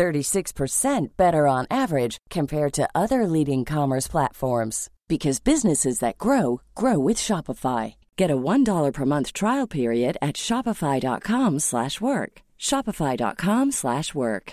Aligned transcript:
36% 0.00 1.08
better 1.18 1.46
on 1.46 1.66
average 1.70 2.16
compared 2.30 2.72
to 2.72 2.88
other 2.94 3.26
leading 3.26 3.66
commerce 3.66 4.08
platforms 4.08 4.88
because 5.08 5.40
businesses 5.40 5.98
that 5.98 6.16
grow 6.16 6.62
grow 6.74 6.98
with 6.98 7.18
Shopify. 7.18 7.94
Get 8.16 8.30
a 8.30 8.36
$1 8.36 8.92
per 8.94 9.04
month 9.04 9.34
trial 9.34 9.66
period 9.66 10.16
at 10.22 10.36
shopify.com/work. 10.36 12.32
shopify.com/work. 12.58 14.52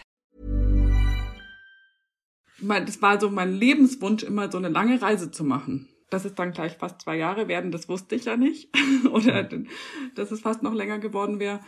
Das 2.60 3.02
war 3.02 3.20
so 3.20 3.30
mein 3.30 3.54
Lebenswunsch 3.54 4.24
immer 4.24 4.52
so 4.52 4.58
eine 4.58 4.70
lange 4.70 5.02
Reise 5.02 5.32
zu 5.32 5.44
machen. 5.44 5.88
Dass 6.10 6.26
es 6.26 6.36
dann 6.36 6.52
gleich 6.52 6.78
fast 6.78 7.02
zwei 7.02 7.18
Jahre 7.18 7.48
werden, 7.48 7.72
das 7.72 7.88
wusste 7.88 8.16
ich 8.16 8.26
ja 8.26 8.36
nicht. 8.36 8.70
Oder 9.12 9.44
dass 10.16 10.32
es 10.32 10.42
fast 10.42 10.64
noch 10.64 10.74
länger 10.74 11.00
geworden 11.00 11.40
wäre. 11.40 11.60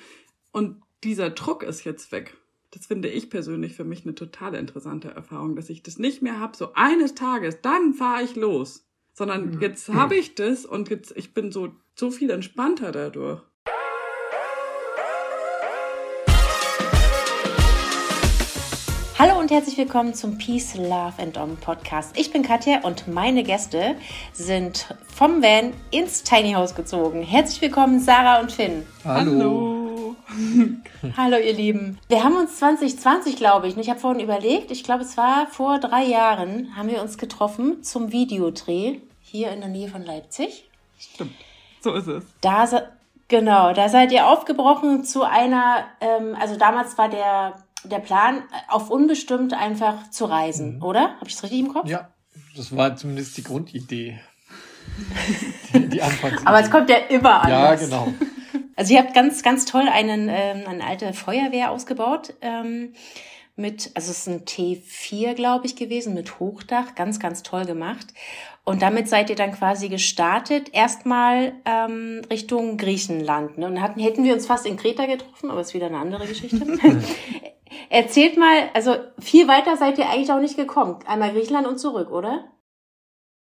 Und 0.51 0.81
dieser 1.03 1.29
Druck 1.29 1.63
ist 1.63 1.85
jetzt 1.85 2.11
weg. 2.11 2.35
Das 2.71 2.85
finde 2.85 3.07
ich 3.07 3.31
persönlich 3.31 3.73
für 3.73 3.83
mich 3.83 4.05
eine 4.05 4.13
total 4.13 4.53
interessante 4.53 5.09
Erfahrung, 5.09 5.55
dass 5.55 5.71
ich 5.71 5.81
das 5.81 5.97
nicht 5.97 6.21
mehr 6.21 6.39
habe, 6.39 6.55
so 6.55 6.73
eines 6.75 7.15
Tages, 7.15 7.61
dann 7.63 7.95
fahre 7.95 8.21
ich 8.21 8.35
los. 8.35 8.85
Sondern 9.11 9.55
mhm. 9.55 9.61
jetzt 9.61 9.89
habe 9.89 10.15
ich 10.15 10.35
das 10.35 10.67
und 10.67 10.87
jetzt, 10.91 11.17
ich 11.17 11.33
bin 11.33 11.51
so, 11.51 11.69
so 11.95 12.11
viel 12.11 12.29
entspannter 12.29 12.91
dadurch. 12.91 13.41
Hallo 19.17 19.39
und 19.39 19.49
herzlich 19.49 19.79
willkommen 19.79 20.13
zum 20.13 20.37
Peace, 20.37 20.75
Love 20.75 21.13
and 21.17 21.39
Om 21.39 21.57
Podcast. 21.57 22.15
Ich 22.19 22.31
bin 22.31 22.43
Katja 22.43 22.83
und 22.83 23.07
meine 23.07 23.41
Gäste 23.41 23.95
sind 24.31 24.95
vom 25.07 25.41
Van 25.41 25.73
ins 25.89 26.21
Tiny 26.21 26.51
House 26.51 26.75
gezogen. 26.75 27.23
Herzlich 27.23 27.63
willkommen, 27.63 27.99
Sarah 27.99 28.39
und 28.39 28.51
Finn. 28.51 28.85
Hallo. 29.03 29.31
Hallo. 29.31 30.15
Hallo 31.15 31.37
ihr 31.37 31.53
Lieben. 31.53 31.97
Wir 32.09 32.25
haben 32.25 32.35
uns 32.35 32.57
2020, 32.57 33.37
glaube 33.37 33.67
ich, 33.67 33.77
ich 33.77 33.89
habe 33.89 33.99
vorhin 33.99 34.21
überlegt, 34.21 34.69
ich 34.69 34.83
glaube 34.83 35.03
es 35.03 35.15
war 35.15 35.47
vor 35.47 35.79
drei 35.79 36.03
Jahren, 36.03 36.75
haben 36.75 36.89
wir 36.89 37.01
uns 37.01 37.17
getroffen 37.17 37.83
zum 37.83 38.11
Videodreh 38.11 38.99
hier 39.21 39.51
in 39.51 39.61
der 39.61 39.69
Nähe 39.69 39.87
von 39.87 40.03
Leipzig. 40.03 40.69
Stimmt, 40.99 41.35
so 41.79 41.93
ist 41.93 42.07
es. 42.07 42.25
Da, 42.41 42.67
genau, 43.29 43.71
da 43.71 43.87
seid 43.87 44.11
ihr 44.11 44.27
aufgebrochen 44.27 45.05
zu 45.05 45.23
einer, 45.23 45.85
ähm, 46.01 46.35
also 46.37 46.57
damals 46.57 46.97
war 46.97 47.07
der, 47.07 47.55
der 47.85 47.99
Plan, 47.99 48.43
auf 48.67 48.89
unbestimmt 48.89 49.53
einfach 49.53 50.09
zu 50.09 50.25
reisen, 50.25 50.77
mhm. 50.77 50.83
oder? 50.83 51.15
Habe 51.15 51.27
ich 51.27 51.35
es 51.35 51.43
richtig 51.43 51.59
im 51.59 51.71
Kopf? 51.71 51.87
Ja, 51.87 52.09
das 52.57 52.75
war 52.75 52.97
zumindest 52.97 53.37
die 53.37 53.43
Grundidee. 53.43 54.19
die, 55.73 55.87
die 55.87 56.01
Aber 56.01 56.59
es 56.59 56.69
kommt 56.69 56.89
ja 56.89 56.97
immer 57.07 57.41
anders. 57.41 57.81
Ja, 57.81 57.87
genau. 57.87 58.13
Also 58.79 58.93
ihr 58.93 59.01
habt 59.01 59.13
ganz, 59.13 59.43
ganz 59.43 59.65
toll 59.65 59.89
einen, 59.89 60.29
ähm, 60.31 60.63
eine 60.65 60.85
alte 60.85 61.11
Feuerwehr 61.11 61.69
ausgebaut. 61.69 62.33
Ähm, 62.39 62.93
mit, 63.57 63.91
also 63.93 64.09
es 64.09 64.19
ist 64.19 64.27
ein 64.29 64.45
T4, 64.45 65.33
glaube 65.33 65.65
ich, 65.65 65.75
gewesen, 65.75 66.13
mit 66.13 66.39
Hochdach, 66.39 66.95
ganz, 66.95 67.19
ganz 67.19 67.43
toll 67.43 67.65
gemacht. 67.65 68.07
Und 68.63 68.81
damit 68.81 69.09
seid 69.09 69.29
ihr 69.29 69.35
dann 69.35 69.51
quasi 69.51 69.89
gestartet, 69.89 70.69
erstmal 70.71 71.55
ähm, 71.65 72.21
Richtung 72.29 72.77
Griechenland. 72.77 73.57
Ne? 73.57 73.67
Und 73.67 73.81
hatten, 73.81 73.99
hätten 73.99 74.23
wir 74.23 74.33
uns 74.33 74.45
fast 74.45 74.65
in 74.65 74.77
Kreta 74.77 75.07
getroffen, 75.07 75.51
aber 75.51 75.59
ist 75.59 75.73
wieder 75.73 75.87
eine 75.87 75.97
andere 75.97 76.25
Geschichte. 76.25 76.65
Erzählt 77.89 78.37
mal, 78.37 78.69
also 78.73 78.95
viel 79.19 79.49
weiter 79.49 79.75
seid 79.75 79.97
ihr 79.97 80.09
eigentlich 80.09 80.31
auch 80.31 80.39
nicht 80.39 80.55
gekommen. 80.55 80.99
Einmal 81.05 81.33
Griechenland 81.33 81.67
und 81.67 81.79
zurück, 81.79 82.11
oder? 82.11 82.45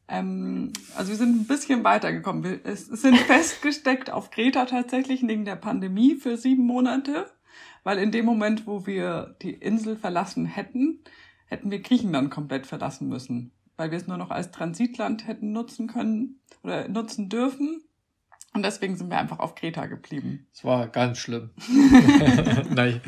Ähm, 0.09 0.73
also 0.97 1.11
wir 1.11 1.17
sind 1.17 1.43
ein 1.43 1.47
bisschen 1.47 1.85
weitergekommen. 1.85 2.43
Wir 2.43 2.61
es 2.65 2.87
sind 2.87 3.17
festgesteckt 3.27 4.11
auf 4.11 4.31
Kreta 4.31 4.65
tatsächlich 4.65 5.23
wegen 5.27 5.45
der 5.45 5.57
Pandemie 5.57 6.17
für 6.17 6.37
sieben 6.37 6.65
Monate, 6.65 7.31
weil 7.85 7.99
in 7.99 8.11
dem 8.11 8.25
Moment, 8.25 8.67
wo 8.67 8.87
wir 8.87 9.37
die 9.43 9.53
Insel 9.53 9.97
verlassen 9.97 10.47
hätten, 10.47 11.01
hätten 11.47 11.71
wir 11.71 11.81
Griechenland 11.81 12.31
komplett 12.31 12.67
verlassen 12.67 13.09
müssen, 13.09 13.53
weil 13.77 13.91
wir 13.91 13.99
es 13.99 14.07
nur 14.07 14.17
noch 14.17 14.31
als 14.31 14.51
Transitland 14.51 15.27
hätten 15.27 15.53
nutzen 15.53 15.87
können 15.87 16.41
oder 16.63 16.89
nutzen 16.89 17.29
dürfen. 17.29 17.83
Und 18.55 18.65
deswegen 18.65 18.97
sind 18.97 19.11
wir 19.11 19.19
einfach 19.19 19.41
auf 19.41 19.55
Kreta 19.55 19.87
geblieben. 19.87 20.47
Es 20.55 20.65
war 20.65 20.89
ganz 20.89 21.19
schlimm. 21.19 21.51
Nein, 22.71 23.03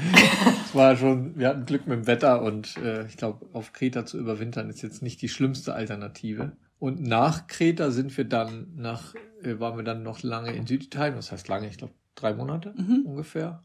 es 0.64 0.74
war 0.74 0.96
schon, 0.96 1.36
wir 1.38 1.48
hatten 1.48 1.64
Glück 1.64 1.86
mit 1.86 1.96
dem 1.96 2.06
Wetter 2.06 2.42
und 2.42 2.76
äh, 2.76 3.06
ich 3.06 3.16
glaube, 3.16 3.48
auf 3.54 3.72
Kreta 3.72 4.04
zu 4.04 4.18
überwintern 4.18 4.68
ist 4.68 4.82
jetzt 4.82 5.02
nicht 5.02 5.22
die 5.22 5.30
schlimmste 5.30 5.74
Alternative. 5.74 6.52
Und 6.80 7.02
nach 7.02 7.46
Kreta 7.46 7.90
sind 7.90 8.16
wir 8.16 8.24
dann 8.24 8.72
nach, 8.74 9.14
äh, 9.42 9.60
waren 9.60 9.76
wir 9.76 9.84
dann 9.84 10.02
noch 10.02 10.22
lange 10.22 10.52
in 10.52 10.66
Süditalien, 10.66 11.14
das 11.14 11.30
heißt 11.30 11.46
lange, 11.46 11.68
ich 11.68 11.78
glaube 11.78 11.92
drei 12.16 12.34
Monate 12.34 12.74
mhm. 12.76 13.04
ungefähr. 13.06 13.62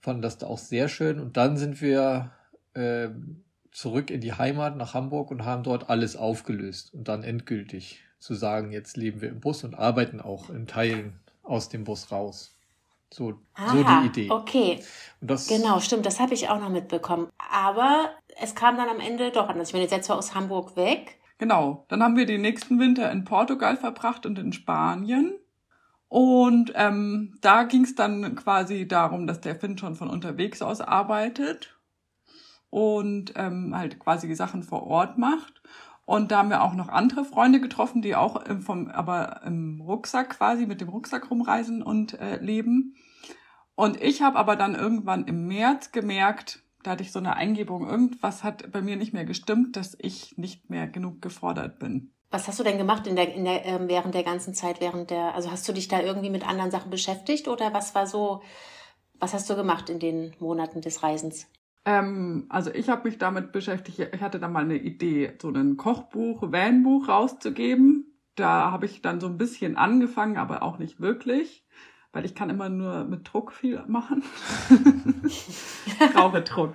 Fanden 0.00 0.22
das 0.22 0.38
da 0.38 0.46
auch 0.46 0.58
sehr 0.58 0.88
schön. 0.88 1.20
Und 1.20 1.36
dann 1.36 1.56
sind 1.56 1.80
wir 1.80 2.32
äh, 2.72 3.10
zurück 3.70 4.10
in 4.10 4.20
die 4.20 4.32
Heimat 4.32 4.76
nach 4.76 4.94
Hamburg 4.94 5.30
und 5.30 5.44
haben 5.44 5.62
dort 5.62 5.90
alles 5.90 6.16
aufgelöst 6.16 6.94
und 6.94 7.08
dann 7.08 7.22
endgültig 7.22 8.00
zu 8.20 8.34
sagen, 8.34 8.72
jetzt 8.72 8.96
leben 8.96 9.20
wir 9.20 9.28
im 9.28 9.40
Bus 9.40 9.64
und 9.64 9.74
arbeiten 9.74 10.20
auch 10.20 10.48
in 10.48 10.66
Teilen 10.66 11.20
aus 11.42 11.68
dem 11.68 11.84
Bus 11.84 12.10
raus. 12.10 12.56
So, 13.12 13.34
Aha, 13.54 13.70
so 13.70 13.84
die 13.84 14.06
Idee. 14.06 14.30
Okay. 14.30 14.80
genau, 15.20 15.78
stimmt, 15.78 16.06
das 16.06 16.18
habe 16.20 16.34
ich 16.34 16.48
auch 16.48 16.58
noch 16.58 16.70
mitbekommen. 16.70 17.28
Aber 17.36 18.10
es 18.40 18.54
kam 18.54 18.76
dann 18.76 18.88
am 18.88 18.98
Ende 18.98 19.30
doch 19.30 19.48
anders. 19.48 19.68
Ich 19.68 19.72
bin 19.72 19.82
jetzt 19.82 20.04
zwar 20.04 20.16
aus 20.16 20.34
Hamburg 20.34 20.74
weg, 20.76 21.18
Genau, 21.44 21.84
dann 21.88 22.02
haben 22.02 22.16
wir 22.16 22.24
den 22.24 22.40
nächsten 22.40 22.78
Winter 22.78 23.12
in 23.12 23.24
Portugal 23.24 23.76
verbracht 23.76 24.24
und 24.24 24.38
in 24.38 24.54
Spanien. 24.54 25.34
Und 26.08 26.72
ähm, 26.74 27.36
da 27.42 27.64
ging 27.64 27.84
es 27.84 27.94
dann 27.94 28.34
quasi 28.34 28.88
darum, 28.88 29.26
dass 29.26 29.42
der 29.42 29.54
Finn 29.54 29.76
schon 29.76 29.94
von 29.94 30.08
unterwegs 30.08 30.62
aus 30.62 30.80
arbeitet 30.80 31.78
und 32.70 33.34
ähm, 33.36 33.76
halt 33.76 33.98
quasi 33.98 34.26
die 34.26 34.34
Sachen 34.34 34.62
vor 34.62 34.84
Ort 34.84 35.18
macht. 35.18 35.60
Und 36.06 36.32
da 36.32 36.38
haben 36.38 36.48
wir 36.48 36.62
auch 36.62 36.72
noch 36.72 36.88
andere 36.88 37.26
Freunde 37.26 37.60
getroffen, 37.60 38.00
die 38.00 38.16
auch 38.16 38.36
im, 38.46 38.62
vom, 38.62 38.88
aber 38.88 39.42
im 39.44 39.82
Rucksack 39.82 40.30
quasi 40.38 40.64
mit 40.64 40.80
dem 40.80 40.88
Rucksack 40.88 41.30
rumreisen 41.30 41.82
und 41.82 42.18
äh, 42.18 42.38
leben. 42.38 42.96
Und 43.74 44.00
ich 44.00 44.22
habe 44.22 44.38
aber 44.38 44.56
dann 44.56 44.74
irgendwann 44.74 45.26
im 45.26 45.46
März 45.46 45.92
gemerkt, 45.92 46.63
da 46.84 46.92
hatte 46.92 47.02
ich 47.02 47.12
so 47.12 47.18
eine 47.18 47.36
Eingebung, 47.36 47.88
irgendwas 47.88 48.44
hat 48.44 48.70
bei 48.70 48.82
mir 48.82 48.96
nicht 48.96 49.12
mehr 49.12 49.24
gestimmt, 49.24 49.76
dass 49.76 49.96
ich 49.98 50.36
nicht 50.38 50.70
mehr 50.70 50.86
genug 50.86 51.20
gefordert 51.22 51.78
bin. 51.78 52.12
Was 52.30 52.46
hast 52.46 52.58
du 52.58 52.64
denn 52.64 52.78
gemacht 52.78 53.06
in 53.06 53.16
der, 53.16 53.34
in 53.34 53.44
der, 53.44 53.66
äh, 53.66 53.88
während 53.88 54.14
der 54.14 54.22
ganzen 54.22 54.54
Zeit, 54.54 54.80
während 54.80 55.10
der, 55.10 55.34
also 55.34 55.50
hast 55.50 55.68
du 55.68 55.72
dich 55.72 55.88
da 55.88 56.00
irgendwie 56.00 56.30
mit 56.30 56.46
anderen 56.46 56.70
Sachen 56.70 56.90
beschäftigt 56.90 57.48
oder 57.48 57.72
was 57.72 57.94
war 57.94 58.06
so, 58.06 58.42
was 59.18 59.32
hast 59.34 59.48
du 59.48 59.56
gemacht 59.56 59.88
in 59.88 59.98
den 59.98 60.34
Monaten 60.40 60.80
des 60.80 61.02
Reisens? 61.02 61.46
Ähm, 61.86 62.46
also 62.48 62.70
ich 62.72 62.88
habe 62.88 63.08
mich 63.08 63.18
damit 63.18 63.52
beschäftigt, 63.52 64.10
ich 64.12 64.20
hatte 64.20 64.38
da 64.38 64.48
mal 64.48 64.64
eine 64.64 64.76
Idee, 64.76 65.32
so 65.40 65.50
ein 65.50 65.76
Kochbuch, 65.76 66.42
Vanbuch 66.42 67.08
rauszugeben. 67.08 68.18
Da 68.34 68.72
habe 68.72 68.86
ich 68.86 69.00
dann 69.00 69.20
so 69.20 69.28
ein 69.28 69.38
bisschen 69.38 69.76
angefangen, 69.76 70.36
aber 70.36 70.62
auch 70.62 70.78
nicht 70.78 71.00
wirklich 71.00 71.63
weil 72.14 72.24
ich 72.24 72.34
kann 72.34 72.48
immer 72.48 72.68
nur 72.68 73.04
mit 73.04 73.30
Druck 73.30 73.52
viel 73.52 73.82
machen. 73.86 74.22
Brauche 76.14 76.42
Druck. 76.42 76.74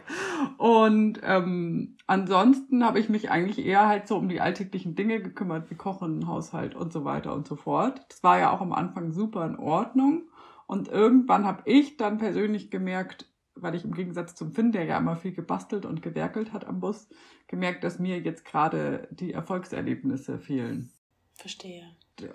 Und 0.57 1.19
ähm, 1.23 1.95
ansonsten 2.07 2.83
habe 2.83 2.99
ich 2.99 3.09
mich 3.09 3.31
eigentlich 3.31 3.65
eher 3.65 3.87
halt 3.87 4.07
so 4.07 4.17
um 4.17 4.27
die 4.27 4.41
alltäglichen 4.41 4.95
Dinge 4.95 5.21
gekümmert, 5.21 5.71
wie 5.71 5.75
Kochen, 5.75 6.27
Haushalt 6.27 6.75
und 6.75 6.91
so 6.91 7.05
weiter 7.05 7.33
und 7.33 7.47
so 7.47 7.55
fort. 7.55 8.05
Das 8.09 8.21
war 8.21 8.37
ja 8.37 8.51
auch 8.51 8.61
am 8.61 8.73
Anfang 8.73 9.11
super 9.11 9.45
in 9.45 9.57
Ordnung. 9.57 10.23
Und 10.67 10.89
irgendwann 10.89 11.45
habe 11.45 11.63
ich 11.65 11.97
dann 11.97 12.17
persönlich 12.17 12.69
gemerkt, 12.69 13.25
weil 13.55 13.75
ich 13.75 13.85
im 13.85 13.93
Gegensatz 13.93 14.35
zum 14.35 14.51
Finn, 14.51 14.71
der 14.73 14.83
ja 14.83 14.97
immer 14.97 15.15
viel 15.15 15.33
gebastelt 15.33 15.85
und 15.85 16.01
gewerkelt 16.01 16.51
hat 16.51 16.65
am 16.65 16.81
Bus, 16.81 17.07
gemerkt, 17.47 17.83
dass 17.83 17.97
mir 17.97 18.19
jetzt 18.19 18.43
gerade 18.45 19.07
die 19.09 19.33
Erfolgserlebnisse 19.33 20.37
fehlen. 20.37 20.91
Verstehe. 21.33 21.83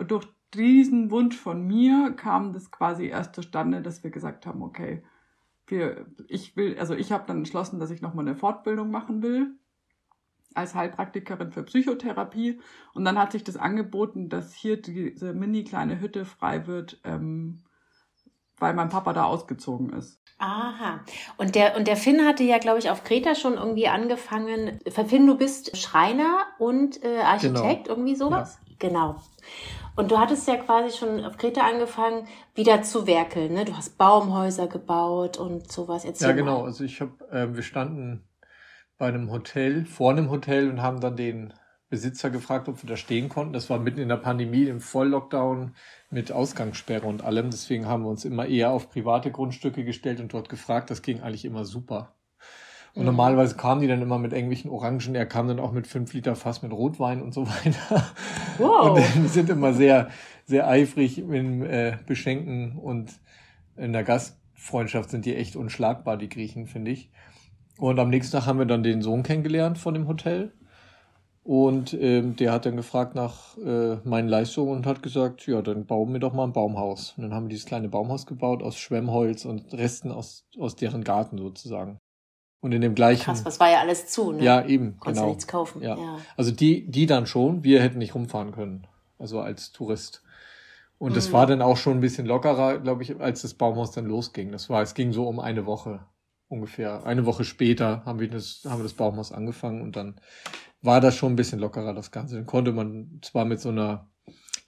Durch 0.08 0.26
diesen 0.54 1.10
Wunsch 1.10 1.36
von 1.36 1.66
mir 1.66 2.12
kam 2.16 2.52
das 2.52 2.70
quasi 2.70 3.06
erst 3.06 3.34
zustande, 3.34 3.82
dass 3.82 4.02
wir 4.02 4.10
gesagt 4.10 4.46
haben, 4.46 4.62
okay, 4.62 5.02
wir, 5.66 6.06
ich 6.28 6.56
will, 6.56 6.78
also 6.78 6.94
ich 6.94 7.12
habe 7.12 7.24
dann 7.26 7.38
entschlossen, 7.38 7.80
dass 7.80 7.90
ich 7.90 8.02
nochmal 8.02 8.26
eine 8.26 8.36
Fortbildung 8.36 8.90
machen 8.90 9.22
will 9.22 9.56
als 10.54 10.74
Heilpraktikerin 10.74 11.52
für 11.52 11.64
Psychotherapie. 11.64 12.60
Und 12.94 13.04
dann 13.04 13.18
hat 13.18 13.32
sich 13.32 13.44
das 13.44 13.56
angeboten, 13.56 14.28
dass 14.28 14.54
hier 14.54 14.80
diese 14.80 15.34
mini 15.34 15.64
kleine 15.64 16.00
Hütte 16.00 16.24
frei 16.24 16.66
wird, 16.66 17.00
ähm, 17.04 17.64
weil 18.58 18.74
mein 18.74 18.88
Papa 18.88 19.12
da 19.12 19.24
ausgezogen 19.24 19.92
ist. 19.92 20.20
Aha. 20.38 21.00
Und 21.36 21.54
der, 21.54 21.76
und 21.76 21.86
der 21.86 21.96
Finn 21.96 22.24
hatte 22.24 22.42
ja, 22.44 22.58
glaube 22.58 22.78
ich, 22.78 22.90
auf 22.90 23.04
Kreta 23.04 23.34
schon 23.34 23.54
irgendwie 23.54 23.88
angefangen. 23.88 24.80
Finn, 24.88 25.26
du 25.26 25.36
bist 25.36 25.76
Schreiner 25.76 26.46
und 26.58 27.02
äh, 27.04 27.20
Architekt, 27.20 27.84
genau. 27.84 27.96
irgendwie 27.96 28.14
sowas? 28.14 28.58
Ja. 28.66 28.74
Genau. 28.78 29.16
Und 29.96 30.10
du 30.10 30.18
hattest 30.18 30.48
ja 30.48 30.56
quasi 30.56 30.96
schon 30.96 31.24
auf 31.24 31.36
Kreta 31.36 31.60
angefangen, 31.60 32.26
wieder 32.54 32.82
zu 32.82 33.06
werkeln. 33.06 33.54
Ne? 33.54 33.64
Du 33.64 33.76
hast 33.76 33.96
Baumhäuser 33.96 34.66
gebaut 34.66 35.36
und 35.36 35.70
sowas. 35.70 36.04
Erzähl 36.04 36.30
ja, 36.30 36.34
genau. 36.34 36.60
Mal. 36.60 36.66
Also 36.66 36.84
ich 36.84 37.00
habe, 37.00 37.12
äh, 37.30 37.54
wir 37.54 37.62
standen 37.62 38.24
bei 38.98 39.06
einem 39.06 39.30
Hotel, 39.30 39.84
vor 39.84 40.10
einem 40.10 40.30
Hotel 40.30 40.68
und 40.70 40.82
haben 40.82 41.00
dann 41.00 41.16
den 41.16 41.54
Besitzer 41.90 42.30
gefragt, 42.30 42.68
ob 42.68 42.82
wir 42.82 42.88
da 42.88 42.96
stehen 42.96 43.28
konnten. 43.28 43.52
Das 43.52 43.70
war 43.70 43.78
mitten 43.78 44.00
in 44.00 44.08
der 44.08 44.16
Pandemie, 44.16 44.64
im 44.64 44.80
Volllockdown 44.80 45.76
mit 46.10 46.32
Ausgangssperre 46.32 47.06
und 47.06 47.22
allem. 47.22 47.50
Deswegen 47.50 47.86
haben 47.86 48.02
wir 48.02 48.10
uns 48.10 48.24
immer 48.24 48.46
eher 48.46 48.70
auf 48.70 48.90
private 48.90 49.30
Grundstücke 49.30 49.84
gestellt 49.84 50.18
und 50.18 50.32
dort 50.32 50.48
gefragt. 50.48 50.90
Das 50.90 51.02
ging 51.02 51.20
eigentlich 51.20 51.44
immer 51.44 51.64
super. 51.64 52.13
Und 52.94 53.02
mhm. 53.02 53.06
normalerweise 53.06 53.56
kamen 53.56 53.80
die 53.80 53.88
dann 53.88 54.02
immer 54.02 54.18
mit 54.18 54.32
irgendwelchen 54.32 54.70
Orangen. 54.70 55.14
Er 55.14 55.26
kam 55.26 55.48
dann 55.48 55.58
auch 55.58 55.72
mit 55.72 55.86
fünf 55.86 56.12
Liter 56.12 56.36
Fass 56.36 56.62
mit 56.62 56.72
Rotwein 56.72 57.20
und 57.22 57.34
so 57.34 57.46
weiter. 57.48 58.06
Wow. 58.58 58.96
Und 58.96 59.24
die 59.24 59.28
sind 59.28 59.50
immer 59.50 59.72
sehr, 59.72 60.08
sehr 60.44 60.68
eifrig 60.68 61.18
im 61.18 61.62
äh, 61.64 61.96
Beschenken 62.06 62.78
und 62.78 63.12
in 63.76 63.92
der 63.92 64.04
Gastfreundschaft 64.04 65.10
sind 65.10 65.24
die 65.24 65.34
echt 65.34 65.56
unschlagbar, 65.56 66.16
die 66.16 66.28
Griechen, 66.28 66.66
finde 66.66 66.92
ich. 66.92 67.10
Und 67.78 67.98
am 67.98 68.10
nächsten 68.10 68.36
Tag 68.36 68.46
haben 68.46 68.60
wir 68.60 68.66
dann 68.66 68.84
den 68.84 69.02
Sohn 69.02 69.24
kennengelernt 69.24 69.78
von 69.78 69.94
dem 69.94 70.06
Hotel. 70.06 70.52
Und 71.42 71.92
ähm, 72.00 72.36
der 72.36 72.52
hat 72.52 72.64
dann 72.64 72.76
gefragt 72.76 73.14
nach 73.14 73.58
äh, 73.58 73.96
meinen 74.04 74.28
Leistungen 74.28 74.70
und 74.70 74.86
hat 74.86 75.02
gesagt, 75.02 75.46
ja, 75.46 75.60
dann 75.60 75.84
bauen 75.84 76.12
wir 76.12 76.20
doch 76.20 76.32
mal 76.32 76.44
ein 76.44 76.54
Baumhaus. 76.54 77.14
Und 77.16 77.24
dann 77.24 77.34
haben 77.34 77.46
wir 77.46 77.50
dieses 77.50 77.66
kleine 77.66 77.88
Baumhaus 77.90 78.24
gebaut 78.24 78.62
aus 78.62 78.78
Schwemmholz 78.78 79.44
und 79.44 79.74
Resten 79.74 80.10
aus, 80.10 80.46
aus 80.58 80.76
deren 80.76 81.04
Garten 81.04 81.36
sozusagen. 81.36 81.98
Und 82.64 82.72
in 82.72 82.80
dem 82.80 82.94
gleichen. 82.94 83.24
Krass, 83.24 83.44
was 83.44 83.60
war 83.60 83.70
ja 83.70 83.80
alles 83.80 84.06
zu, 84.06 84.32
ne? 84.32 84.42
Ja, 84.42 84.64
eben. 84.64 84.96
Konntest 84.98 85.20
genau. 85.20 85.28
nichts 85.28 85.46
kaufen. 85.46 85.82
Ja. 85.82 85.98
ja. 85.98 86.16
Also 86.34 86.50
die, 86.50 86.90
die 86.90 87.04
dann 87.04 87.26
schon, 87.26 87.62
wir 87.62 87.82
hätten 87.82 87.98
nicht 87.98 88.14
rumfahren 88.14 88.52
können. 88.52 88.86
Also 89.18 89.40
als 89.40 89.72
Tourist. 89.72 90.22
Und 90.96 91.10
mhm. 91.10 91.14
das 91.14 91.30
war 91.30 91.46
dann 91.46 91.60
auch 91.60 91.76
schon 91.76 91.98
ein 91.98 92.00
bisschen 92.00 92.24
lockerer, 92.24 92.78
glaube 92.78 93.02
ich, 93.02 93.20
als 93.20 93.42
das 93.42 93.52
Baumhaus 93.52 93.90
dann 93.90 94.06
losging. 94.06 94.50
Das 94.50 94.70
war, 94.70 94.80
es 94.80 94.94
ging 94.94 95.12
so 95.12 95.28
um 95.28 95.40
eine 95.40 95.66
Woche 95.66 96.06
ungefähr. 96.48 97.04
Eine 97.04 97.26
Woche 97.26 97.44
später 97.44 98.02
haben 98.06 98.18
wir 98.18 98.30
das, 98.30 98.62
haben 98.64 98.78
wir 98.78 98.84
das 98.84 98.94
Baumhaus 98.94 99.30
angefangen 99.30 99.82
und 99.82 99.94
dann 99.94 100.16
war 100.80 101.02
das 101.02 101.16
schon 101.16 101.34
ein 101.34 101.36
bisschen 101.36 101.58
lockerer, 101.58 101.92
das 101.92 102.12
Ganze. 102.12 102.36
Dann 102.36 102.46
konnte 102.46 102.72
man 102.72 103.18
zwar 103.20 103.44
mit 103.44 103.60
so 103.60 103.68
einer 103.68 104.08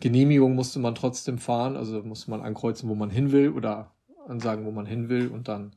Genehmigung 0.01 0.55
musste 0.55 0.79
man 0.79 0.95
trotzdem 0.95 1.39
fahren, 1.39 1.77
also 1.77 2.03
musste 2.03 2.31
man 2.31 2.43
ankreuzen, 2.43 2.89
wo 2.91 2.95
man 2.95 3.09
hin 3.09 3.33
will 3.33 3.49
oder 3.49 3.93
ansagen, 4.29 4.67
wo 4.67 4.71
man 4.71 4.85
hin 4.85 5.09
will 5.09 5.29
und 5.29 5.49
dann 5.49 5.75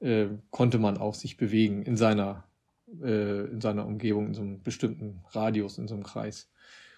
äh, 0.00 0.26
konnte 0.50 0.78
man 0.78 0.98
auch 0.98 1.14
sich 1.14 1.36
bewegen 1.36 1.82
in 1.82 1.96
seiner, 1.96 2.44
äh, 3.02 3.46
in 3.46 3.60
seiner 3.60 3.86
Umgebung, 3.86 4.28
in 4.28 4.34
so 4.34 4.42
einem 4.42 4.62
bestimmten 4.62 5.24
Radius, 5.30 5.78
in 5.78 5.88
so 5.88 5.94
einem 5.94 6.04
Kreis. 6.04 6.50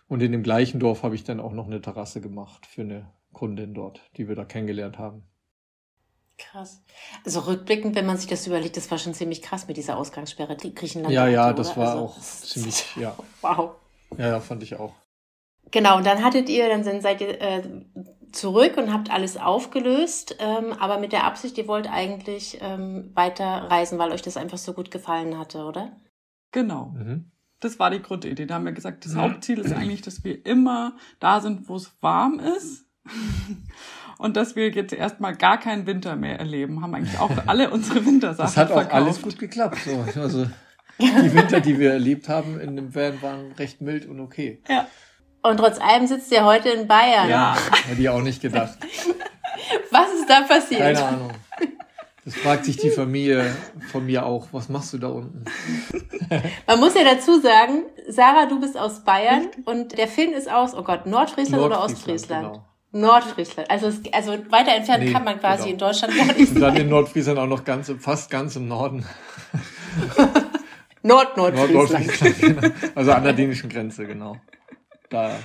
Und 0.09 0.23
in 0.23 0.33
dem 0.33 0.43
gleichen 0.43 0.81
Dorf 0.81 1.03
habe 1.03 1.15
ich 1.15 1.25
dann 1.25 1.41
auch 1.41 1.53
noch 1.53 1.67
eine 1.67 1.81
Terrasse 1.81 2.21
gemacht 2.21 2.67
für 2.67 2.83
eine 2.83 3.11
Kundin 3.33 3.75
dort, 3.75 4.01
die 4.17 4.29
wir 4.29 4.37
da 4.37 4.45
kennengelernt 4.45 4.99
haben. 4.99 5.25
Krass. 6.39 6.83
Also 7.25 7.41
rückblickend, 7.41 7.95
wenn 7.95 8.07
man 8.07 8.19
sich 8.19 8.27
das 8.27 8.47
überlegt, 8.47 8.77
das 8.77 8.91
war 8.91 8.99
schon 8.99 9.15
ziemlich 9.15 9.41
krass 9.41 9.69
mit 9.69 9.79
dieser 9.79 9.97
Ausgangssperre, 9.97 10.57
die 10.57 10.75
Griechenland. 10.75 11.13
Ja, 11.13 11.27
ja, 11.29 11.53
das 11.53 11.73
oder? 11.73 11.77
war 11.79 11.91
also, 11.93 12.05
auch 12.05 12.21
ziemlich, 12.21 12.85
ja. 12.97 13.17
Wow. 13.41 13.77
Ja, 14.19 14.29
ja, 14.29 14.41
fand 14.41 14.63
ich 14.63 14.77
auch. 14.77 14.95
Genau, 15.71 15.97
und 15.97 16.07
dann 16.07 16.23
hattet 16.23 16.49
ihr, 16.49 16.69
dann 16.69 16.85
seid 17.01 17.21
ihr 17.21 17.41
äh, 17.41 17.63
zurück 18.37 18.77
und 18.77 18.93
habt 18.93 19.11
alles 19.11 19.37
aufgelöst, 19.37 20.37
ähm, 20.39 20.73
aber 20.79 20.99
mit 20.99 21.13
der 21.13 21.25
Absicht, 21.25 21.59
ihr 21.59 21.69
wollt 21.69 21.91
eigentlich 21.91 22.59
ähm, 22.61 23.11
weiter 23.15 23.45
reisen, 23.45 23.99
weil 23.99 24.13
euch 24.13 24.23
das 24.23 24.37
einfach 24.37 24.59
so 24.59 24.73
gut 24.73 24.91
gefallen 24.91 25.39
hatte, 25.39 25.65
oder? 25.65 25.93
Genau. 26.53 26.95
Mhm. 26.97 27.31
Das 27.61 27.79
war 27.79 27.91
die 27.91 28.03
Grundidee. 28.03 28.47
Da 28.47 28.55
haben 28.55 28.65
wir 28.65 28.73
gesagt, 28.73 29.05
das 29.05 29.15
mhm. 29.15 29.21
Hauptziel 29.21 29.59
ist 29.59 29.73
eigentlich, 29.73 30.03
dass 30.03 30.25
wir 30.25 30.45
immer 30.45 30.97
da 31.21 31.41
sind, 31.41 31.69
wo 31.69 31.77
es 31.77 31.91
warm 32.01 32.39
ist 32.39 32.85
und 34.19 34.37
dass 34.37 34.57
wir 34.57 34.71
jetzt 34.71 34.93
erstmal 34.93 35.35
gar 35.35 35.59
keinen 35.59 35.87
Winter 35.87 36.17
mehr 36.17 36.39
erleben, 36.39 36.83
haben 36.83 36.95
eigentlich 36.95 37.19
auch 37.19 37.31
alle 37.47 37.71
unsere 37.73 38.05
Wintersachen 38.05 38.47
Das 38.47 38.57
hat 38.57 38.71
auch 38.71 38.75
verkauft. 38.75 38.95
alles 38.95 39.23
gut 39.23 39.39
geklappt. 39.39 39.79
So. 39.85 40.21
Also 40.21 40.47
die 40.99 41.35
Winter, 41.35 41.61
die 41.61 41.79
wir 41.79 41.93
erlebt 41.93 42.29
haben 42.29 42.61
in 42.61 42.77
dem 42.77 42.95
Van, 42.95 43.21
waren 43.23 43.53
recht 43.53 43.81
mild 43.81 44.07
und 44.07 44.21
okay. 44.21 44.63
Ja. 44.69 44.87
Und 45.47 45.59
trotz 45.59 45.81
allem 45.81 46.07
sitzt 46.07 46.33
ihr 46.33 46.45
heute 46.45 46.71
in 46.71 46.89
Bayern. 46.89 47.29
Ja, 47.29 47.57
hätte 47.87 48.01
ich 48.01 48.09
auch 48.09 48.23
nicht 48.23 48.43
gedacht. 48.43 48.77
Was 49.91 50.13
ist 50.13 50.29
da 50.29 50.43
passiert? 50.43 50.81
Keine 50.81 51.05
Ahnung. 51.05 51.31
Das 52.25 52.35
fragt 52.35 52.65
sich 52.65 52.77
die 52.77 52.91
Familie 52.91 53.55
von 53.93 54.05
mir 54.05 54.27
auch. 54.27 54.49
Was 54.51 54.69
machst 54.69 54.93
du 54.93 54.99
da 54.99 55.07
unten? 55.07 55.45
Man 56.67 56.81
muss 56.81 56.95
ja 56.95 57.05
dazu 57.05 57.41
sagen, 57.41 57.85
Sarah, 58.09 58.47
du 58.47 58.59
bist 58.59 58.77
aus 58.77 59.05
Bayern 59.05 59.47
und 59.65 59.97
der 59.97 60.09
Finn 60.09 60.33
ist 60.33 60.51
aus, 60.51 60.75
oh 60.75 60.83
Gott, 60.83 61.07
Nordfriesland, 61.07 61.63
Nordfriesland 61.63 61.65
oder 61.65 61.85
Ostfriesland? 61.85 62.53
Genau. 62.53 62.65
Nordfriesland. 62.91 63.71
Also, 63.71 63.87
es, 63.87 64.01
also 64.13 64.33
weiter 64.51 64.75
entfernt 64.75 65.05
nee, 65.05 65.13
kann 65.13 65.23
man 65.23 65.39
quasi 65.39 65.71
genau. 65.71 65.73
in 65.73 65.79
Deutschland 65.79 66.17
gar 66.17 66.27
nicht. 66.27 66.53
Und 66.53 66.61
dann 66.61 66.77
in 66.77 66.89
Nordfriesland 66.89 67.39
auch 67.39 67.47
noch 67.47 67.65
ganz, 67.65 67.93
fast 68.01 68.29
ganz 68.31 68.57
im 68.57 68.67
Norden. 68.67 69.07
Nord-Nordfriesland. 71.03 72.21
Nord 72.21 72.41
genau. 72.41 72.69
Also 72.97 73.13
an 73.13 73.23
der 73.23 73.35
dänischen 73.35 73.71
Grenze, 73.71 74.05
genau. 74.07 74.37
Da 75.11 75.39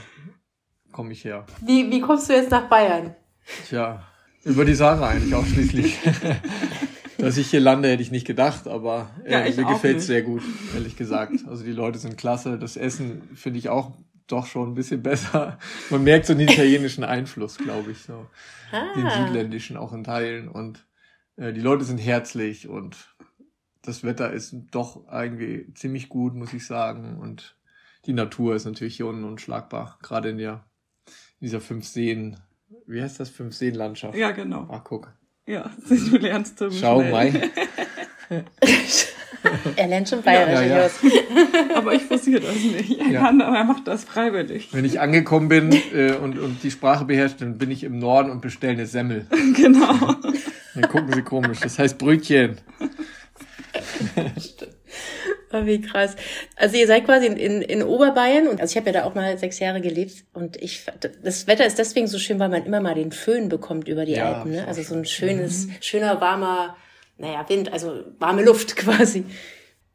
komme 0.92 1.14
ich 1.14 1.24
her. 1.24 1.46
Wie, 1.62 1.90
wie 1.92 2.02
kommst 2.02 2.30
du 2.30 2.34
jetzt 2.34 2.52
nach 2.52 2.68
Bayern? 2.68 3.16
Tja, 3.68 4.06
über 4.44 4.66
die 4.66 4.74
Sarah 4.74 5.10
eigentlich 5.10 5.34
ausschließlich. 5.34 6.00
Dass 7.18 7.38
ich 7.38 7.52
hier 7.52 7.60
lande, 7.60 7.88
hätte 7.88 8.02
ich 8.02 8.10
nicht 8.10 8.26
gedacht, 8.26 8.68
aber 8.68 9.12
äh, 9.24 9.32
ja, 9.32 9.64
mir 9.64 9.72
gefällt 9.72 9.98
es 9.98 10.08
sehr 10.08 10.24
gut, 10.24 10.42
ehrlich 10.74 10.96
gesagt. 10.96 11.34
Also 11.48 11.64
die 11.64 11.72
Leute 11.72 12.00
sind 12.00 12.18
klasse. 12.18 12.58
Das 12.58 12.78
Essen 12.78 13.30
finde 13.36 13.60
ich 13.60 13.70
auch 13.70 13.92
doch 14.26 14.48
schon 14.48 14.72
ein 14.72 14.74
bisschen 14.74 15.04
besser. 15.04 15.60
Man 15.92 16.04
merkt 16.04 16.26
so 16.26 16.34
einen 16.34 16.42
italienischen 16.42 17.04
Einfluss, 17.04 17.58
glaube 17.58 17.92
ich, 17.92 18.00
so. 18.00 18.26
Ah. 18.72 18.94
Den 18.96 19.10
südländischen 19.10 19.78
auch 19.78 19.94
in 19.94 20.04
Teilen. 20.04 20.48
Und 20.48 20.88
äh, 21.36 21.54
die 21.54 21.62
Leute 21.62 21.84
sind 21.84 22.00
herzlich 22.00 22.68
und 22.68 23.16
das 23.84 24.04
Wetter 24.04 24.32
ist 24.32 24.56
doch 24.72 25.12
irgendwie 25.12 25.72
ziemlich 25.74 26.10
gut, 26.10 26.34
muss 26.34 26.54
ich 26.54 26.66
sagen. 26.66 27.18
Und 27.20 27.56
die 28.06 28.14
Natur 28.14 28.56
ist 28.56 28.66
natürlich 28.66 28.98
hier 28.98 29.08
unten 29.08 29.24
unschlagbar, 29.24 29.98
gerade 30.02 30.30
in 30.30 30.38
der 30.38 30.66
in 31.40 31.48
dieser 31.48 31.62
fünf 31.62 31.86
Seen, 31.88 32.38
wie 32.86 33.02
heißt 33.02 33.20
das, 33.20 33.30
fünf 33.30 33.56
Seen 33.56 33.74
Landschaft. 33.74 34.16
Ja, 34.16 34.32
genau. 34.32 34.68
Ach, 34.72 34.84
guck. 34.84 35.12
Ja, 35.48 35.72
du 35.90 36.18
lernst 36.18 36.60
so 36.60 36.70
Schau 36.70 37.02
mal. 37.02 37.32
er 39.76 39.88
lernt 39.88 40.08
schon 40.08 40.22
bayerisch. 40.22 40.54
Ja, 40.54 40.66
ja, 40.66 40.86
ja. 40.86 40.90
Aber 41.76 41.94
ich 41.94 42.04
forciere 42.04 42.42
das 42.42 42.56
nicht. 42.56 43.00
Er 43.00 43.08
ja. 43.08 43.22
kann, 43.22 43.42
aber 43.42 43.58
er 43.58 43.64
macht 43.64 43.88
das 43.88 44.04
freiwillig. 44.04 44.70
Wenn 44.72 44.86
ich 44.86 45.00
angekommen 45.00 45.48
bin 45.48 45.72
äh, 45.94 46.14
und, 46.14 46.38
und 46.38 46.62
die 46.64 46.70
Sprache 46.70 47.06
beherrscht, 47.06 47.42
dann 47.42 47.58
bin 47.58 47.72
ich 47.72 47.84
im 47.84 47.98
Norden 47.98 48.30
und 48.30 48.42
bestelle 48.42 48.74
eine 48.74 48.86
Semmel. 48.86 49.26
Genau. 49.56 50.16
Dann 50.76 50.90
gucken 50.90 51.14
sie 51.14 51.24
komisch. 51.24 51.60
Das 51.62 51.80
heißt 51.80 51.98
Brötchen. 51.98 52.58
Oh, 55.54 55.66
wie 55.66 55.82
krass. 55.82 56.16
Also 56.56 56.78
ihr 56.78 56.88
seid 56.88 57.06
quasi 57.06 57.28
in, 57.28 57.38
in, 57.38 57.62
in 57.62 57.84
Oberbayern 57.84 58.48
und 58.48 58.62
also 58.62 58.72
ich 58.72 58.78
habe 58.78 58.88
ja 58.88 59.02
da 59.02 59.06
auch 59.06 59.16
mal 59.16 59.38
sechs 59.38 59.60
Jahre 59.60 59.82
gelebt 59.82 60.24
und 60.34 60.56
ich 60.62 60.86
das 61.24 61.48
Wetter 61.48 61.66
ist 61.66 61.78
deswegen 61.78 62.08
so 62.08 62.20
schön, 62.20 62.40
weil 62.40 62.50
man 62.50 62.66
immer 62.66 62.80
mal 62.80 62.96
den 62.96 63.12
Föhn 63.12 63.50
bekommt 63.50 63.88
über 63.88 64.06
die 64.06 64.14
ja, 64.14 64.32
Alpen. 64.32 64.52
Ne? 64.54 64.68
Also 64.68 64.82
so 64.82 64.96
ein 64.96 65.06
schönes, 65.06 65.68
mhm. 65.68 65.76
schöner, 65.82 66.22
warmer 66.22 66.76
naja, 67.22 67.48
Wind, 67.48 67.72
also 67.72 68.04
warme 68.20 68.44
Luft 68.44 68.76
quasi. 68.76 69.26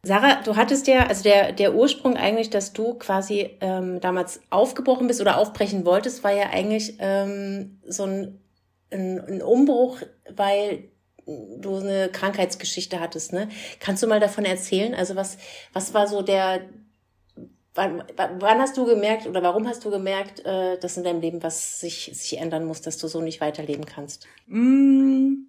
Sarah, 0.03 0.41
du 0.43 0.55
hattest 0.55 0.87
ja, 0.87 1.07
also 1.07 1.25
der, 1.25 1.53
der 1.53 1.75
Ursprung 1.75 2.17
eigentlich, 2.17 2.49
dass 2.49 2.73
du 2.73 2.95
quasi 2.95 3.51
ähm, 3.61 4.01
damals 4.01 4.41
aufgebrochen 4.51 5.09
bist 5.09 5.21
oder 5.21 5.37
aufbrechen 5.37 5.85
wolltest, 5.85 6.23
war 6.23 6.33
ja 6.33 6.51
eigentlich 6.51 6.97
ähm, 7.01 7.81
so 7.85 8.05
ein, 8.05 8.39
ein, 8.93 9.21
ein 9.21 9.43
Umbruch, 9.43 9.99
weil 10.35 10.85
du 11.27 11.77
eine 11.77 12.09
Krankheitsgeschichte 12.09 13.01
hattest, 13.01 13.33
ne? 13.33 13.49
Kannst 13.81 14.03
du 14.03 14.07
mal 14.07 14.21
davon 14.21 14.45
erzählen? 14.45 14.95
Also 14.95 15.17
was, 15.17 15.39
was 15.73 15.93
war 15.93 16.07
so 16.07 16.23
der, 16.23 16.63
wann, 17.75 18.05
wann 18.17 18.61
hast 18.61 18.77
du 18.77 18.85
gemerkt 18.85 19.27
oder 19.27 19.43
warum 19.43 19.67
hast 19.67 19.85
du 19.85 19.91
gemerkt, 19.91 20.45
äh, 20.45 20.79
dass 20.79 20.97
in 20.97 21.05
deinem 21.05 21.21
Leben 21.21 21.43
was 21.43 21.81
sich, 21.81 22.11
sich 22.15 22.39
ändern 22.39 22.65
muss, 22.65 22.81
dass 22.81 22.99
du 22.99 23.09
so 23.09 23.21
nicht 23.21 23.41
weiterleben 23.41 23.87
kannst? 23.87 24.27
Mm, 24.47 25.49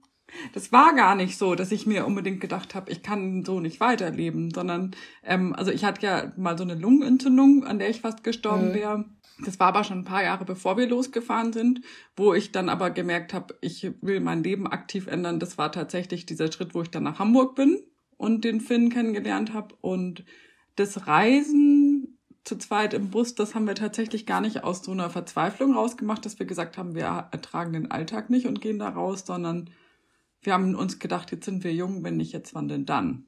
das 0.54 0.72
war 0.72 0.94
gar 0.96 1.16
nicht 1.16 1.38
so, 1.38 1.56
dass 1.56 1.72
ich 1.72 1.86
mir 1.86 2.06
unbedingt 2.06 2.42
gedacht 2.42 2.76
habe, 2.76 2.92
ich 2.92 3.04
kann 3.04 3.44
so 3.46 3.60
nicht 3.60 3.80
weiterleben, 3.80 4.52
sondern 4.54 4.92
ähm, 5.24 5.54
also 5.54 5.72
ich 5.72 5.86
hatte 5.86 6.06
ja 6.06 6.32
mal 6.38 6.58
so 6.58 6.64
eine 6.64 6.76
Lungenentzündung, 6.76 7.64
an 7.64 7.80
der 7.80 7.90
ich 7.90 8.02
fast 8.02 8.24
gestorben 8.24 8.70
mhm. 8.70 8.74
wäre. 8.74 9.06
Das 9.46 9.60
war 9.60 9.68
aber 9.68 9.84
schon 9.84 10.00
ein 10.00 10.06
paar 10.06 10.24
Jahre 10.24 10.46
bevor 10.46 10.78
wir 10.78 10.88
losgefahren 10.88 11.54
sind, 11.54 11.82
wo 12.16 12.34
ich 12.34 12.52
dann 12.52 12.70
aber 12.70 12.90
gemerkt 12.90 13.34
habe, 13.34 13.56
ich 13.62 13.92
will 14.02 14.20
mein 14.20 14.44
Leben 14.44 14.66
aktiv 14.68 15.08
ändern. 15.08 15.40
Das 15.40 15.58
war 15.58 15.72
tatsächlich 15.72 16.26
dieser 16.26 16.52
Schritt, 16.52 16.74
wo 16.74 16.82
ich 16.82 16.90
dann 16.90 17.04
nach 17.04 17.20
Hamburg 17.20 17.56
bin 17.56 17.80
und 18.18 18.44
den 18.44 18.62
Finn 18.62 18.90
kennengelernt 18.90 19.54
habe 19.54 19.76
und 19.82 20.26
das 20.76 21.08
Reisen 21.08 22.18
zu 22.48 22.58
zweit 22.58 22.94
im 22.94 23.10
Bus, 23.10 23.36
das 23.36 23.54
haben 23.54 23.68
wir 23.68 23.76
tatsächlich 23.76 24.26
gar 24.26 24.42
nicht 24.42 24.64
aus 24.64 24.82
so 24.82 24.92
einer 24.92 25.10
Verzweiflung 25.10 25.74
rausgemacht, 25.74 26.26
dass 26.26 26.40
wir 26.40 26.46
gesagt 26.46 26.78
haben, 26.78 26.96
wir 26.96 27.28
ertragen 27.32 27.74
den 27.74 27.92
Alltag 27.92 28.30
nicht 28.30 28.48
und 28.48 28.62
gehen 28.62 28.80
da 28.80 28.88
raus, 28.90 29.26
sondern 29.26 29.70
wir 30.42 30.54
haben 30.54 30.76
uns 30.76 31.00
gedacht, 31.00 31.32
jetzt 31.32 31.46
sind 31.46 31.64
wir 31.64 31.74
jung, 31.74 32.04
wenn 32.04 32.18
nicht 32.18 32.34
jetzt, 32.34 32.54
wann 32.54 32.68
denn 32.68 32.86
dann? 32.86 33.26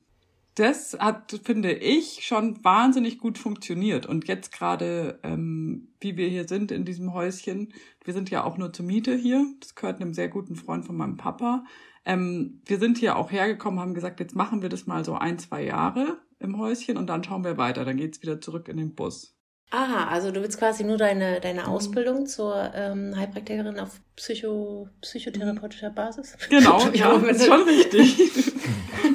Das 0.55 0.97
hat, 0.99 1.39
finde 1.43 1.71
ich, 1.71 2.25
schon 2.25 2.61
wahnsinnig 2.63 3.17
gut 3.17 3.37
funktioniert. 3.37 4.05
Und 4.05 4.27
jetzt 4.27 4.51
gerade, 4.51 5.19
ähm, 5.23 5.93
wie 6.01 6.17
wir 6.17 6.27
hier 6.27 6.47
sind 6.47 6.71
in 6.71 6.83
diesem 6.83 7.13
Häuschen, 7.13 7.73
wir 8.03 8.13
sind 8.13 8.29
ja 8.29 8.43
auch 8.43 8.57
nur 8.57 8.73
zur 8.73 8.85
Miete 8.85 9.15
hier. 9.15 9.45
Das 9.61 9.75
gehört 9.75 10.01
einem 10.01 10.13
sehr 10.13 10.27
guten 10.27 10.55
Freund 10.55 10.85
von 10.85 10.97
meinem 10.97 11.15
Papa. 11.15 11.63
Ähm, 12.03 12.61
wir 12.65 12.77
sind 12.79 12.97
hier 12.97 13.15
auch 13.15 13.31
hergekommen, 13.31 13.79
haben 13.79 13.93
gesagt, 13.93 14.19
jetzt 14.19 14.35
machen 14.35 14.61
wir 14.61 14.69
das 14.69 14.85
mal 14.85 15.05
so 15.05 15.15
ein, 15.15 15.39
zwei 15.39 15.63
Jahre 15.63 16.17
im 16.39 16.57
Häuschen 16.57 16.97
und 16.97 17.07
dann 17.07 17.23
schauen 17.23 17.43
wir 17.43 17.57
weiter. 17.57 17.85
Dann 17.85 17.97
geht's 17.97 18.21
wieder 18.21 18.41
zurück 18.41 18.67
in 18.67 18.77
den 18.77 18.95
Bus. 18.95 19.38
Ah, 19.71 20.07
also 20.07 20.31
du 20.31 20.41
willst 20.41 20.57
quasi 20.57 20.83
nur 20.83 20.97
deine, 20.97 21.39
deine 21.41 21.61
mhm. 21.61 21.67
Ausbildung 21.67 22.25
zur 22.25 22.71
ähm, 22.73 23.13
Heilpraktikerin 23.15 23.79
auf 23.79 23.99
Psycho, 24.15 24.89
psychotherapeutischer 25.01 25.91
Basis? 25.91 26.35
Genau, 26.49 26.87
ja, 26.93 27.13
ist 27.17 27.45
schon 27.45 27.61
richtig. 27.61 28.51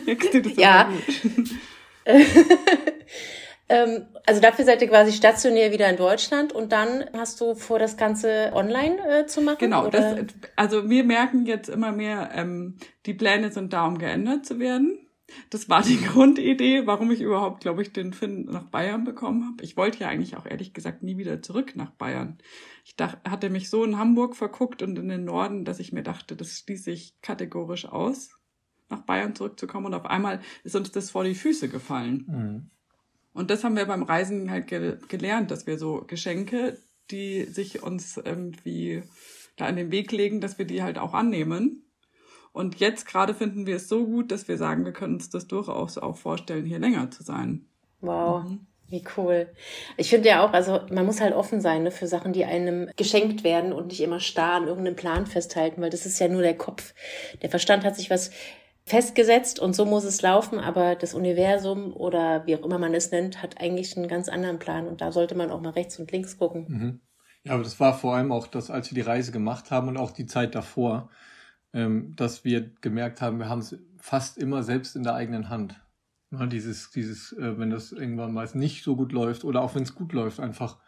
ja. 0.56 0.88
ähm, 3.68 4.06
also 4.26 4.40
dafür 4.40 4.64
seid 4.64 4.80
ihr 4.80 4.88
quasi 4.88 5.12
stationär 5.12 5.73
wieder 5.73 5.90
in 5.90 5.96
Deutschland 5.96 6.52
und 6.52 6.70
dann 6.70 7.04
hast 7.12 7.40
du 7.40 7.56
vor, 7.56 7.80
das 7.80 7.96
Ganze 7.96 8.52
online 8.54 8.99
äh, 9.08 9.26
zu 9.26 9.42
machen? 9.42 9.58
Genau, 9.58 9.88
das, 9.88 10.25
also 10.54 10.88
wir 10.88 11.02
merken 11.02 11.46
jetzt 11.46 11.68
immer 11.68 11.90
mehr, 11.90 12.30
ähm, 12.32 12.76
die 13.06 13.14
Pläne 13.14 13.50
sind 13.50 13.73
da, 13.73 13.87
um 13.87 13.99
geändert 13.99 14.46
zu 14.46 14.61
werden. 14.61 15.03
Das 15.50 15.69
war 15.69 15.83
die 15.83 15.97
Grundidee, 16.02 16.87
warum 16.87 17.11
ich 17.11 17.21
überhaupt, 17.21 17.61
glaube 17.61 17.83
ich, 17.83 17.93
den 17.93 18.12
Finn 18.12 18.45
nach 18.45 18.64
Bayern 18.64 19.04
bekommen 19.04 19.47
habe. 19.47 19.64
Ich 19.64 19.76
wollte 19.76 20.00
ja 20.00 20.09
eigentlich 20.09 20.37
auch 20.37 20.47
ehrlich 20.47 20.75
gesagt 20.75 21.02
nie 21.02 21.16
wieder 21.16 21.43
zurück 21.43 21.76
nach 21.76 21.90
Bayern. 21.90 22.38
Ich 22.85 22.97
dachte, 22.97 23.31
hatte 23.31 23.50
mich 23.50 23.71
so 23.71 23.85
in 23.85 23.99
Hamburg 23.99 24.37
verguckt 24.37 24.83
und 24.83 24.99
in 24.99 25.09
den 25.09 25.25
Norden, 25.25 25.64
dass 25.64 25.81
ich 25.81 25.93
mir 25.93 26.02
dachte, 26.02 26.37
das 26.37 26.59
schließe 26.59 26.90
ich 26.90 27.21
kategorisch 27.23 27.87
aus, 27.87 28.31
nach 28.90 29.00
Bayern 29.00 29.35
zurückzukommen. 29.35 29.87
Und 29.87 29.95
auf 29.95 30.07
einmal 30.07 30.40
ist 30.62 30.76
uns 30.76 30.90
das 30.90 31.11
vor 31.11 31.25
die 31.25 31.35
Füße 31.35 31.69
gefallen. 31.69 32.25
Mhm. 32.26 32.71
Und 33.33 33.50
das 33.50 33.64
haben 33.64 33.76
wir 33.76 33.87
beim 33.87 34.04
Reisen 34.04 34.50
halt 34.50 34.69
ge 34.69 34.99
gelernt, 35.09 35.50
dass 35.50 35.66
wir 35.66 35.78
so 35.78 36.04
Geschenke, 36.07 36.78
die 37.11 37.45
sich 37.45 37.83
uns 37.83 38.16
irgendwie 38.16 39.02
da 39.57 39.66
an 39.66 39.76
den 39.76 39.90
Weg 39.90 40.12
legen, 40.12 40.40
dass 40.40 40.59
wir 40.59 40.66
die 40.66 40.83
halt 40.83 40.99
auch 40.99 41.14
annehmen 41.14 41.85
und 42.54 42.78
jetzt 42.78 43.04
gerade 43.06 43.34
finden 43.34 43.66
wir 43.66 43.76
es 43.76 43.88
so 43.88 44.06
gut, 44.06 44.30
dass 44.30 44.46
wir 44.46 44.56
sagen, 44.56 44.84
wir 44.84 44.92
können 44.92 45.14
uns 45.14 45.28
das 45.28 45.49
durchaus 45.49 45.99
auch 45.99 46.16
vorstellen, 46.16 46.64
hier 46.64 46.78
länger 46.78 47.11
zu 47.11 47.25
sein. 47.25 47.66
Wow. 48.00 48.44
Mhm. 48.44 48.61
Wie 48.87 49.02
cool. 49.16 49.49
Ich 49.96 50.11
finde 50.11 50.28
ja 50.28 50.46
auch, 50.46 50.52
also 50.52 50.82
man 50.92 51.04
muss 51.04 51.20
halt 51.20 51.34
offen 51.34 51.61
sein 51.61 51.82
ne, 51.82 51.90
für 51.90 52.06
Sachen, 52.06 52.32
die 52.32 52.44
einem 52.44 52.90
geschenkt 52.94 53.42
werden 53.42 53.73
und 53.73 53.88
nicht 53.88 54.00
immer 54.00 54.20
starr 54.20 54.54
an 54.54 54.68
irgendeinem 54.68 54.94
Plan 54.94 55.26
festhalten, 55.26 55.82
weil 55.82 55.90
das 55.90 56.06
ist 56.06 56.20
ja 56.20 56.28
nur 56.28 56.42
der 56.42 56.56
Kopf. 56.56 56.94
Der 57.42 57.50
Verstand 57.50 57.84
hat 57.84 57.96
sich 57.96 58.08
was 58.08 58.30
festgesetzt 58.87 59.58
und 59.58 59.75
so 59.75 59.84
muss 59.84 60.04
es 60.04 60.23
laufen, 60.23 60.61
aber 60.61 60.94
das 60.94 61.12
Universum 61.12 61.92
oder 61.92 62.46
wie 62.46 62.54
auch 62.54 62.64
immer 62.64 62.78
man 62.78 62.94
es 62.94 63.11
nennt, 63.11 63.42
hat 63.42 63.61
eigentlich 63.61 63.96
einen 63.96 64.06
ganz 64.06 64.28
anderen 64.28 64.61
Plan 64.61 64.87
und 64.87 65.00
da 65.00 65.11
sollte 65.11 65.34
man 65.34 65.50
auch 65.50 65.61
mal 65.61 65.70
rechts 65.70 65.99
und 65.99 66.12
links 66.12 66.38
gucken. 66.38 66.66
Mhm. 66.68 67.00
Ja, 67.42 67.54
aber 67.54 67.64
das 67.64 67.80
war 67.80 67.99
vor 67.99 68.14
allem 68.14 68.30
auch 68.30 68.46
das, 68.46 68.70
als 68.70 68.92
wir 68.92 68.94
die 68.94 69.08
Reise 69.08 69.32
gemacht 69.32 69.73
haben 69.73 69.88
und 69.88 69.96
auch 69.96 70.12
die 70.12 70.26
Zeit 70.26 70.54
davor 70.54 71.11
dass 71.75 72.45
wir 72.45 72.71
gemerkt 72.81 73.21
haben, 73.21 73.38
wir 73.38 73.49
haben 73.49 73.59
es 73.59 73.76
fast 73.99 74.38
immer 74.38 74.62
selbst 74.62 74.95
in 74.95 75.02
der 75.02 75.14
eigenen 75.14 75.49
Hand. 75.49 75.81
Ja, 76.31 76.47
dieses, 76.47 76.90
dieses, 76.90 77.33
äh, 77.33 77.59
wenn 77.59 77.71
das 77.71 77.93
irgendwann 77.93 78.33
mal 78.33 78.49
nicht 78.54 78.85
so 78.85 78.97
gut 78.97 79.12
läuft 79.12 79.45
oder 79.45 79.61
auch 79.61 79.75
wenn 79.75 79.83
es 79.83 79.95
gut 79.95 80.12
läuft, 80.12 80.40
einfach 80.40 80.78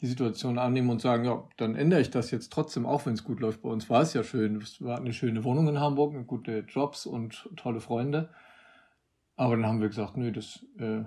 die 0.00 0.06
Situation 0.06 0.58
annehmen 0.58 0.90
und 0.90 1.00
sagen, 1.00 1.24
ja, 1.24 1.48
dann 1.56 1.74
ändere 1.74 2.00
ich 2.00 2.10
das 2.10 2.30
jetzt 2.30 2.52
trotzdem, 2.52 2.86
auch 2.86 3.06
wenn 3.06 3.14
es 3.14 3.24
gut 3.24 3.40
läuft. 3.40 3.62
Bei 3.62 3.68
uns 3.68 3.88
war 3.88 4.02
es 4.02 4.12
ja 4.12 4.22
schön. 4.22 4.62
Wir 4.78 4.92
hatten 4.92 5.04
eine 5.04 5.14
schöne 5.14 5.42
Wohnung 5.42 5.68
in 5.68 5.80
Hamburg, 5.80 6.26
gute 6.26 6.60
Jobs 6.68 7.06
und 7.06 7.48
tolle 7.56 7.80
Freunde. 7.80 8.30
Aber 9.36 9.56
dann 9.56 9.66
haben 9.66 9.80
wir 9.80 9.88
gesagt, 9.88 10.16
nö, 10.16 10.32
das 10.32 10.64
äh, 10.78 11.04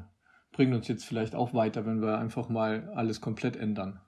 bringt 0.52 0.74
uns 0.74 0.88
jetzt 0.88 1.06
vielleicht 1.06 1.36
auch 1.36 1.54
weiter, 1.54 1.86
wenn 1.86 2.02
wir 2.02 2.18
einfach 2.18 2.50
mal 2.50 2.90
alles 2.96 3.22
komplett 3.22 3.56
ändern. 3.56 4.02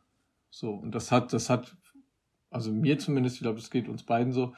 So, 0.49 0.71
und 0.73 0.95
das 0.95 1.11
hat, 1.11 1.31
das 1.31 1.49
hat, 1.49 1.77
also 2.49 2.71
mir 2.71 2.97
zumindest, 2.97 3.35
ich 3.35 3.41
glaube, 3.41 3.59
es 3.59 3.69
geht 3.69 3.87
uns 3.87 4.03
beiden 4.03 4.33
so, 4.33 4.53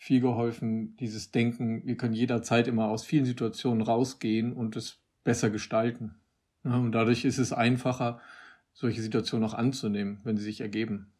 viel 0.00 0.22
geholfen, 0.22 0.96
dieses 0.96 1.30
Denken, 1.30 1.84
wir 1.84 1.94
können 1.94 2.14
jederzeit 2.14 2.66
immer 2.68 2.88
aus 2.88 3.04
vielen 3.04 3.26
Situationen 3.26 3.82
rausgehen 3.82 4.54
und 4.54 4.74
es 4.74 4.98
besser 5.24 5.50
gestalten. 5.50 6.14
und 6.64 6.92
dadurch 6.92 7.26
ist 7.26 7.36
es 7.36 7.52
einfacher, 7.52 8.18
solche 8.72 9.02
Situationen 9.02 9.46
auch 9.46 9.52
anzunehmen, 9.52 10.18
wenn 10.24 10.38
sie 10.38 10.44
sich 10.44 10.62
ergeben. 10.62 11.12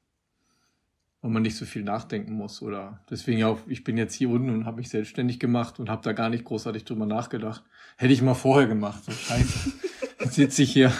Und 1.20 1.34
man 1.34 1.42
nicht 1.42 1.56
so 1.56 1.66
viel 1.66 1.82
nachdenken 1.82 2.32
muss. 2.32 2.62
Oder 2.62 3.04
deswegen 3.10 3.44
auch, 3.44 3.58
ich 3.66 3.84
bin 3.84 3.99
jetzt 3.99 4.14
hier 4.14 4.30
unten 4.30 4.49
und 4.49 4.64
habe 4.64 4.78
mich 4.78 4.88
selbstständig 4.88 5.38
gemacht 5.38 5.78
und 5.78 5.90
habe 5.90 6.02
da 6.02 6.14
gar 6.14 6.30
nicht 6.30 6.46
großartig 6.46 6.87
drüber 6.87 7.04
nachgedacht. 7.04 7.62
Hätte 7.99 8.14
ich 8.14 8.22
mal 8.22 8.32
vorher 8.32 8.66
gemacht. 8.66 9.04
So 9.04 9.12
scheiße. 9.12 9.72
Jetzt 10.20 10.34
sitze 10.34 10.62
ich 10.62 10.72
hier 10.72 10.90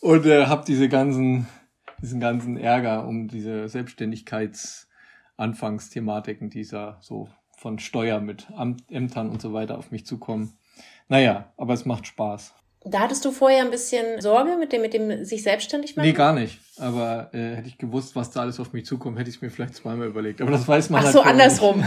und 0.00 0.24
äh, 0.24 0.46
habe 0.46 0.64
diese 0.66 0.88
ganzen, 0.88 1.46
diesen 2.00 2.20
ganzen 2.20 2.56
Ärger 2.56 3.06
um 3.06 3.28
diese 3.28 3.68
Selbstständigkeits 3.68 4.88
Anfangsthematiken 5.36 6.50
dieser 6.50 6.98
so 7.00 7.28
von 7.56 7.78
Steuer 7.78 8.20
mit 8.20 8.46
Ämtern 8.90 9.30
und 9.30 9.40
so 9.40 9.52
weiter 9.52 9.78
auf 9.78 9.90
mich 9.90 10.06
zukommen. 10.06 10.58
Naja, 11.08 11.52
aber 11.56 11.74
es 11.74 11.84
macht 11.84 12.06
Spaß. 12.06 12.54
Da 12.86 13.00
hattest 13.00 13.24
du 13.24 13.32
vorher 13.32 13.64
ein 13.64 13.70
bisschen 13.70 14.20
Sorge 14.20 14.56
mit 14.58 14.72
dem, 14.72 14.82
mit 14.82 14.92
dem 14.92 15.24
sich 15.24 15.42
selbstständig 15.42 15.96
machen? 15.96 16.06
Nee, 16.06 16.12
gar 16.12 16.34
nicht. 16.34 16.60
Aber 16.78 17.30
äh, 17.32 17.56
hätte 17.56 17.68
ich 17.68 17.78
gewusst, 17.78 18.14
was 18.14 18.30
da 18.30 18.40
alles 18.40 18.60
auf 18.60 18.74
mich 18.74 18.84
zukommt, 18.84 19.18
hätte 19.18 19.30
ich 19.30 19.36
es 19.36 19.42
mir 19.42 19.48
vielleicht 19.50 19.74
zweimal 19.74 20.06
überlegt. 20.06 20.42
Aber 20.42 20.50
das 20.50 20.68
weiß 20.68 20.90
man 20.90 21.00
Ach 21.00 21.04
halt 21.04 21.14
so, 21.14 21.22
andersrum. 21.22 21.82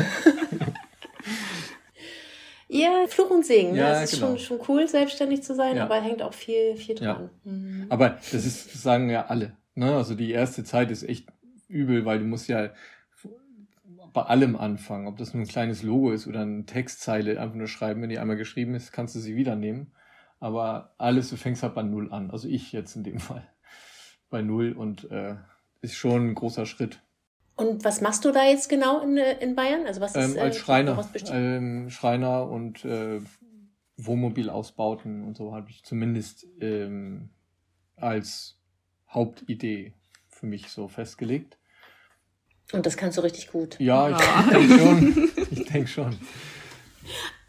ja, 2.68 3.06
Fluch 3.08 3.30
und 3.30 3.46
Segen. 3.46 3.74
Ne? 3.74 3.78
Ja, 3.78 3.90
ne? 3.90 3.96
Es 3.98 4.14
ist 4.14 4.20
genau. 4.20 4.38
schon, 4.38 4.40
schon 4.40 4.60
cool, 4.68 4.88
selbstständig 4.88 5.44
zu 5.44 5.54
sein, 5.54 5.78
ja. 5.78 5.84
aber 5.84 6.02
hängt 6.02 6.24
auch 6.24 6.34
viel, 6.34 6.76
viel 6.76 6.96
dran. 6.96 7.30
Ja. 7.46 7.52
Mhm. 7.52 7.86
Aber 7.90 8.10
das 8.10 8.46
ist, 8.46 8.74
das 8.74 8.82
sagen 8.82 9.12
ja 9.12 9.28
alle. 9.28 9.56
Ne? 9.76 9.96
Also 9.96 10.16
die 10.16 10.32
erste 10.32 10.64
Zeit 10.64 10.90
ist 10.90 11.04
echt 11.04 11.28
übel, 11.68 12.06
weil 12.06 12.18
du 12.18 12.26
musst 12.26 12.48
ja 12.48 12.72
bei 14.14 14.24
allem 14.24 14.56
anfangen. 14.56 15.08
Ob 15.08 15.18
das 15.18 15.34
nur 15.34 15.44
ein 15.44 15.48
kleines 15.48 15.84
Logo 15.84 16.12
ist 16.12 16.28
oder 16.28 16.42
eine 16.42 16.66
Textzeile 16.66 17.40
einfach 17.40 17.56
nur 17.56 17.68
schreiben. 17.68 18.02
Wenn 18.02 18.10
die 18.10 18.20
einmal 18.20 18.38
geschrieben 18.38 18.76
ist, 18.76 18.92
kannst 18.92 19.16
du 19.16 19.20
sie 19.20 19.36
wieder 19.36 19.56
nehmen. 19.56 19.94
Aber 20.40 20.94
alles, 20.98 21.30
du 21.30 21.36
fängst 21.36 21.64
halt 21.64 21.76
bei 21.76 21.84
Null 21.84 22.12
an. 22.12 22.32
Also 22.32 22.48
ich 22.48 22.72
jetzt 22.72 22.96
in 22.96 23.04
dem 23.04 23.20
Fall. 23.20 23.48
Bei 24.30 24.42
Null 24.42 24.74
und 24.74 25.10
äh, 25.10 25.36
ist 25.82 25.96
schon 25.96 26.30
ein 26.30 26.36
großer 26.36 26.66
Schritt. 26.66 27.02
Und 27.56 27.84
was 27.84 28.02
machst 28.02 28.24
du 28.24 28.32
da 28.32 28.44
jetzt 28.46 28.70
genau 28.70 29.02
in, 29.02 29.18
in 29.18 29.56
Bayern? 29.56 29.88
Also 29.88 30.00
was 30.00 30.16
ist 30.16 30.36
ähm, 30.36 30.42
als 30.42 30.58
äh, 30.58 30.60
Schreiner, 30.60 31.10
ähm, 31.32 31.90
Schreiner 31.90 32.48
und 32.48 32.86
äh, 32.86 33.20
Wohnmobilausbauten 33.98 35.24
und 35.24 35.36
so 35.36 35.56
habe 35.56 35.72
ich 35.72 35.84
zumindest 35.84 36.46
ähm, 36.62 37.30
als 37.96 38.60
Hauptidee 39.10 39.94
für 40.30 40.46
mich 40.46 40.70
so 40.70 40.88
festgelegt. 40.88 41.58
Und 42.74 42.86
das 42.86 42.98
kannst 42.98 43.18
du 43.18 43.22
richtig 43.22 43.52
gut. 43.52 43.80
Ja, 43.80 44.10
ich, 44.10 44.18
ich 44.18 44.48
denke 44.52 44.78
schon. 44.78 45.32
Ich 45.52 45.66
denke 45.66 45.88
schon. 45.88 46.18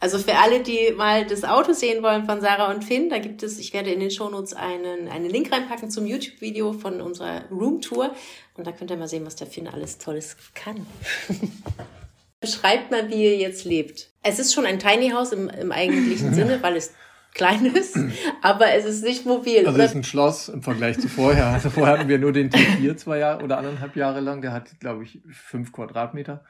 Also 0.00 0.18
für 0.18 0.36
alle, 0.36 0.62
die 0.62 0.92
mal 0.96 1.26
das 1.26 1.42
Auto 1.42 1.72
sehen 1.72 2.04
wollen 2.04 2.24
von 2.24 2.40
Sarah 2.40 2.70
und 2.70 2.84
Finn, 2.84 3.10
da 3.10 3.18
gibt 3.18 3.42
es, 3.42 3.58
ich 3.58 3.72
werde 3.72 3.90
in 3.90 3.98
den 3.98 4.12
Shownotes 4.12 4.54
einen, 4.54 5.08
einen 5.08 5.28
Link 5.28 5.50
reinpacken 5.50 5.90
zum 5.90 6.06
YouTube-Video 6.06 6.72
von 6.72 7.00
unserer 7.00 7.42
Roomtour. 7.50 8.14
Und 8.54 8.66
da 8.66 8.70
könnt 8.70 8.92
ihr 8.92 8.96
mal 8.96 9.08
sehen, 9.08 9.26
was 9.26 9.34
der 9.34 9.48
Finn 9.48 9.66
alles 9.66 9.98
Tolles 9.98 10.36
kann. 10.54 10.86
Beschreibt 12.40 12.92
mal, 12.92 13.08
wie 13.10 13.24
ihr 13.24 13.36
jetzt 13.36 13.64
lebt. 13.64 14.10
Es 14.22 14.38
ist 14.38 14.54
schon 14.54 14.66
ein 14.66 14.78
Tiny 14.78 15.10
House 15.10 15.32
im, 15.32 15.48
im 15.48 15.72
eigentlichen 15.72 16.32
Sinne, 16.34 16.62
weil 16.62 16.76
es 16.76 16.92
kleines, 17.38 17.94
aber 18.42 18.72
es 18.74 18.84
ist 18.84 19.02
nicht 19.02 19.24
mobil. 19.24 19.66
Also 19.66 19.78
es 19.78 19.90
ist 19.90 19.96
ein 19.96 20.04
Schloss 20.04 20.48
im 20.50 20.62
Vergleich 20.62 20.98
zu 20.98 21.08
vorher. 21.08 21.46
Also 21.46 21.70
vorher 21.70 21.98
hatten 21.98 22.08
wir 22.08 22.18
nur 22.18 22.32
den 22.32 22.50
T4 22.50 22.96
zwei 22.96 23.18
Jahre 23.18 23.42
oder 23.42 23.56
anderthalb 23.56 23.96
Jahre 23.96 24.20
lang. 24.20 24.42
Der 24.42 24.52
hat, 24.52 24.78
glaube 24.80 25.04
ich, 25.04 25.22
fünf 25.30 25.72
Quadratmeter. 25.72 26.44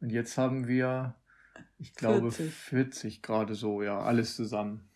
Und 0.00 0.10
jetzt 0.10 0.36
haben 0.36 0.66
wir, 0.68 1.14
ich 1.78 1.94
glaube, 1.94 2.30
40, 2.30 2.54
40 2.54 3.22
gerade 3.22 3.54
so, 3.54 3.82
ja, 3.82 4.00
alles 4.00 4.36
zusammen. 4.36 4.88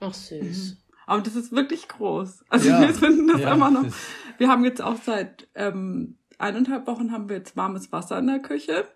Ach 0.00 0.14
süß. 0.14 0.72
Mhm. 0.72 0.76
Aber 1.06 1.22
das 1.22 1.36
ist 1.36 1.52
wirklich 1.52 1.88
groß. 1.88 2.44
Also 2.48 2.68
ja, 2.68 2.80
wir 2.80 2.92
finden 2.92 3.28
das 3.28 3.40
ja, 3.40 3.54
immer 3.54 3.70
noch. 3.70 3.86
Wir 4.36 4.48
haben 4.48 4.64
jetzt 4.64 4.82
auch 4.82 4.96
seit 5.02 5.48
ähm, 5.54 6.18
eineinhalb 6.38 6.86
Wochen 6.86 7.12
haben 7.12 7.28
wir 7.28 7.36
jetzt 7.36 7.56
warmes 7.56 7.92
Wasser 7.92 8.18
in 8.18 8.26
der 8.26 8.40
Küche 8.40 8.86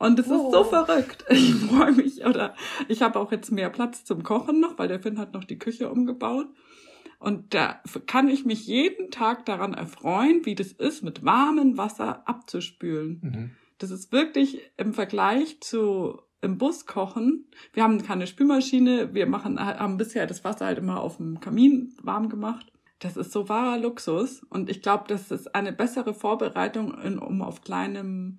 und 0.00 0.18
es 0.18 0.28
oh. 0.28 0.34
ist 0.34 0.52
so 0.52 0.60
oh. 0.60 0.64
verrückt. 0.64 1.24
Ich 1.28 1.54
freue 1.54 1.92
mich. 1.92 2.24
Oder 2.26 2.54
ich 2.88 3.02
habe 3.02 3.20
auch 3.20 3.30
jetzt 3.30 3.52
mehr 3.52 3.70
Platz 3.70 4.04
zum 4.04 4.22
Kochen 4.22 4.58
noch, 4.58 4.78
weil 4.78 4.88
der 4.88 5.00
Finn 5.00 5.18
hat 5.18 5.34
noch 5.34 5.44
die 5.44 5.58
Küche 5.58 5.90
umgebaut. 5.90 6.48
Und 7.18 7.52
da 7.52 7.80
kann 8.06 8.28
ich 8.28 8.46
mich 8.46 8.66
jeden 8.66 9.10
Tag 9.10 9.44
daran 9.44 9.74
erfreuen, 9.74 10.46
wie 10.46 10.54
das 10.54 10.72
ist, 10.72 11.04
mit 11.04 11.22
warmem 11.22 11.76
Wasser 11.76 12.26
abzuspülen. 12.26 13.20
Mhm. 13.22 13.50
Das 13.76 13.90
ist 13.90 14.10
wirklich 14.10 14.60
im 14.78 14.94
Vergleich 14.94 15.60
zu 15.60 16.18
im 16.40 16.56
Bus 16.56 16.86
kochen. 16.86 17.44
Wir 17.74 17.82
haben 17.82 18.02
keine 18.02 18.26
Spülmaschine. 18.26 19.12
Wir 19.12 19.26
machen, 19.26 19.60
haben 19.60 19.98
bisher 19.98 20.26
das 20.26 20.44
Wasser 20.44 20.64
halt 20.64 20.78
immer 20.78 21.02
auf 21.02 21.18
dem 21.18 21.40
Kamin 21.40 21.94
warm 22.02 22.30
gemacht. 22.30 22.72
Das 23.00 23.18
ist 23.18 23.32
so 23.32 23.50
wahrer 23.50 23.78
Luxus. 23.78 24.42
Und 24.48 24.70
ich 24.70 24.80
glaube, 24.80 25.04
das 25.08 25.30
ist 25.30 25.54
eine 25.54 25.72
bessere 25.72 26.14
Vorbereitung, 26.14 26.98
in, 27.02 27.18
um 27.18 27.42
auf 27.42 27.62
kleinem, 27.62 28.38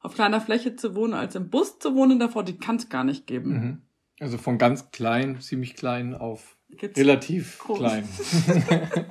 auf 0.00 0.14
kleiner 0.14 0.40
Fläche 0.40 0.76
zu 0.76 0.94
wohnen, 0.94 1.14
als 1.14 1.34
im 1.34 1.50
Bus 1.50 1.78
zu 1.78 1.94
wohnen. 1.94 2.18
Davor, 2.18 2.42
die 2.42 2.58
kann 2.58 2.76
es 2.76 2.88
gar 2.88 3.04
nicht 3.04 3.26
geben. 3.26 3.52
Mhm. 3.52 3.82
Also 4.20 4.36
von 4.38 4.58
ganz 4.58 4.90
klein, 4.90 5.40
ziemlich 5.40 5.74
klein 5.74 6.14
auf 6.14 6.56
Geht's 6.70 6.98
relativ 6.98 7.58
groß. 7.58 7.78
klein. 7.78 8.08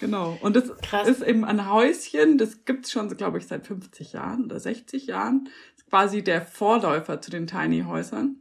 genau. 0.00 0.38
Und 0.40 0.56
das 0.56 0.74
Krass. 0.78 1.08
ist 1.08 1.22
eben 1.22 1.44
ein 1.44 1.70
Häuschen, 1.70 2.38
das 2.38 2.64
gibt's 2.64 2.90
schon, 2.90 3.14
glaube 3.16 3.38
ich, 3.38 3.46
seit 3.46 3.66
50 3.66 4.14
Jahren 4.14 4.44
oder 4.44 4.58
60 4.58 5.06
Jahren. 5.06 5.44
Das 5.44 5.84
ist 5.84 5.90
quasi 5.90 6.24
der 6.24 6.42
Vorläufer 6.42 7.20
zu 7.20 7.30
den 7.30 7.46
Tiny 7.46 7.82
Häusern. 7.82 8.36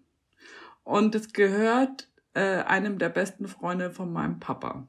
Und 0.83 1.15
es 1.15 1.33
gehört 1.33 2.07
äh, 2.33 2.63
einem 2.63 2.97
der 2.97 3.09
besten 3.09 3.47
Freunde 3.47 3.91
von 3.91 4.11
meinem 4.11 4.39
Papa. 4.39 4.87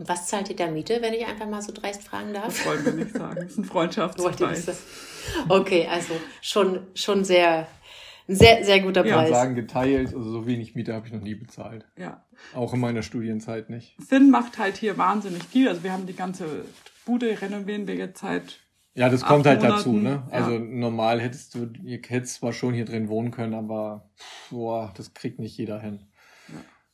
Und 0.00 0.08
was 0.08 0.28
zahlt 0.28 0.48
ihr 0.48 0.56
da 0.56 0.66
Miete, 0.70 1.02
wenn 1.02 1.12
ich 1.12 1.26
einfach 1.26 1.46
mal 1.46 1.60
so 1.60 1.72
dreist 1.72 2.02
fragen 2.02 2.32
darf? 2.32 2.46
Das 2.46 2.64
wollen 2.64 2.84
wir 2.86 2.92
nicht 2.94 3.12
sagen. 3.12 3.36
Das 3.36 3.50
ist 3.50 3.58
ein 3.58 3.64
Freundschaftspreis. 3.66 4.66
okay, 5.50 5.86
also 5.90 6.14
schon, 6.40 6.86
schon 6.94 7.22
sehr, 7.22 7.66
sehr, 8.26 8.64
sehr 8.64 8.80
guter 8.80 9.02
Preis. 9.02 9.12
Ich 9.12 9.34
kann 9.34 9.42
sagen, 9.42 9.54
geteilt, 9.56 10.14
also 10.14 10.22
so 10.22 10.46
wenig 10.46 10.74
Miete 10.74 10.94
habe 10.94 11.06
ich 11.06 11.12
noch 11.12 11.20
nie 11.20 11.34
bezahlt. 11.34 11.84
Ja. 11.98 12.24
Auch 12.54 12.72
in 12.72 12.80
meiner 12.80 13.02
Studienzeit 13.02 13.68
nicht. 13.68 13.94
Sinn 13.98 14.30
macht 14.30 14.56
halt 14.56 14.78
hier 14.78 14.96
wahnsinnig 14.96 15.44
viel. 15.44 15.68
Also 15.68 15.84
wir 15.84 15.92
haben 15.92 16.06
die 16.06 16.16
ganze 16.16 16.64
Bude 17.04 17.38
renovieren 17.42 17.86
wir 17.86 17.96
jetzt 17.96 18.20
seit 18.20 18.58
ja, 18.94 19.10
das 19.10 19.22
kommt 19.22 19.44
halt 19.44 19.60
Monaten. 19.60 19.76
dazu, 19.76 19.92
ne? 19.92 20.22
Also 20.30 20.52
ja. 20.52 20.58
normal 20.58 21.20
hättest 21.20 21.54
du, 21.54 21.70
ihr 21.84 22.00
hättest 22.08 22.36
zwar 22.36 22.54
schon 22.54 22.72
hier 22.72 22.86
drin 22.86 23.08
wohnen 23.08 23.32
können, 23.32 23.52
aber 23.52 24.08
boah, 24.50 24.94
das 24.96 25.12
kriegt 25.12 25.38
nicht 25.38 25.58
jeder 25.58 25.78
hin. 25.78 26.00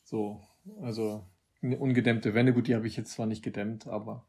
So, 0.03 0.41
also 0.83 1.25
eine 1.63 1.79
ungedämmte 1.79 2.35
Wände, 2.35 2.53
gut, 2.53 2.69
die 2.69 2.75
habe 2.75 2.87
ich 2.87 2.97
jetzt 2.97 3.13
zwar 3.13 3.27
nicht 3.27 3.43
gedämmt, 3.43 3.87
aber 3.87 4.27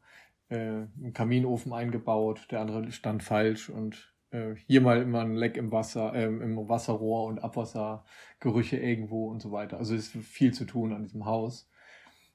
äh, 0.48 0.56
einen 0.56 1.12
Kaminofen 1.12 1.72
eingebaut, 1.72 2.48
der 2.50 2.60
andere 2.60 2.90
stand 2.92 3.22
falsch 3.22 3.68
und 3.68 4.14
äh, 4.30 4.54
hier 4.66 4.80
mal 4.80 5.02
immer 5.02 5.20
ein 5.20 5.36
Leck 5.36 5.56
im 5.56 5.72
Wasser, 5.72 6.14
äh, 6.14 6.24
im 6.24 6.68
Wasserrohr 6.68 7.26
und 7.26 7.38
Abwassergerüche 7.38 8.76
irgendwo 8.76 9.28
und 9.28 9.40
so 9.40 9.52
weiter. 9.52 9.78
Also 9.78 9.94
es 9.94 10.14
ist 10.14 10.26
viel 10.26 10.52
zu 10.52 10.64
tun 10.64 10.92
an 10.92 11.02
diesem 11.02 11.24
Haus. 11.24 11.70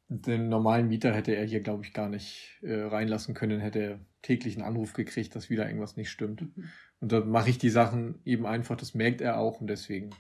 Den 0.10 0.50
normalen 0.50 0.90
Mieter 0.90 1.14
hätte 1.14 1.36
er 1.36 1.46
hier, 1.46 1.62
glaube 1.62 1.86
ich, 1.86 1.94
gar 1.94 2.10
nicht 2.10 2.60
äh, 2.62 2.82
reinlassen 2.82 3.34
können, 3.34 3.60
hätte 3.60 3.80
er 3.80 4.00
täglich 4.22 4.56
einen 4.56 4.66
Anruf 4.66 4.94
gekriegt, 4.94 5.36
dass 5.36 5.50
wieder 5.50 5.66
irgendwas 5.66 5.98
nicht 5.98 6.10
stimmt. 6.10 6.42
Mhm. 6.42 6.70
Und 7.04 7.12
da 7.12 7.20
mache 7.20 7.50
ich 7.50 7.58
die 7.58 7.70
Sachen 7.70 8.16
eben 8.24 8.46
einfach, 8.46 8.78
das 8.78 8.94
merkt 8.94 9.20
er 9.20 9.38
auch 9.38 9.60
und 9.60 9.68
deswegen 9.68 10.12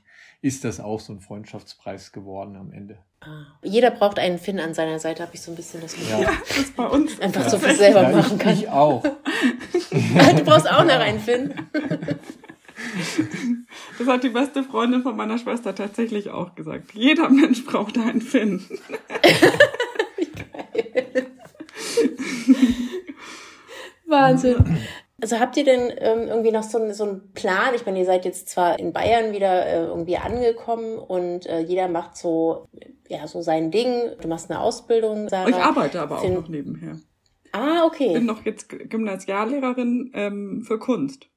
ist 0.42 0.66
das 0.66 0.82
auch 0.82 1.00
so 1.00 1.13
ein 1.13 1.22
Freundschaftspreis 1.22 2.12
geworden 2.12 2.58
am 2.58 2.74
Ende. 2.74 2.98
Ah. 3.22 3.46
Jeder 3.63 3.90
braucht 3.90 4.20
einen 4.20 4.38
Finn 4.38 4.60
an 4.60 4.74
seiner 4.74 5.00
Seite, 5.00 5.24
habe 5.24 5.34
ich 5.34 5.42
so 5.42 5.54
ein 5.54 5.56
bisschen 5.56 5.80
das 5.80 5.94
Gefühl. 5.94 6.24
Ja, 6.24 6.34
das 6.46 6.58
ist 6.58 6.75
bei 6.75 6.86
uns. 6.86 7.18
Einfach 7.22 7.44
ja. 7.44 7.50
so 7.50 7.58
viel 7.58 7.74
selber 7.75 8.02
ja, 8.02 8.10
machen 8.10 8.38
kann. 8.38 8.54
Ich 8.54 8.68
auch. 8.68 9.02
du 9.92 10.44
brauchst 10.44 10.70
auch 10.70 10.84
noch 10.84 11.00
einen 11.00 11.20
Finn. 11.20 11.54
Das 13.98 14.08
hat 14.08 14.24
die 14.24 14.30
beste 14.30 14.63
Freundin 14.63 15.04
von 15.04 15.16
meiner 15.16 15.38
Schwester 15.38 15.74
tatsächlich 15.74 16.30
auch 16.32 16.54
gesagt. 16.54 16.94
Jeder 16.94 17.30
Mensch 17.30 17.63
braucht 17.63 17.98
einen 17.98 18.20
Finn. 18.20 18.60
Wie 20.18 20.25
geil. 20.25 21.32
Wahnsinn. 24.06 24.80
Also 25.24 25.39
habt 25.39 25.56
ihr 25.56 25.63
denn 25.63 25.89
ähm, 26.00 26.27
irgendwie 26.27 26.51
noch 26.51 26.63
so, 26.63 26.92
so 26.92 27.06
einen 27.06 27.32
Plan? 27.32 27.74
Ich 27.75 27.86
meine, 27.86 27.98
ihr 27.98 28.03
seid 28.03 28.25
jetzt 28.25 28.50
zwar 28.50 28.77
in 28.77 28.92
Bayern 28.92 29.32
wieder 29.32 29.65
äh, 29.65 29.86
irgendwie 29.86 30.18
angekommen 30.18 30.98
und 30.98 31.46
äh, 31.46 31.62
jeder 31.62 31.88
macht 31.88 32.18
so, 32.18 32.68
ja, 33.08 33.25
so 33.25 33.42
sein 33.42 33.72
Ding. 33.72 34.18
Du 34.20 34.27
machst 34.27 34.51
eine 34.51 34.60
Ausbildung. 34.60 35.30
Sarah. 35.30 35.48
Ich 35.48 35.56
arbeite 35.56 36.01
aber 36.01 36.20
auch 36.20 36.27
noch 36.30 36.50
nebenher. 36.50 37.00
Ah, 37.53 37.86
okay. 37.86 38.08
Ich 38.08 38.13
bin 38.15 38.25
noch 38.25 38.44
jetzt 38.44 38.68
Gymnasiallehrerin 38.68 40.12
ähm, 40.13 40.65
für 40.68 40.77
Kunst. 40.77 41.30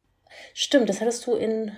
Stimmt, 0.53 0.89
das 0.89 1.01
hattest 1.01 1.25
du 1.29 1.35
in, 1.35 1.71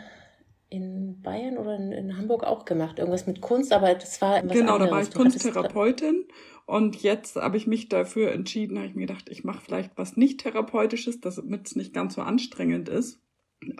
in 0.71 1.21
Bayern 1.21 1.59
oder 1.59 1.77
in, 1.77 1.93
in 1.93 2.17
Hamburg 2.17 2.43
auch 2.43 2.65
gemacht. 2.65 2.99
Irgendwas 2.99 3.27
mit 3.27 3.43
Kunst, 3.43 3.71
aber 3.71 3.93
das 3.93 4.19
war 4.23 4.43
was 4.47 4.53
Genau, 4.55 4.77
anderes. 4.77 4.89
da 4.89 4.97
war 4.97 5.03
ich 5.03 5.13
Kunsttherapeutin 5.13 6.25
und 6.69 7.03
jetzt 7.03 7.37
habe 7.37 7.57
ich 7.57 7.67
mich 7.67 7.89
dafür 7.89 8.31
entschieden, 8.31 8.77
habe 8.77 8.87
ich 8.87 8.95
mir 8.95 9.07
gedacht, 9.07 9.31
ich 9.31 9.43
mache 9.43 9.63
vielleicht 9.65 9.93
was 9.97 10.19
nicht 10.19 10.41
therapeutisches, 10.41 11.19
damit 11.19 11.67
es 11.67 11.77
nicht 11.77 11.95
ganz 11.95 12.17
so 12.17 12.21
anstrengend 12.21 12.91
ist, 12.91 13.23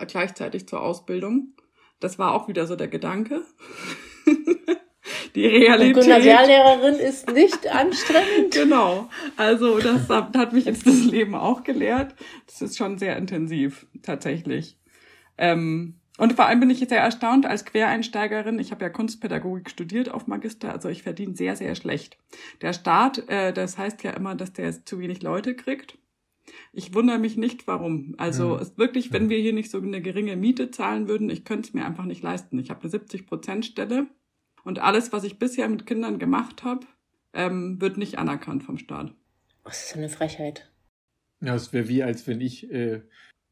gleichzeitig 0.07 0.67
zur 0.67 0.81
Ausbildung. 0.81 1.53
Das 1.99 2.17
war 2.17 2.33
auch 2.33 2.47
wieder 2.47 2.65
so 2.65 2.75
der 2.75 2.87
Gedanke. 2.87 3.43
Die 5.35 5.45
Realität. 5.45 5.97
Und 5.97 6.01
Gymnasiallehrerin 6.01 6.95
ist 6.95 7.31
nicht 7.31 7.67
anstrengend. 7.67 8.55
genau. 8.55 9.07
Also 9.37 9.77
das 9.77 10.09
hat 10.09 10.53
mich 10.53 10.65
jetzt 10.65 10.87
das 10.87 11.05
Leben 11.05 11.35
auch 11.35 11.63
gelehrt. 11.63 12.15
Das 12.47 12.59
ist 12.63 12.75
schon 12.75 12.97
sehr 12.97 13.17
intensiv, 13.17 13.85
tatsächlich. 14.01 14.79
Ähm, 15.37 15.98
und 16.19 16.33
vor 16.33 16.45
allem 16.45 16.59
bin 16.59 16.69
ich 16.69 16.79
sehr 16.79 17.01
erstaunt 17.01 17.45
als 17.45 17.63
Quereinsteigerin. 17.63 18.59
Ich 18.59 18.71
habe 18.71 18.83
ja 18.83 18.89
Kunstpädagogik 18.89 19.69
studiert 19.69 20.09
auf 20.09 20.27
Magister, 20.27 20.73
also 20.73 20.89
ich 20.89 21.03
verdiene 21.03 21.35
sehr, 21.35 21.55
sehr 21.55 21.75
schlecht. 21.75 22.17
Der 22.61 22.73
Staat, 22.73 23.29
äh, 23.29 23.53
das 23.53 23.77
heißt 23.77 24.03
ja 24.03 24.11
immer, 24.11 24.35
dass 24.35 24.51
der 24.51 24.85
zu 24.85 24.99
wenig 24.99 25.21
Leute 25.21 25.55
kriegt. 25.55 25.97
Ich 26.73 26.93
wundere 26.93 27.19
mich 27.19 27.37
nicht, 27.37 27.67
warum. 27.67 28.15
Also 28.17 28.55
ja. 28.55 28.61
ist 28.61 28.77
wirklich, 28.77 29.13
wenn 29.13 29.29
wir 29.29 29.37
hier 29.39 29.53
nicht 29.53 29.71
so 29.71 29.77
eine 29.79 30.01
geringe 30.01 30.35
Miete 30.35 30.71
zahlen 30.71 31.07
würden, 31.07 31.29
ich 31.29 31.45
könnte 31.45 31.69
es 31.69 31.73
mir 31.73 31.85
einfach 31.85 32.05
nicht 32.05 32.21
leisten. 32.21 32.59
Ich 32.59 32.69
habe 32.69 32.81
eine 32.81 32.91
70-Prozent-Stelle 32.91 34.07
und 34.63 34.79
alles, 34.79 35.13
was 35.13 35.23
ich 35.23 35.39
bisher 35.39 35.69
mit 35.69 35.85
Kindern 35.85 36.19
gemacht 36.19 36.63
habe, 36.63 36.85
ähm, 37.33 37.79
wird 37.79 37.97
nicht 37.97 38.19
anerkannt 38.19 38.63
vom 38.63 38.77
Staat. 38.77 39.13
Das 39.63 39.85
ist 39.85 39.95
eine 39.95 40.09
Frechheit. 40.09 40.69
Ja, 41.41 41.55
es 41.55 41.71
wäre 41.71 41.87
wie, 41.87 42.03
als 42.03 42.27
wenn 42.27 42.41
ich 42.41 42.69
äh, 42.71 43.01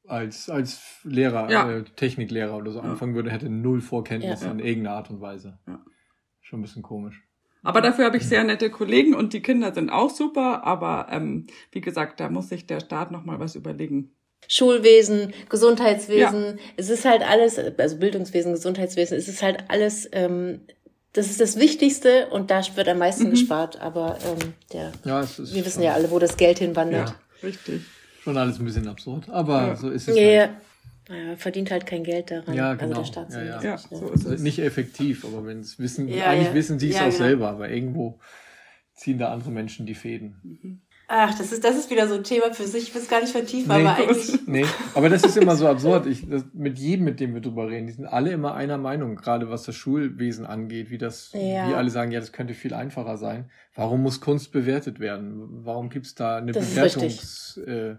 als, 0.07 0.49
als 0.49 0.81
Lehrer, 1.03 1.49
ja. 1.49 1.69
äh, 1.69 1.83
Techniklehrer 1.95 2.55
oder 2.55 2.71
so 2.71 2.79
ja. 2.79 2.85
anfangen 2.85 3.15
würde, 3.15 3.31
hätte 3.31 3.49
null 3.49 3.81
Vorkenntnisse 3.81 4.45
ja. 4.45 4.51
in 4.51 4.59
irgendeiner 4.59 4.95
Art 4.95 5.09
und 5.09 5.21
Weise. 5.21 5.59
Ja. 5.67 5.79
Schon 6.41 6.59
ein 6.59 6.63
bisschen 6.63 6.83
komisch. 6.83 7.23
Aber 7.63 7.81
dafür 7.81 8.05
habe 8.05 8.17
ich 8.17 8.25
sehr 8.25 8.43
nette 8.43 8.69
Kollegen 8.69 9.13
und 9.13 9.33
die 9.33 9.41
Kinder 9.41 9.73
sind 9.73 9.89
auch 9.89 10.09
super, 10.09 10.63
aber 10.63 11.07
ähm, 11.11 11.47
wie 11.71 11.81
gesagt, 11.81 12.19
da 12.19 12.29
muss 12.29 12.49
sich 12.49 12.65
der 12.65 12.79
Staat 12.79 13.11
nochmal 13.11 13.39
was 13.39 13.55
überlegen. 13.55 14.11
Schulwesen, 14.47 15.33
Gesundheitswesen, 15.49 16.43
ja. 16.43 16.63
es 16.77 16.89
ist 16.89 17.03
halt 17.03 17.27
alles, 17.27 17.59
also 17.59 17.97
Bildungswesen, 17.97 18.53
Gesundheitswesen, 18.53 19.17
es 19.17 19.27
ist 19.27 19.41
halt 19.41 19.65
alles, 19.67 20.07
ähm, 20.13 20.61
das 21.11 21.29
ist 21.29 21.41
das 21.41 21.59
Wichtigste 21.59 22.27
und 22.29 22.51
da 22.51 22.61
wird 22.75 22.87
am 22.87 22.99
meisten 22.99 23.25
mhm. 23.25 23.31
gespart, 23.31 23.81
aber 23.81 24.17
ähm, 24.25 24.53
der, 24.71 24.93
ja, 25.03 25.27
wir 25.37 25.65
wissen 25.65 25.83
ja 25.83 25.93
alle, 25.93 26.11
wo 26.11 26.19
das 26.19 26.37
Geld 26.37 26.59
hinwandert. 26.59 27.09
Ja, 27.09 27.47
richtig. 27.47 27.81
Schon 28.27 28.37
alles 28.37 28.59
ein 28.59 28.65
bisschen 28.65 28.89
absurd, 28.89 29.29
aber 29.29 29.67
ja. 29.67 29.75
so 29.77 29.89
ist 29.89 30.09
es. 30.09 30.17
Ja, 30.17 30.23
halt. 30.23 30.51
ja. 31.07 31.35
verdient 31.37 31.71
halt 31.71 31.85
kein 31.85 32.03
Geld 32.03 32.29
daran. 32.29 32.53
Ja, 32.53 32.73
genau. 32.73 32.99
Also 32.99 33.13
der 33.13 33.25
genau. 33.25 33.59
Staat 33.59 33.63
ja, 33.63 33.77
so 33.77 34.09
ist 34.09 34.25
es. 34.25 34.41
Nicht 34.41 34.59
effektiv, 34.59 35.23
aber 35.23 35.45
wenn 35.45 35.61
es 35.61 35.79
wissen, 35.79 36.11
eigentlich 36.11 36.53
wissen 36.53 36.77
sie 36.77 36.89
es 36.89 36.97
auch 36.97 37.05
genau. 37.05 37.15
selber, 37.15 37.49
aber 37.51 37.69
irgendwo 37.69 38.19
ziehen 38.93 39.17
da 39.17 39.31
andere 39.31 39.51
Menschen 39.51 39.85
die 39.85 39.95
Fäden. 39.95 40.41
Mhm. 40.43 40.81
Ach, 41.09 41.33
das 41.37 41.53
ist, 41.53 41.63
das 41.63 41.77
ist 41.77 41.89
wieder 41.89 42.05
so 42.09 42.15
ein 42.15 42.25
Thema 42.25 42.53
für 42.53 42.67
sich. 42.67 42.83
Ich 42.83 42.93
will 42.93 43.01
es 43.01 43.07
gar 43.07 43.21
nicht 43.21 43.31
vertiefen, 43.31 43.69
nee, 43.69 43.85
aber 43.85 43.95
eigentlich. 43.95 44.39
Nee, 44.47 44.65
aber 44.93 45.07
das 45.07 45.23
ist 45.23 45.37
immer 45.37 45.55
so 45.55 45.65
absurd. 45.69 46.05
Ich, 46.05 46.27
das, 46.27 46.43
mit 46.53 46.77
jedem, 46.77 47.05
mit 47.05 47.21
dem 47.21 47.33
wir 47.33 47.39
drüber 47.39 47.69
reden, 47.69 47.87
die 47.87 47.93
sind 47.93 48.05
alle 48.05 48.31
immer 48.31 48.55
einer 48.55 48.77
Meinung, 48.77 49.15
gerade 49.15 49.49
was 49.49 49.63
das 49.63 49.75
Schulwesen 49.75 50.45
angeht, 50.45 50.89
wie 50.89 50.97
das, 50.97 51.31
ja. 51.33 51.69
wie 51.69 51.75
alle 51.75 51.89
sagen, 51.91 52.11
ja, 52.11 52.19
das 52.19 52.33
könnte 52.33 52.53
viel 52.53 52.73
einfacher 52.73 53.15
sein. 53.15 53.49
Warum 53.73 54.03
muss 54.03 54.19
Kunst 54.19 54.51
bewertet 54.51 54.99
werden? 54.99 55.63
Warum 55.63 55.89
gibt's 55.89 56.13
da 56.13 56.37
eine 56.37 56.51
Bewertungseinheit 56.51 57.67
äh, 57.67 57.95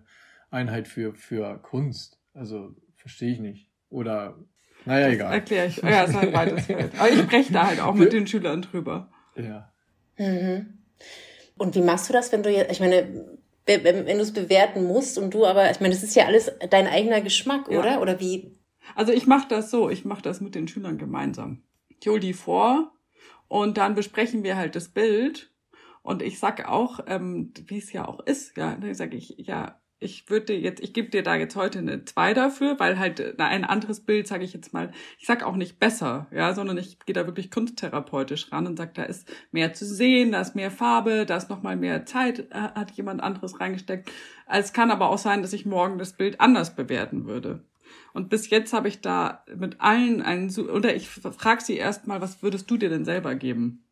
für, 0.84 1.14
für 1.14 1.58
Kunst? 1.58 2.18
Also, 2.34 2.74
verstehe 2.96 3.32
ich 3.32 3.40
nicht. 3.40 3.68
Oder, 3.90 4.38
naja, 4.84 5.06
das 5.06 5.14
egal. 5.14 5.32
Erkläre 5.34 5.66
ich. 5.66 5.76
Ja, 5.78 6.04
ist 6.04 6.14
halt 6.14 6.32
weites 6.32 6.66
Feld. 6.66 6.92
Aber 6.98 7.10
ich 7.10 7.18
spreche 7.18 7.52
da 7.52 7.66
halt 7.66 7.80
auch 7.80 7.94
mit 7.94 8.12
den 8.12 8.26
Schülern 8.26 8.62
drüber. 8.62 9.10
Ja. 9.36 9.72
Mhm. 10.16 10.78
Und 11.56 11.74
wie 11.74 11.82
machst 11.82 12.08
du 12.08 12.12
das, 12.12 12.32
wenn 12.32 12.42
du 12.42 12.50
jetzt, 12.50 12.70
ich 12.70 12.80
meine, 12.80 13.38
wenn, 13.66 14.06
du 14.06 14.22
es 14.22 14.32
bewerten 14.32 14.84
musst 14.84 15.18
und 15.18 15.34
du 15.34 15.44
aber, 15.44 15.70
ich 15.70 15.80
meine, 15.80 15.94
das 15.94 16.02
ist 16.02 16.14
ja 16.14 16.24
alles 16.24 16.50
dein 16.70 16.86
eigener 16.86 17.20
Geschmack, 17.20 17.70
ja. 17.70 17.78
oder? 17.78 18.00
Oder 18.00 18.20
wie? 18.20 18.56
Also 18.94 19.12
ich 19.12 19.26
mache 19.26 19.48
das 19.48 19.70
so, 19.70 19.90
ich 19.90 20.04
mache 20.04 20.22
das 20.22 20.40
mit 20.40 20.54
den 20.54 20.68
Schülern 20.68 20.98
gemeinsam. 20.98 21.62
Ich 22.00 22.08
hole 22.08 22.20
die 22.20 22.32
vor 22.32 22.92
und 23.48 23.76
dann 23.76 23.94
besprechen 23.94 24.42
wir 24.42 24.56
halt 24.56 24.76
das 24.76 24.88
Bild. 24.88 25.50
Und 26.02 26.22
ich 26.22 26.38
sag 26.38 26.66
auch, 26.66 27.00
ähm, 27.06 27.52
wie 27.66 27.78
es 27.78 27.92
ja 27.92 28.08
auch 28.08 28.20
ist, 28.20 28.56
ja, 28.56 28.76
dann 28.76 28.94
sage 28.94 29.16
ich, 29.16 29.34
ja, 29.36 29.78
ich 30.00 30.30
würde 30.30 30.54
jetzt, 30.54 30.80
ich 30.80 30.92
gebe 30.92 31.10
dir 31.10 31.22
da 31.22 31.34
jetzt 31.34 31.56
heute 31.56 31.80
eine 31.80 32.04
2 32.04 32.34
dafür, 32.34 32.78
weil 32.78 32.98
halt 32.98 33.20
äh, 33.20 33.34
ein 33.38 33.64
anderes 33.64 34.00
Bild, 34.00 34.28
sage 34.28 34.44
ich 34.44 34.52
jetzt 34.52 34.72
mal, 34.72 34.92
ich 35.18 35.26
sag 35.26 35.42
auch 35.42 35.56
nicht 35.56 35.80
besser, 35.80 36.28
ja, 36.30 36.54
sondern 36.54 36.78
ich 36.78 36.98
gehe 37.00 37.14
da 37.14 37.26
wirklich 37.26 37.50
kunsttherapeutisch 37.50 38.52
ran 38.52 38.66
und 38.66 38.76
sag, 38.76 38.94
da 38.94 39.02
ist 39.02 39.28
mehr 39.50 39.72
zu 39.72 39.84
sehen, 39.84 40.32
da 40.32 40.40
ist 40.40 40.54
mehr 40.54 40.70
Farbe, 40.70 41.26
da 41.26 41.36
ist 41.36 41.50
nochmal 41.50 41.76
mehr 41.76 42.06
Zeit, 42.06 42.50
äh, 42.50 42.54
hat 42.54 42.92
jemand 42.92 43.22
anderes 43.22 43.60
reingesteckt. 43.60 44.10
Es 44.46 44.72
kann 44.72 44.90
aber 44.90 45.10
auch 45.10 45.18
sein, 45.18 45.42
dass 45.42 45.52
ich 45.52 45.66
morgen 45.66 45.98
das 45.98 46.12
Bild 46.12 46.40
anders 46.40 46.76
bewerten 46.76 47.26
würde. 47.26 47.64
Und 48.12 48.28
bis 48.28 48.50
jetzt 48.50 48.72
habe 48.72 48.88
ich 48.88 49.00
da 49.00 49.44
mit 49.56 49.80
allen 49.80 50.22
einen, 50.22 50.54
oder 50.68 50.94
ich 50.94 51.08
frage 51.08 51.62
sie 51.62 51.76
erstmal, 51.76 52.20
was 52.20 52.42
würdest 52.42 52.70
du 52.70 52.76
dir 52.76 52.88
denn 52.88 53.04
selber 53.04 53.34
geben? 53.34 53.87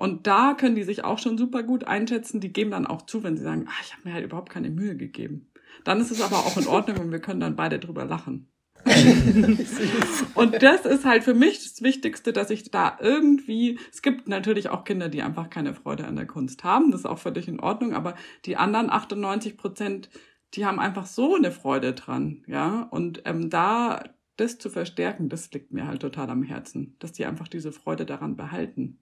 Und 0.00 0.26
da 0.26 0.54
können 0.54 0.76
die 0.76 0.82
sich 0.82 1.04
auch 1.04 1.18
schon 1.18 1.36
super 1.36 1.62
gut 1.62 1.84
einschätzen. 1.84 2.40
Die 2.40 2.54
geben 2.54 2.70
dann 2.70 2.86
auch 2.86 3.02
zu, 3.02 3.22
wenn 3.22 3.36
sie 3.36 3.42
sagen, 3.42 3.66
ah, 3.68 3.80
ich 3.82 3.92
habe 3.92 4.08
mir 4.08 4.14
halt 4.14 4.24
überhaupt 4.24 4.48
keine 4.48 4.70
Mühe 4.70 4.96
gegeben. 4.96 5.50
Dann 5.84 6.00
ist 6.00 6.10
es 6.10 6.22
aber 6.22 6.38
auch 6.38 6.56
in 6.56 6.66
Ordnung 6.66 6.96
und 6.96 7.12
wir 7.12 7.18
können 7.18 7.40
dann 7.40 7.54
beide 7.54 7.78
drüber 7.78 8.06
lachen. 8.06 8.48
und 10.34 10.62
das 10.62 10.86
ist 10.86 11.04
halt 11.04 11.22
für 11.22 11.34
mich 11.34 11.62
das 11.62 11.82
Wichtigste, 11.82 12.32
dass 12.32 12.48
ich 12.48 12.70
da 12.70 12.96
irgendwie, 12.98 13.78
es 13.92 14.00
gibt 14.00 14.26
natürlich 14.26 14.70
auch 14.70 14.84
Kinder, 14.84 15.10
die 15.10 15.20
einfach 15.20 15.50
keine 15.50 15.74
Freude 15.74 16.06
an 16.06 16.16
der 16.16 16.26
Kunst 16.26 16.64
haben, 16.64 16.90
das 16.92 17.00
ist 17.00 17.06
auch 17.06 17.18
völlig 17.18 17.46
in 17.46 17.60
Ordnung, 17.60 17.92
aber 17.92 18.14
die 18.46 18.56
anderen 18.56 18.88
98 18.88 19.58
Prozent, 19.58 20.08
die 20.54 20.64
haben 20.64 20.80
einfach 20.80 21.04
so 21.04 21.34
eine 21.34 21.52
Freude 21.52 21.92
dran, 21.92 22.42
ja, 22.46 22.84
und 22.84 23.20
ähm, 23.26 23.50
da 23.50 24.02
das 24.38 24.56
zu 24.56 24.70
verstärken, 24.70 25.28
das 25.28 25.52
liegt 25.52 25.74
mir 25.74 25.86
halt 25.86 26.00
total 26.00 26.30
am 26.30 26.42
Herzen, 26.42 26.96
dass 27.00 27.12
die 27.12 27.26
einfach 27.26 27.48
diese 27.48 27.70
Freude 27.70 28.06
daran 28.06 28.36
behalten. 28.36 28.98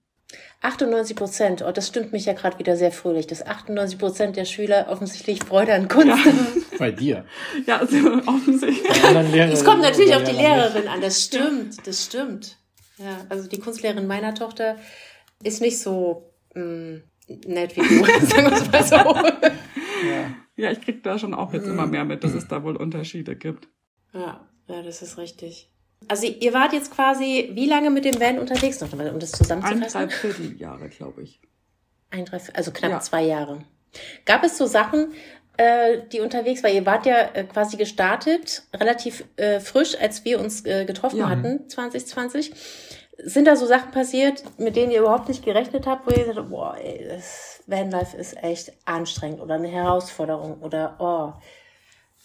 98 0.60 1.16
Prozent, 1.16 1.62
oh, 1.62 1.70
das 1.70 1.88
stimmt 1.88 2.12
mich 2.12 2.26
ja 2.26 2.32
gerade 2.32 2.58
wieder 2.58 2.76
sehr 2.76 2.90
fröhlich, 2.90 3.26
dass 3.26 3.46
98 3.46 3.98
Prozent 3.98 4.36
der 4.36 4.44
Schüler 4.44 4.88
offensichtlich 4.90 5.44
Freude 5.44 5.72
an 5.72 5.88
Kunst 5.88 6.08
ja. 6.08 6.18
haben. 6.18 6.64
Bei 6.78 6.90
dir. 6.90 7.24
Ja, 7.66 7.78
also 7.78 7.96
offensichtlich. 8.26 8.90
Es 9.52 9.64
kommt 9.64 9.82
natürlich 9.82 10.14
auf 10.14 10.24
die 10.24 10.32
Lehrerin 10.32 10.88
an, 10.88 11.00
das 11.00 11.24
stimmt, 11.24 11.86
das 11.86 12.04
stimmt. 12.04 12.58
Ja, 12.98 13.24
also 13.28 13.48
die 13.48 13.60
Kunstlehrerin 13.60 14.06
meiner 14.06 14.34
Tochter 14.34 14.76
ist 15.44 15.60
nicht 15.60 15.78
so 15.78 16.32
mh, 16.54 16.64
mm, 16.64 17.02
nett 17.46 17.76
wie 17.76 17.80
du, 17.80 18.04
sagen 18.26 18.50
wir 18.50 18.52
es 18.52 18.72
mal 18.72 18.82
so. 18.82 18.96
Ja. 18.96 20.34
ja, 20.56 20.70
ich 20.72 20.80
krieg 20.80 21.02
da 21.04 21.18
schon 21.18 21.34
auch 21.34 21.52
jetzt 21.52 21.66
immer 21.66 21.86
mehr 21.86 22.04
mit, 22.04 22.24
dass 22.24 22.34
es 22.34 22.48
da 22.48 22.64
wohl 22.64 22.76
Unterschiede 22.76 23.36
gibt. 23.36 23.68
Ja, 24.12 24.48
ja, 24.66 24.82
das 24.82 25.02
ist 25.02 25.16
richtig. 25.18 25.70
Also 26.06 26.26
ihr 26.26 26.54
wart 26.54 26.72
jetzt 26.72 26.92
quasi 26.92 27.50
wie 27.52 27.66
lange 27.66 27.90
mit 27.90 28.04
dem 28.04 28.20
Van 28.20 28.38
unterwegs 28.38 28.80
noch, 28.80 28.92
um 28.92 29.18
das 29.18 29.32
zusammenzufassen? 29.32 30.00
Ein 30.02 30.08
Dreivierteljahre, 30.08 30.88
glaube 30.88 31.22
ich. 31.22 31.40
Ein 32.10 32.24
Dreiviertel, 32.24 32.56
also 32.56 32.70
knapp 32.70 32.90
ja. 32.90 33.00
zwei 33.00 33.24
Jahre. 33.24 33.64
Gab 34.24 34.44
es 34.44 34.56
so 34.56 34.66
Sachen, 34.66 35.12
äh, 35.56 35.98
die 36.12 36.20
unterwegs 36.20 36.62
war? 36.62 36.70
Ihr 36.70 36.86
wart 36.86 37.04
ja 37.06 37.34
äh, 37.34 37.44
quasi 37.44 37.76
gestartet, 37.76 38.62
relativ 38.74 39.24
äh, 39.36 39.60
frisch, 39.60 39.96
als 40.00 40.24
wir 40.24 40.40
uns 40.40 40.64
äh, 40.64 40.84
getroffen 40.84 41.18
ja. 41.18 41.28
hatten, 41.28 41.68
2020. 41.68 42.52
Sind 43.20 43.46
da 43.46 43.56
so 43.56 43.66
Sachen 43.66 43.90
passiert, 43.90 44.44
mit 44.58 44.76
denen 44.76 44.92
ihr 44.92 45.00
überhaupt 45.00 45.28
nicht 45.28 45.44
gerechnet 45.44 45.86
habt, 45.86 46.06
wo 46.06 46.10
ihr 46.10 46.18
gesagt 46.18 46.38
habt, 46.38 46.50
boah, 46.50 46.76
ey, 46.78 47.04
das 47.08 47.60
Vanlife 47.66 48.16
ist 48.16 48.36
echt 48.42 48.72
anstrengend 48.84 49.40
oder 49.40 49.54
eine 49.54 49.68
Herausforderung 49.68 50.62
oder 50.62 50.96
oh, 51.00 51.42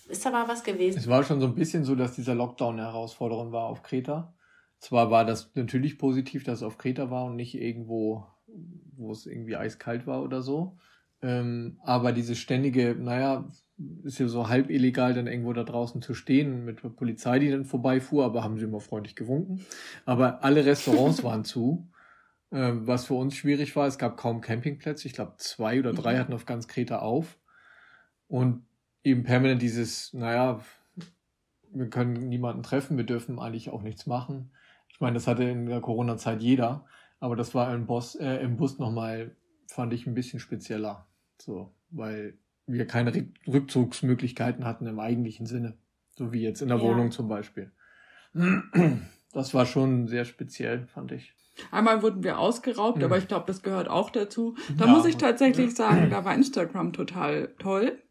ist 0.06 0.26
da 0.26 0.32
mal 0.32 0.48
was 0.48 0.64
gewesen? 0.64 0.98
Es 0.98 1.08
war 1.08 1.24
schon 1.24 1.40
so 1.40 1.48
ein 1.48 1.56
bisschen 1.56 1.84
so, 1.84 1.96
dass 1.96 2.16
dieser 2.16 2.36
Lockdown 2.36 2.76
eine 2.76 2.88
Herausforderung 2.88 3.52
war 3.52 3.66
auf 3.66 3.84
Kreta. 3.84 4.34
Zwar 4.80 5.12
war 5.12 5.26
das 5.26 5.52
natürlich 5.56 5.98
positiv, 5.98 6.44
dass 6.44 6.60
es 6.60 6.64
auf 6.64 6.78
Kreta 6.78 7.10
war 7.10 7.26
und 7.26 7.36
nicht 7.36 7.56
irgendwo, 7.56 8.28
wo 8.96 9.12
es 9.12 9.26
irgendwie 9.26 9.56
eiskalt 9.56 10.06
war 10.08 10.22
oder 10.24 10.42
so. 10.42 10.78
Ähm, 11.22 11.80
aber 11.84 12.12
diese 12.12 12.36
ständige, 12.36 12.96
naja, 12.96 13.50
ist 14.04 14.20
ja 14.20 14.28
so 14.28 14.50
halb 14.50 14.70
illegal, 14.70 15.14
dann 15.14 15.28
irgendwo 15.28 15.54
da 15.54 15.64
draußen 15.64 16.02
zu 16.02 16.14
stehen 16.14 16.66
mit 16.66 16.84
der 16.84 16.90
Polizei, 16.90 17.40
die 17.40 17.50
dann 17.50 17.66
vorbeifuhr, 17.66 18.26
aber 18.26 18.44
haben 18.44 18.58
sie 18.58 18.66
immer 18.66 18.82
freundlich 18.82 19.16
gewunken. 19.16 19.66
Aber 20.06 20.44
alle 20.44 20.66
Restaurants 20.66 21.24
waren 21.24 21.46
zu. 21.46 21.90
Ähm, 22.52 22.86
was 22.86 23.06
für 23.06 23.16
uns 23.16 23.36
schwierig 23.36 23.76
war, 23.76 23.88
es 23.88 23.98
gab 23.98 24.18
kaum 24.18 24.42
Campingplätze. 24.42 25.08
Ich 25.08 25.14
glaube, 25.14 25.36
zwei 25.38 25.80
oder 25.80 25.94
drei 25.94 26.16
mhm. 26.16 26.20
hatten 26.20 26.34
auf 26.34 26.46
ganz 26.46 26.68
Kreta 26.68 27.00
auf. 27.00 27.40
Und 28.28 28.66
eben 29.04 29.24
permanent 29.24 29.62
dieses, 29.62 30.14
naja, 30.14 30.62
wir 31.72 31.90
können 31.90 32.30
niemanden 32.30 32.64
treffen, 32.64 32.98
wir 32.98 33.06
dürfen 33.06 33.40
eigentlich 33.40 33.70
auch 33.70 33.82
nichts 33.82 34.06
machen. 34.06 34.52
Ich 34.90 35.02
meine, 35.02 35.16
das 35.16 35.28
hatte 35.28 35.44
in 35.44 35.66
der 35.66 35.82
Corona-Zeit 35.82 36.42
jeder, 36.42 36.86
aber 37.20 37.36
das 37.36 37.56
war 37.56 37.74
im, 37.74 37.86
Bus, 37.86 38.16
äh, 38.16 38.38
im 38.38 38.58
Bus 38.58 38.80
nochmal, 38.80 39.36
fand 39.68 39.94
ich 39.94 40.06
ein 40.06 40.14
bisschen 40.14 40.40
spezieller. 40.40 41.08
So, 41.40 41.74
weil 41.90 42.38
wir 42.68 42.86
keine 42.86 43.28
Rückzugsmöglichkeiten 43.48 44.66
hatten 44.66 44.88
im 44.88 45.00
eigentlichen 45.00 45.46
Sinne. 45.46 45.78
So 46.16 46.32
wie 46.32 46.42
jetzt 46.42 46.62
in 46.62 46.70
der 46.70 46.78
ja. 46.78 46.84
Wohnung 46.84 47.12
zum 47.12 47.28
Beispiel. 47.28 47.72
Das 49.34 49.54
war 49.56 49.66
schon 49.66 50.08
sehr 50.08 50.26
speziell, 50.26 50.86
fand 50.86 51.12
ich. 51.12 51.34
Einmal 51.72 52.04
wurden 52.04 52.24
wir 52.24 52.38
ausgeraubt, 52.38 53.00
mhm. 53.00 53.06
aber 53.06 53.18
ich 53.18 53.28
glaube, 53.28 53.46
das 53.48 53.64
gehört 53.64 53.88
auch 53.88 54.12
dazu. 54.12 54.56
Da 54.78 54.86
ja. 54.86 54.92
muss 54.92 55.06
ich 55.06 55.18
tatsächlich 55.18 55.74
sagen, 55.76 56.12
da 56.12 56.24
war 56.24 56.36
Instagram 56.36 56.94
total 56.94 57.50
toll 57.58 58.03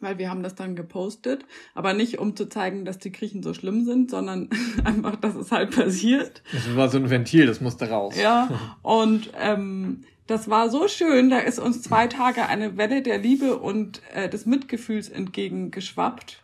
weil 0.00 0.18
wir 0.18 0.30
haben 0.30 0.42
das 0.42 0.54
dann 0.54 0.76
gepostet, 0.76 1.44
aber 1.74 1.92
nicht 1.92 2.18
um 2.18 2.36
zu 2.36 2.48
zeigen, 2.48 2.84
dass 2.84 2.98
die 2.98 3.12
Griechen 3.12 3.42
so 3.42 3.54
schlimm 3.54 3.84
sind, 3.84 4.10
sondern 4.10 4.48
einfach, 4.84 5.16
dass 5.16 5.34
es 5.34 5.52
halt 5.52 5.74
passiert. 5.74 6.42
Das 6.52 6.76
war 6.76 6.88
so 6.88 6.98
ein 6.98 7.10
Ventil, 7.10 7.46
das 7.46 7.60
musste 7.60 7.88
raus. 7.88 8.14
Ja, 8.20 8.76
und 8.82 9.30
ähm, 9.40 10.04
das 10.26 10.48
war 10.48 10.70
so 10.70 10.88
schön, 10.88 11.30
da 11.30 11.38
ist 11.38 11.58
uns 11.58 11.82
zwei 11.82 12.06
Tage 12.06 12.46
eine 12.46 12.76
Welle 12.76 13.02
der 13.02 13.18
Liebe 13.18 13.56
und 13.58 14.00
äh, 14.14 14.28
des 14.28 14.46
Mitgefühls 14.46 15.08
entgegengeschwappt. 15.08 16.42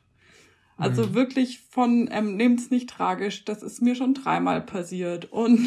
Also 0.77 1.09
mhm. 1.09 1.15
wirklich 1.15 1.61
von, 1.71 2.09
ähm, 2.13 2.37
nehmt's 2.37 2.71
nicht 2.71 2.89
tragisch, 2.89 3.45
das 3.45 3.65
ist 3.65 3.83
mir 3.83 3.97
schon 3.97 4.15
dreimal 4.15 4.61
passiert 4.61 5.33
und 5.33 5.61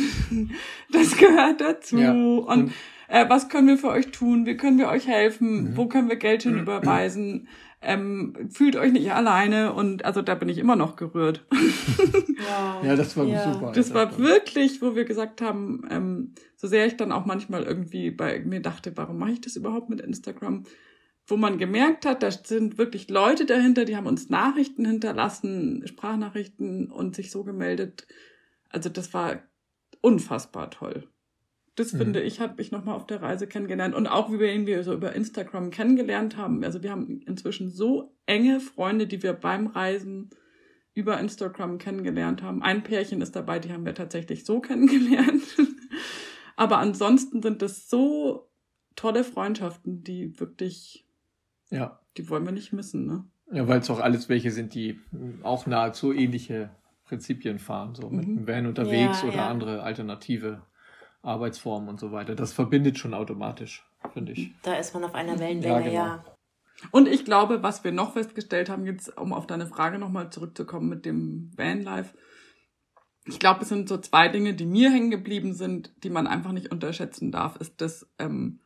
das 0.91 1.17
gehört 1.17 1.59
dazu. 1.59 1.97
Ja. 1.97 2.11
Und, 2.11 2.45
und 2.45 2.73
äh, 3.09 3.27
was 3.27 3.49
können 3.49 3.67
wir 3.67 3.77
für 3.77 3.89
euch 3.89 4.11
tun? 4.11 4.45
Wie 4.45 4.55
können 4.55 4.77
wir 4.77 4.87
euch 4.87 5.07
helfen? 5.07 5.71
Mhm. 5.71 5.77
Wo 5.77 5.87
können 5.87 6.07
wir 6.07 6.15
Geld 6.15 6.43
hinüberweisen? 6.43 7.49
Ähm, 7.81 8.49
fühlt 8.51 8.75
euch 8.75 8.91
nicht 8.91 9.11
alleine 9.11 9.73
und 9.73 10.05
also 10.05 10.21
da 10.21 10.35
bin 10.35 10.49
ich 10.49 10.59
immer 10.59 10.75
noch 10.75 10.95
gerührt. 10.95 11.45
Wow. 12.41 12.83
ja, 12.83 12.95
das 12.95 13.15
war 13.15 13.25
ja. 13.25 13.53
super. 13.53 13.71
Das 13.71 13.93
war 13.93 14.17
wirklich, 14.17 14.81
wo 14.81 14.95
wir 14.95 15.05
gesagt 15.05 15.41
haben, 15.41 15.87
ähm, 15.89 16.33
so 16.55 16.67
sehr 16.67 16.87
ich 16.87 16.97
dann 16.97 17.11
auch 17.11 17.25
manchmal 17.25 17.63
irgendwie 17.63 18.09
bei 18.09 18.39
mir 18.39 18.61
dachte, 18.61 18.97
warum 18.97 19.19
mache 19.19 19.31
ich 19.31 19.41
das 19.41 19.55
überhaupt 19.55 19.89
mit 19.89 20.01
Instagram? 20.01 20.63
Wo 21.27 21.37
man 21.37 21.59
gemerkt 21.59 22.05
hat, 22.05 22.23
da 22.23 22.31
sind 22.31 22.79
wirklich 22.79 23.09
Leute 23.09 23.45
dahinter, 23.45 23.85
die 23.85 23.95
haben 23.95 24.07
uns 24.07 24.29
Nachrichten 24.29 24.85
hinterlassen, 24.85 25.83
Sprachnachrichten 25.85 26.91
und 26.91 27.15
sich 27.15 27.29
so 27.29 27.43
gemeldet. 27.43 28.07
Also 28.69 28.89
das 28.89 29.13
war 29.13 29.43
unfassbar 30.01 30.71
toll. 30.71 31.07
Das 31.81 31.93
mhm. 31.93 31.97
finde 31.97 32.21
ich, 32.21 32.39
hat 32.39 32.59
mich 32.59 32.71
nochmal 32.71 32.95
auf 32.95 33.07
der 33.07 33.23
Reise 33.23 33.47
kennengelernt. 33.47 33.95
Und 33.95 34.05
auch 34.05 34.31
wie 34.31 34.39
wir 34.39 34.53
ihn 34.53 34.67
wir 34.67 34.83
so 34.83 34.93
über 34.93 35.13
Instagram 35.13 35.71
kennengelernt 35.71 36.37
haben. 36.37 36.63
Also 36.63 36.83
wir 36.83 36.91
haben 36.91 37.21
inzwischen 37.25 37.71
so 37.71 38.15
enge 38.27 38.59
Freunde, 38.59 39.07
die 39.07 39.23
wir 39.23 39.33
beim 39.33 39.65
Reisen 39.65 40.29
über 40.93 41.19
Instagram 41.19 41.79
kennengelernt 41.79 42.43
haben. 42.43 42.61
Ein 42.61 42.83
Pärchen 42.83 43.21
ist 43.21 43.35
dabei, 43.35 43.57
die 43.57 43.73
haben 43.73 43.83
wir 43.83 43.95
tatsächlich 43.95 44.45
so 44.45 44.59
kennengelernt. 44.61 45.41
Aber 46.55 46.77
ansonsten 46.77 47.41
sind 47.41 47.63
das 47.63 47.89
so 47.89 48.51
tolle 48.95 49.23
Freundschaften, 49.23 50.03
die 50.03 50.39
wirklich, 50.39 51.07
ja, 51.71 51.99
die 52.17 52.29
wollen 52.29 52.45
wir 52.45 52.51
nicht 52.51 52.73
missen, 52.73 53.07
ne? 53.07 53.25
Ja, 53.51 53.67
weil 53.67 53.79
es 53.79 53.89
auch 53.89 53.99
alles 53.99 54.29
welche 54.29 54.51
sind, 54.51 54.75
die 54.75 54.99
auch 55.41 55.65
nahezu 55.65 56.13
ähnliche 56.13 56.69
Prinzipien 57.05 57.57
fahren, 57.57 57.95
so 57.95 58.09
mit 58.11 58.27
mhm. 58.27 58.35
dem 58.35 58.47
Van 58.47 58.67
unterwegs 58.67 59.23
ja, 59.23 59.27
oder 59.27 59.37
ja. 59.37 59.49
andere 59.49 59.81
alternative 59.81 60.61
Arbeitsformen 61.21 61.89
und 61.89 61.99
so 61.99 62.11
weiter. 62.11 62.35
Das 62.35 62.53
verbindet 62.53 62.97
schon 62.97 63.13
automatisch, 63.13 63.85
finde 64.13 64.31
ich. 64.33 64.51
Da 64.63 64.75
ist 64.75 64.93
man 64.93 65.03
auf 65.03 65.13
einer 65.13 65.39
Wellenlänge, 65.39 65.91
ja. 65.93 66.15
Genau. 66.15 66.25
ja. 66.25 66.25
Und 66.89 67.07
ich 67.07 67.25
glaube, 67.25 67.61
was 67.61 67.83
wir 67.83 67.91
noch 67.91 68.13
festgestellt 68.13 68.69
haben, 68.69 68.85
jetzt 68.85 69.15
um 69.17 69.33
auf 69.33 69.45
deine 69.45 69.67
Frage 69.67 69.99
nochmal 69.99 70.31
zurückzukommen 70.31 70.89
mit 70.89 71.05
dem 71.05 71.51
Vanlife, 71.55 72.15
ich 73.25 73.37
glaube, 73.37 73.61
es 73.61 73.69
sind 73.69 73.87
so 73.87 73.97
zwei 73.97 74.29
Dinge, 74.29 74.55
die 74.55 74.65
mir 74.65 74.91
hängen 74.91 75.11
geblieben 75.11 75.53
sind, 75.53 75.93
die 76.03 76.09
man 76.09 76.25
einfach 76.25 76.51
nicht 76.51 76.71
unterschätzen 76.71 77.31
darf, 77.31 77.55
ist 77.57 77.79
das, 77.79 78.09
ähm, 78.17 78.59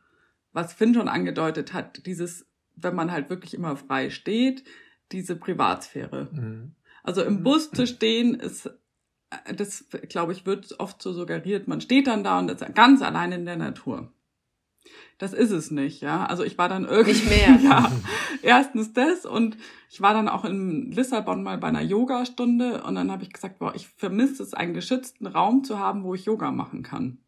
was 0.52 0.72
Finn 0.72 0.94
schon 0.94 1.08
angedeutet 1.08 1.74
hat, 1.74 2.06
dieses, 2.06 2.46
wenn 2.74 2.94
man 2.94 3.12
halt 3.12 3.28
wirklich 3.28 3.52
immer 3.52 3.76
frei 3.76 4.08
steht, 4.08 4.64
diese 5.12 5.36
Privatsphäre. 5.36 6.30
Mhm. 6.32 6.74
Also 7.02 7.22
im 7.22 7.42
Bus 7.42 7.70
zu 7.70 7.86
stehen 7.86 8.34
ist 8.34 8.70
das, 9.56 9.86
glaube 10.08 10.32
ich, 10.32 10.46
wird 10.46 10.78
oft 10.78 11.02
so 11.02 11.12
suggeriert, 11.12 11.68
man 11.68 11.80
steht 11.80 12.06
dann 12.06 12.24
da 12.24 12.38
und 12.38 12.50
ist 12.50 12.74
ganz 12.74 13.02
allein 13.02 13.32
in 13.32 13.44
der 13.44 13.56
Natur. 13.56 14.12
Das 15.18 15.32
ist 15.32 15.50
es 15.50 15.70
nicht, 15.70 16.02
ja. 16.02 16.26
Also 16.26 16.44
ich 16.44 16.58
war 16.58 16.68
dann 16.68 16.84
irgendwie. 16.84 17.12
Nicht 17.12 17.28
mehr. 17.28 17.58
ja. 17.62 17.90
Erstens 18.42 18.92
das 18.92 19.24
und 19.24 19.56
ich 19.90 20.00
war 20.00 20.12
dann 20.12 20.28
auch 20.28 20.44
in 20.44 20.92
Lissabon 20.92 21.42
mal 21.42 21.58
bei 21.58 21.68
einer 21.68 21.82
Yogastunde 21.82 22.82
und 22.84 22.94
dann 22.94 23.10
habe 23.10 23.22
ich 23.22 23.32
gesagt, 23.32 23.58
boah, 23.58 23.74
ich 23.74 23.88
vermisse 23.88 24.42
es, 24.42 24.54
einen 24.54 24.74
geschützten 24.74 25.26
Raum 25.26 25.64
zu 25.64 25.78
haben, 25.78 26.04
wo 26.04 26.14
ich 26.14 26.26
Yoga 26.26 26.50
machen 26.50 26.82
kann. 26.82 27.18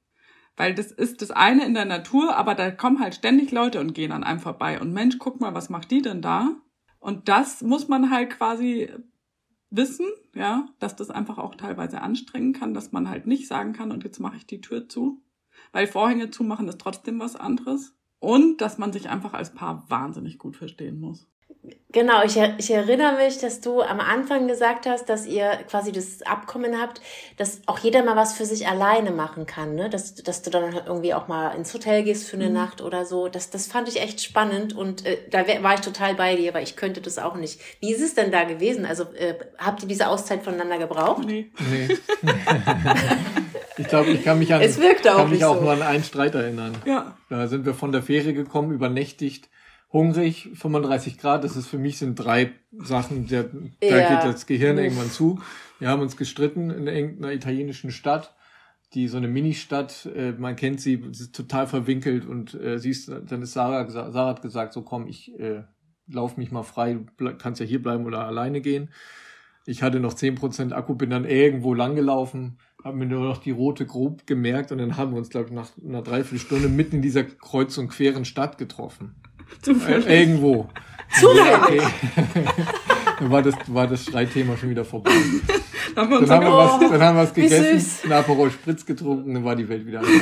Weil 0.56 0.74
das 0.74 0.92
ist 0.92 1.22
das 1.22 1.30
eine 1.30 1.64
in 1.64 1.74
der 1.74 1.84
Natur, 1.84 2.36
aber 2.36 2.54
da 2.54 2.70
kommen 2.70 3.00
halt 3.00 3.14
ständig 3.14 3.52
Leute 3.52 3.80
und 3.80 3.94
gehen 3.94 4.12
an 4.12 4.24
einem 4.24 4.40
vorbei. 4.40 4.80
Und 4.80 4.92
Mensch, 4.92 5.18
guck 5.18 5.40
mal, 5.40 5.54
was 5.54 5.70
macht 5.70 5.90
die 5.90 6.02
denn 6.02 6.20
da? 6.20 6.50
Und 6.98 7.28
das 7.28 7.62
muss 7.62 7.88
man 7.88 8.10
halt 8.10 8.30
quasi 8.30 8.90
wissen, 9.70 10.06
ja, 10.34 10.68
dass 10.78 10.96
das 10.96 11.10
einfach 11.10 11.38
auch 11.38 11.54
teilweise 11.54 12.00
anstrengen 12.00 12.52
kann, 12.52 12.74
dass 12.74 12.92
man 12.92 13.08
halt 13.08 13.26
nicht 13.26 13.46
sagen 13.46 13.72
kann, 13.72 13.92
und 13.92 14.04
jetzt 14.04 14.20
mache 14.20 14.36
ich 14.36 14.46
die 14.46 14.60
Tür 14.60 14.88
zu. 14.88 15.22
Weil 15.72 15.86
Vorhänge 15.86 16.30
zumachen 16.30 16.68
ist 16.68 16.80
trotzdem 16.80 17.18
was 17.20 17.36
anderes. 17.36 17.94
Und 18.20 18.60
dass 18.60 18.78
man 18.78 18.92
sich 18.92 19.08
einfach 19.08 19.32
als 19.32 19.54
Paar 19.54 19.88
wahnsinnig 19.90 20.38
gut 20.38 20.56
verstehen 20.56 20.98
muss. 20.98 21.28
Genau, 21.90 22.22
ich, 22.22 22.36
ich 22.58 22.70
erinnere 22.70 23.16
mich, 23.16 23.38
dass 23.38 23.62
du 23.62 23.80
am 23.80 23.98
Anfang 23.98 24.46
gesagt 24.46 24.84
hast, 24.86 25.08
dass 25.08 25.26
ihr 25.26 25.48
quasi 25.70 25.90
das 25.90 26.20
Abkommen 26.20 26.78
habt, 26.78 27.00
dass 27.38 27.62
auch 27.64 27.78
jeder 27.78 28.04
mal 28.04 28.14
was 28.14 28.34
für 28.34 28.44
sich 28.44 28.68
alleine 28.68 29.10
machen 29.10 29.46
kann, 29.46 29.74
ne? 29.74 29.88
Dass, 29.88 30.14
dass 30.14 30.42
du 30.42 30.50
dann 30.50 30.74
irgendwie 30.86 31.14
auch 31.14 31.28
mal 31.28 31.52
ins 31.52 31.72
Hotel 31.72 32.02
gehst 32.02 32.28
für 32.28 32.36
eine 32.36 32.48
mhm. 32.48 32.52
Nacht 32.54 32.82
oder 32.82 33.06
so. 33.06 33.28
Das, 33.28 33.48
das 33.48 33.66
fand 33.66 33.88
ich 33.88 34.02
echt 34.02 34.20
spannend 34.20 34.76
und 34.76 35.06
äh, 35.06 35.16
da 35.30 35.46
war 35.62 35.74
ich 35.74 35.80
total 35.80 36.14
bei 36.14 36.36
dir, 36.36 36.52
weil 36.52 36.62
ich 36.62 36.76
könnte 36.76 37.00
das 37.00 37.18
auch 37.18 37.36
nicht. 37.36 37.58
Wie 37.80 37.90
ist 37.90 38.02
es 38.02 38.14
denn 38.14 38.30
da 38.30 38.44
gewesen? 38.44 38.84
Also 38.84 39.04
äh, 39.14 39.34
habt 39.56 39.82
ihr 39.82 39.88
diese 39.88 40.08
Auszeit 40.08 40.42
voneinander 40.42 40.76
gebraucht? 40.76 41.24
Nee. 41.26 41.50
nee. 41.70 41.96
ich 43.78 43.88
glaube, 43.88 44.10
ich 44.10 44.22
kann 44.22 44.38
mich 44.38 44.52
an, 44.52 44.60
es 44.60 44.78
wirkt 44.78 45.08
auch 45.08 45.16
kann 45.16 45.30
mich 45.30 45.42
auch 45.42 45.56
so. 45.56 45.62
nur 45.62 45.72
an 45.72 45.80
einen 45.80 46.04
Streit 46.04 46.34
erinnern. 46.34 46.76
Ja. 46.84 47.16
Da 47.30 47.46
sind 47.48 47.64
wir 47.64 47.72
von 47.72 47.92
der 47.92 48.02
Fähre 48.02 48.34
gekommen, 48.34 48.72
übernächtigt 48.72 49.48
hungrig, 49.92 50.50
35 50.54 51.18
Grad, 51.18 51.44
das 51.44 51.56
ist 51.56 51.66
für 51.66 51.78
mich 51.78 51.98
sind 51.98 52.16
drei 52.16 52.52
Sachen, 52.72 53.26
der, 53.26 53.50
ja. 53.82 53.98
da 53.98 54.08
geht 54.08 54.34
das 54.34 54.46
Gehirn 54.46 54.78
irgendwann 54.78 55.10
zu. 55.10 55.40
Wir 55.78 55.88
haben 55.88 56.02
uns 56.02 56.16
gestritten 56.16 56.70
in 56.70 56.86
irgendeiner 56.86 57.32
italienischen 57.32 57.90
Stadt, 57.90 58.34
die 58.94 59.08
so 59.08 59.16
eine 59.16 59.28
Ministadt, 59.28 60.06
äh, 60.14 60.32
man 60.32 60.56
kennt 60.56 60.80
sie, 60.80 61.02
sie 61.12 61.24
ist 61.24 61.34
total 61.34 61.66
verwinkelt 61.66 62.26
und 62.26 62.54
äh, 62.54 62.78
sie 62.78 62.90
ist, 62.90 63.08
dann 63.08 63.42
ist 63.42 63.52
Sarah, 63.52 63.88
Sarah 63.88 64.28
hat 64.28 64.42
gesagt, 64.42 64.72
so 64.72 64.82
komm, 64.82 65.06
ich 65.06 65.38
äh, 65.38 65.62
lauf 66.06 66.36
mich 66.36 66.50
mal 66.50 66.62
frei, 66.62 66.98
du 67.16 67.36
kannst 67.36 67.60
ja 67.60 67.66
hier 67.66 67.82
bleiben 67.82 68.06
oder 68.06 68.26
alleine 68.26 68.60
gehen. 68.60 68.90
Ich 69.66 69.82
hatte 69.82 70.00
noch 70.00 70.14
10% 70.14 70.72
Akku, 70.72 70.94
bin 70.94 71.10
dann 71.10 71.26
irgendwo 71.26 71.74
langgelaufen, 71.74 72.58
habe 72.82 72.96
mir 72.96 73.06
nur 73.06 73.24
noch 73.24 73.38
die 73.38 73.50
rote 73.50 73.84
grob 73.84 74.26
gemerkt 74.26 74.72
und 74.72 74.78
dann 74.78 74.96
haben 74.96 75.12
wir 75.12 75.18
uns, 75.18 75.28
glaube 75.28 75.48
ich, 75.48 75.52
nach 75.52 75.70
einer 75.86 76.00
Dreiviertelstunde 76.00 76.68
mitten 76.68 76.96
in 76.96 77.02
dieser 77.02 77.24
kreuz 77.24 77.76
und 77.76 77.88
queren 77.88 78.24
Stadt 78.24 78.56
getroffen. 78.56 79.16
Zufällig. 79.62 80.06
Äh, 80.06 80.22
irgendwo. 80.22 80.68
Zufällig. 81.18 81.82
Dann 83.18 83.30
war 83.30 83.42
das, 83.42 83.54
war 83.66 83.88
das 83.88 84.04
Streitthema 84.04 84.56
schon 84.56 84.70
wieder 84.70 84.84
vorbei. 84.84 85.10
dann, 85.94 86.04
haben 86.04 86.10
wir, 86.10 86.20
dann, 86.20 86.30
haben 86.30 86.46
wir 86.46 86.56
was, 86.56 86.78
dann 86.78 87.02
haben 87.02 87.16
wir 87.16 87.22
was 87.22 87.34
gegessen, 87.34 88.04
ein 88.04 88.12
Aperol 88.12 88.52
Spritz 88.52 88.86
getrunken, 88.86 89.34
dann 89.34 89.44
war 89.44 89.56
die 89.56 89.68
Welt 89.68 89.84
wieder 89.84 90.02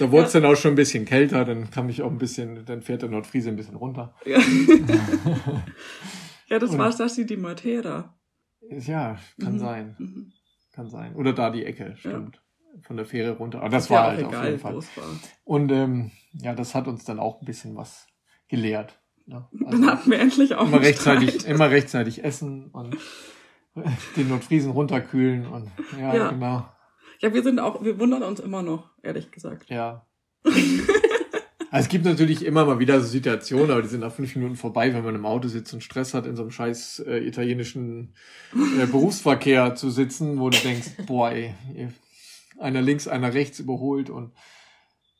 Da 0.00 0.10
wurde 0.10 0.26
es 0.26 0.32
ja. 0.32 0.40
dann 0.40 0.50
auch 0.50 0.56
schon 0.56 0.72
ein 0.72 0.76
bisschen 0.76 1.04
kälter, 1.04 1.44
dann 1.44 1.70
kam 1.70 1.88
ich 1.88 2.02
auch 2.02 2.10
ein 2.10 2.18
bisschen, 2.18 2.64
dann 2.64 2.82
fährt 2.82 3.02
der 3.02 3.10
Nordfriese 3.10 3.50
ein 3.50 3.56
bisschen 3.56 3.76
runter. 3.76 4.16
Ja, 4.24 4.40
ja 6.48 6.58
das 6.58 6.70
Und, 6.70 6.78
war 6.78 6.90
Sassi 6.90 7.24
die 7.24 7.36
Matera. 7.36 8.18
Ja, 8.68 9.16
kann 9.40 9.52
mhm. 9.52 9.58
sein. 9.58 9.94
Mhm. 9.98 10.32
Kann 10.72 10.88
sein. 10.88 11.14
Oder 11.14 11.34
da 11.34 11.50
die 11.50 11.64
Ecke, 11.64 11.94
stimmt. 11.96 12.36
Ja 12.36 12.41
von 12.80 12.96
der 12.96 13.06
Fähre 13.06 13.32
runter. 13.32 13.58
Aber 13.58 13.68
das, 13.68 13.84
das 13.84 13.90
war 13.90 14.04
halt 14.08 14.20
egal, 14.20 14.34
auf 14.34 14.44
jeden 14.44 14.58
Fall. 14.58 14.80
Und 15.44 15.72
ähm, 15.72 16.10
ja, 16.32 16.54
das 16.54 16.74
hat 16.74 16.88
uns 16.88 17.04
dann 17.04 17.20
auch 17.20 17.40
ein 17.40 17.44
bisschen 17.44 17.76
was 17.76 18.06
gelehrt. 18.48 19.00
Ne? 19.26 19.48
Also 19.64 19.78
dann 19.78 19.90
hatten 19.90 20.10
wir 20.10 20.18
endlich 20.18 20.54
auch 20.54 20.66
immer 20.66 20.80
rechtzeitig, 20.80 21.46
immer 21.46 21.70
rechtzeitig 21.70 22.24
essen 22.24 22.70
und 22.70 22.96
den 24.16 24.28
Nordfriesen 24.28 24.72
runterkühlen 24.72 25.46
und 25.46 25.70
ja, 25.98 26.14
ja, 26.14 26.30
genau. 26.30 26.68
Ja, 27.20 27.32
wir 27.32 27.42
sind 27.42 27.60
auch, 27.60 27.84
wir 27.84 28.00
wundern 28.00 28.24
uns 28.24 28.40
immer 28.40 28.62
noch, 28.62 28.90
ehrlich 29.02 29.30
gesagt. 29.30 29.70
Ja. 29.70 30.06
Also 31.72 31.86
es 31.86 31.88
gibt 31.88 32.04
natürlich 32.04 32.44
immer 32.44 32.66
mal 32.66 32.80
wieder 32.80 33.00
so 33.00 33.06
Situationen, 33.06 33.70
aber 33.70 33.80
die 33.80 33.88
sind 33.88 34.00
nach 34.00 34.12
fünf 34.12 34.36
Minuten 34.36 34.56
vorbei, 34.56 34.92
wenn 34.92 35.02
man 35.02 35.14
im 35.14 35.24
Auto 35.24 35.48
sitzt 35.48 35.72
und 35.72 35.82
Stress 35.82 36.12
hat, 36.12 36.26
in 36.26 36.36
so 36.36 36.42
einem 36.42 36.50
scheiß 36.50 37.02
äh, 37.06 37.26
italienischen 37.26 38.12
äh, 38.78 38.84
Berufsverkehr 38.84 39.74
zu 39.74 39.88
sitzen, 39.88 40.38
wo 40.38 40.50
du 40.50 40.58
denkst, 40.58 40.90
boah, 41.06 41.30
ey, 41.30 41.54
einer 42.62 42.82
links, 42.82 43.08
einer 43.08 43.34
rechts 43.34 43.58
überholt 43.58 44.10
und 44.10 44.32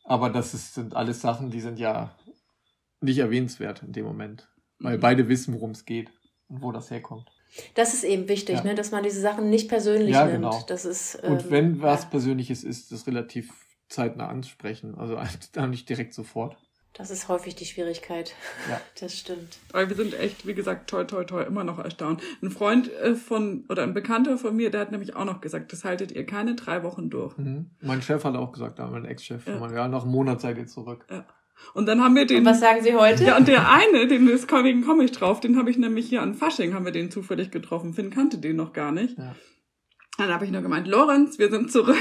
aber 0.04 0.30
das 0.30 0.54
ist, 0.54 0.74
sind 0.74 0.94
alles 0.96 1.20
Sachen, 1.20 1.50
die 1.50 1.60
sind 1.60 1.78
ja 1.78 2.16
nicht 3.00 3.18
erwähnenswert 3.18 3.82
in 3.82 3.92
dem 3.92 4.04
Moment, 4.04 4.48
weil 4.78 4.96
mhm. 4.96 5.00
beide 5.00 5.28
wissen, 5.28 5.54
worum 5.54 5.70
es 5.70 5.84
geht 5.84 6.10
und 6.48 6.62
wo 6.62 6.72
das 6.72 6.90
herkommt. 6.90 7.30
Das 7.74 7.92
ist 7.92 8.04
eben 8.04 8.28
wichtig, 8.28 8.56
ja. 8.56 8.64
ne, 8.64 8.74
dass 8.74 8.90
man 8.90 9.02
diese 9.02 9.20
Sachen 9.20 9.50
nicht 9.50 9.68
persönlich 9.68 10.14
ja, 10.14 10.24
nimmt. 10.24 10.36
Genau. 10.36 10.64
Das 10.66 10.84
ist, 10.84 11.18
ähm, 11.22 11.32
und 11.32 11.50
wenn 11.50 11.82
was 11.82 12.04
ja. 12.04 12.08
Persönliches 12.08 12.64
ist, 12.64 12.92
das 12.92 13.06
relativ 13.06 13.52
zeitnah 13.88 14.28
ansprechen, 14.28 14.94
also 14.96 15.18
nicht 15.68 15.88
direkt 15.88 16.14
sofort. 16.14 16.56
Das 16.94 17.10
ist 17.10 17.28
häufig 17.28 17.54
die 17.54 17.64
Schwierigkeit. 17.64 18.34
Ja. 18.68 18.80
Das 19.00 19.18
stimmt. 19.18 19.58
Aber 19.72 19.88
wir 19.88 19.96
sind 19.96 20.14
echt, 20.18 20.46
wie 20.46 20.54
gesagt, 20.54 20.88
toi, 20.88 21.04
toi, 21.04 21.24
toi, 21.24 21.42
immer 21.42 21.64
noch 21.64 21.78
erstaunt. 21.78 22.22
Ein 22.40 22.50
Freund 22.50 22.92
äh, 22.92 23.14
von, 23.14 23.64
oder 23.68 23.82
ein 23.82 23.94
Bekannter 23.94 24.38
von 24.38 24.54
mir, 24.54 24.70
der 24.70 24.82
hat 24.82 24.92
nämlich 24.92 25.16
auch 25.16 25.24
noch 25.24 25.40
gesagt, 25.40 25.72
das 25.72 25.84
haltet 25.84 26.12
ihr 26.12 26.24
keine 26.24 26.54
drei 26.54 26.82
Wochen 26.82 27.10
durch. 27.10 27.36
Mhm. 27.38 27.70
Mein 27.80 28.02
Chef 28.02 28.24
hat 28.24 28.36
auch 28.36 28.52
gesagt, 28.52 28.78
da 28.78 28.86
mein 28.86 29.04
Ex-Chef, 29.04 29.46
ja. 29.46 29.72
ja, 29.72 29.88
nach 29.88 30.02
einem 30.02 30.12
Monat 30.12 30.40
seid 30.40 30.58
ihr 30.58 30.66
zurück. 30.66 31.06
Ja. 31.10 31.24
Und 31.74 31.86
dann 31.86 32.02
haben 32.02 32.14
wir 32.14 32.26
den. 32.26 32.38
Und 32.38 32.44
was 32.44 32.60
sagen 32.60 32.82
Sie 32.82 32.94
heute? 32.94 33.24
Ja, 33.24 33.36
und 33.36 33.48
der 33.48 33.70
eine, 33.70 34.06
den 34.06 34.28
ist 34.28 34.50
wegen 34.50 34.84
komme 34.84 35.04
ich 35.04 35.12
drauf, 35.12 35.40
den 35.40 35.56
habe 35.56 35.70
ich 35.70 35.78
nämlich 35.78 36.08
hier 36.08 36.22
an 36.22 36.34
Fasching, 36.34 36.74
haben 36.74 36.84
wir 36.84 36.92
den 36.92 37.10
zufällig 37.10 37.50
getroffen. 37.50 37.94
Finn 37.94 38.10
kannte 38.10 38.38
den 38.38 38.56
noch 38.56 38.72
gar 38.72 38.92
nicht. 38.92 39.18
Ja. 39.18 39.34
Dann 40.18 40.30
habe 40.30 40.44
ich 40.44 40.50
nur 40.50 40.62
gemeint, 40.62 40.86
Lorenz, 40.86 41.38
wir 41.38 41.50
sind 41.50 41.72
zurück. 41.72 41.96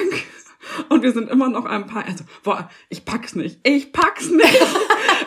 Und 0.90 1.04
wir 1.04 1.12
sind 1.12 1.30
immer 1.30 1.50
noch 1.50 1.66
ein 1.66 1.86
paar, 1.88 2.06
also, 2.06 2.24
boah, 2.44 2.70
ich 2.90 3.06
pack's 3.06 3.36
nicht, 3.36 3.60
ich 3.64 3.94
pack's 3.94 4.30
nicht. 4.30 4.62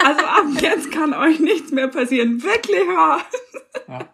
Also 0.05 0.27
ab 0.27 0.45
jetzt 0.61 0.93
kann 0.93 1.15
euch 1.15 1.41
nichts 1.41 1.73
mehr 1.73 1.89
passieren. 1.89 2.43
Wirklich, 2.43 2.87
ja. 2.87 3.21
ja. 3.89 4.07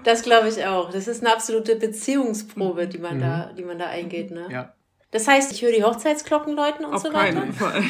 das 0.04 0.22
glaube 0.22 0.48
ich 0.48 0.64
auch. 0.64 0.90
Das 0.90 1.08
ist 1.08 1.22
eine 1.22 1.34
absolute 1.34 1.76
Beziehungsprobe, 1.76 2.86
die 2.86 2.96
man 2.96 3.16
mhm. 3.16 3.20
da, 3.20 3.52
die 3.52 3.64
man 3.64 3.78
da 3.78 3.84
eingeht, 3.86 4.30
ne? 4.30 4.48
Ja. 4.50 4.72
Das 5.10 5.26
heißt, 5.26 5.52
ich 5.52 5.62
höre 5.62 5.72
die 5.72 5.84
Hochzeitsglocken 5.84 6.54
läuten 6.54 6.84
und 6.84 6.94
Auf 6.94 7.02
so 7.02 7.12
weiter. 7.12 7.38
Auf 7.38 7.44
keinen 7.44 7.52
Fall. 7.52 7.82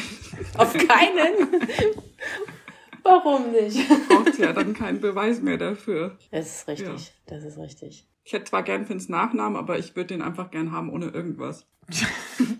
Auf 0.57 0.73
keinen? 0.73 1.35
Warum 3.03 3.51
nicht? 3.51 3.77
Braucht 4.07 4.39
ja 4.39 4.53
dann 4.53 4.73
keinen 4.73 5.01
Beweis 5.01 5.41
mehr 5.41 5.57
dafür. 5.57 6.17
Das 6.31 6.47
ist 6.47 6.67
richtig. 6.67 6.87
Ja. 6.87 6.95
Das 7.27 7.43
ist 7.43 7.57
richtig. 7.57 8.07
Ich 8.29 8.33
hätte 8.33 8.45
zwar 8.45 8.61
gern 8.61 8.85
Finns 8.85 9.09
Nachnamen, 9.09 9.57
aber 9.57 9.79
ich 9.79 9.95
würde 9.95 10.13
den 10.13 10.21
einfach 10.21 10.51
gern 10.51 10.71
haben 10.71 10.91
ohne 10.91 11.07
irgendwas. 11.07 11.65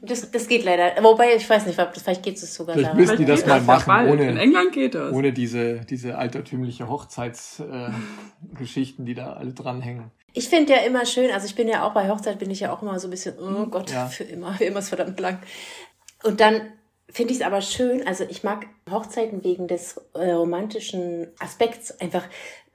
Das, 0.01 0.32
das 0.32 0.47
geht 0.47 0.65
leider. 0.65 1.03
Wobei, 1.03 1.36
ich 1.36 1.47
weiß 1.47 1.67
nicht, 1.67 1.79
vielleicht 1.93 2.23
geht 2.23 2.38
es 2.38 2.55
sogar 2.55 2.75
Vielleicht 2.75 2.95
müssen 2.95 3.17
die 3.17 3.25
das 3.25 3.45
mal 3.45 3.62
machen, 3.62 4.08
ohne, 4.08 4.27
In 4.27 4.38
England 4.38 4.71
geht 4.71 4.95
das. 4.95 5.13
ohne 5.13 5.32
diese, 5.32 5.82
diese 5.82 6.17
altertümliche 6.17 6.89
Hochzeitsgeschichten, 6.89 9.05
äh, 9.05 9.08
die 9.08 9.13
da 9.13 9.34
alle 9.34 9.53
dranhängen. 9.53 10.10
Ich 10.34 10.49
finde 10.49 10.73
ja 10.73 10.79
immer 10.79 11.05
schön, 11.05 11.29
also 11.29 11.45
ich 11.45 11.53
bin 11.53 11.67
ja 11.67 11.88
auch 11.88 11.93
bei 11.93 12.10
Hochzeit, 12.10 12.39
bin 12.39 12.49
ich 12.49 12.62
ja 12.62 12.73
auch 12.73 12.82
immer 12.82 12.99
so 12.99 13.08
ein 13.08 13.12
bisschen, 13.12 13.36
oh 13.38 13.67
Gott, 13.67 13.91
ja. 13.91 14.08
für 14.08 14.23
immer, 14.23 14.55
für 14.55 14.65
immer 14.65 14.79
ist 14.79 14.89
verdammt 14.89 15.19
lang. 15.19 15.38
Und 16.23 16.41
dann 16.41 16.62
finde 17.08 17.34
ich 17.34 17.41
es 17.41 17.45
aber 17.45 17.62
schön, 17.62 18.08
also 18.08 18.23
ich 18.27 18.43
mag 18.43 18.65
Hochzeiten 18.89 19.43
wegen 19.43 19.67
des 19.67 20.01
äh, 20.15 20.32
romantischen 20.32 21.27
Aspekts, 21.38 21.91
einfach 22.01 22.23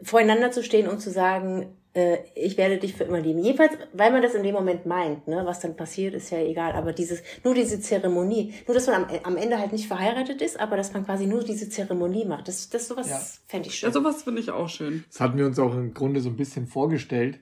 voreinander 0.01 0.53
zu 0.53 0.63
stehen 0.63 0.87
und 0.87 1.01
zu 1.01 1.11
sagen, 1.11 1.77
äh, 1.95 2.19
ich 2.35 2.57
werde 2.59 2.79
dich 2.79 2.95
für 2.95 3.05
immer 3.05 3.21
lieben. 3.21 3.39
Jedenfalls, 3.39 3.73
weil 3.93 4.11
man 4.11 4.21
das 4.21 4.35
in 4.35 4.43
dem 4.43 4.55
Moment 4.55 4.85
meint, 4.85 5.27
ne? 5.29 5.43
was 5.47 5.61
dann 5.61 5.77
passiert, 5.77 6.15
ist 6.15 6.31
ja 6.31 6.39
egal. 6.39 6.73
Aber 6.73 6.93
dieses, 6.93 7.23
nur 7.45 7.55
diese 7.55 7.81
Zeremonie, 7.81 8.55
nur 8.67 8.75
dass 8.75 8.87
man 8.87 9.05
am, 9.05 9.07
am 9.23 9.37
Ende 9.37 9.59
halt 9.59 9.73
nicht 9.73 9.87
verheiratet 9.87 10.43
ist, 10.43 10.59
aber 10.59 10.77
dass 10.77 10.93
man 10.93 11.05
quasi 11.05 11.27
nur 11.27 11.45
diese 11.45 11.69
Zeremonie 11.69 12.25
macht, 12.25 12.49
das, 12.49 12.69
das 12.69 12.89
sowas 12.89 13.09
ja. 13.09 13.21
fände 13.47 13.69
ich 13.69 13.77
schön. 13.77 13.89
Ja, 13.89 13.93
sowas 13.93 14.25
finde 14.25 14.41
ich 14.41 14.51
auch 14.51 14.69
schön. 14.69 15.05
Das 15.09 15.21
hatten 15.21 15.39
wir 15.39 15.47
uns 15.47 15.59
auch 15.59 15.75
im 15.75 15.95
Grunde 15.95 16.21
so 16.21 16.29
ein 16.29 16.37
bisschen 16.37 16.67
vorgestellt, 16.67 17.39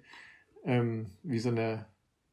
ähm, 0.64 1.06
wie 1.22 1.38
so 1.38 1.48
eine 1.48 1.86